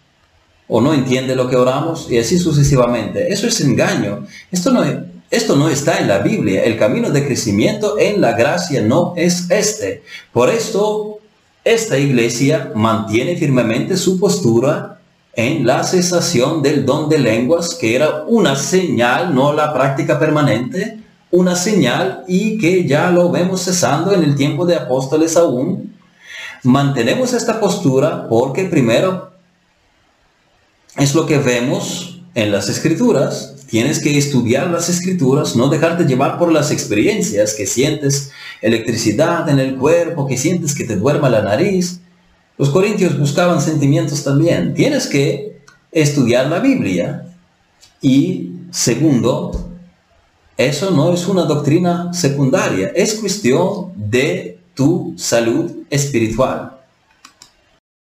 o 0.68 0.80
no 0.80 0.94
entiende 0.94 1.34
lo 1.34 1.48
que 1.50 1.56
oramos 1.56 2.08
y 2.08 2.18
así 2.18 2.38
sucesivamente. 2.38 3.32
Eso 3.32 3.48
es 3.48 3.60
engaño. 3.60 4.24
Esto 4.52 4.70
no, 4.70 4.84
esto 5.28 5.56
no 5.56 5.68
está 5.68 5.98
en 5.98 6.06
la 6.06 6.18
Biblia. 6.18 6.62
El 6.62 6.78
camino 6.78 7.10
de 7.10 7.26
crecimiento 7.26 7.98
en 7.98 8.20
la 8.20 8.34
gracia 8.34 8.82
no 8.82 9.14
es 9.16 9.50
este. 9.50 10.04
Por 10.32 10.48
esto, 10.50 11.18
esta 11.64 11.98
iglesia 11.98 12.70
mantiene 12.76 13.34
firmemente 13.34 13.96
su 13.96 14.20
postura 14.20 14.95
en 15.36 15.66
la 15.66 15.84
cesación 15.84 16.62
del 16.62 16.84
don 16.84 17.08
de 17.08 17.18
lenguas, 17.18 17.74
que 17.74 17.94
era 17.94 18.24
una 18.26 18.56
señal, 18.56 19.34
no 19.34 19.52
la 19.52 19.72
práctica 19.72 20.18
permanente, 20.18 20.98
una 21.30 21.54
señal 21.54 22.24
y 22.26 22.58
que 22.58 22.86
ya 22.86 23.10
lo 23.10 23.30
vemos 23.30 23.62
cesando 23.62 24.12
en 24.12 24.22
el 24.24 24.34
tiempo 24.34 24.64
de 24.66 24.76
apóstoles 24.76 25.36
aún. 25.36 25.94
Mantenemos 26.62 27.32
esta 27.32 27.60
postura 27.60 28.26
porque 28.28 28.64
primero 28.64 29.30
es 30.96 31.14
lo 31.14 31.26
que 31.26 31.38
vemos 31.38 32.20
en 32.34 32.50
las 32.50 32.68
escrituras 32.68 33.56
Tienes 33.66 33.98
que 33.98 34.16
estudiar 34.16 34.70
las 34.70 34.88
escrituras, 34.88 35.56
no 35.56 35.68
dejarte 35.68 36.04
llevar 36.04 36.38
por 36.38 36.52
las 36.52 36.70
experiencias, 36.70 37.54
que 37.54 37.66
sientes 37.66 38.30
electricidad 38.62 39.48
en 39.48 39.58
el 39.58 39.76
cuerpo, 39.76 40.26
que 40.26 40.36
sientes 40.36 40.74
que 40.74 40.84
te 40.84 40.94
duerma 40.94 41.28
la 41.28 41.42
nariz. 41.42 42.00
Los 42.58 42.70
corintios 42.70 43.18
buscaban 43.18 43.60
sentimientos 43.60 44.24
también. 44.24 44.74
Tienes 44.74 45.06
que 45.06 45.60
estudiar 45.92 46.46
la 46.46 46.58
Biblia. 46.58 47.26
Y 48.00 48.52
segundo, 48.70 49.52
eso 50.56 50.90
no 50.90 51.12
es 51.12 51.26
una 51.26 51.44
doctrina 51.44 52.12
secundaria, 52.14 52.92
es 52.94 53.14
cuestión 53.14 53.92
de 53.94 54.58
tu 54.74 55.14
salud 55.16 55.70
espiritual. 55.90 56.75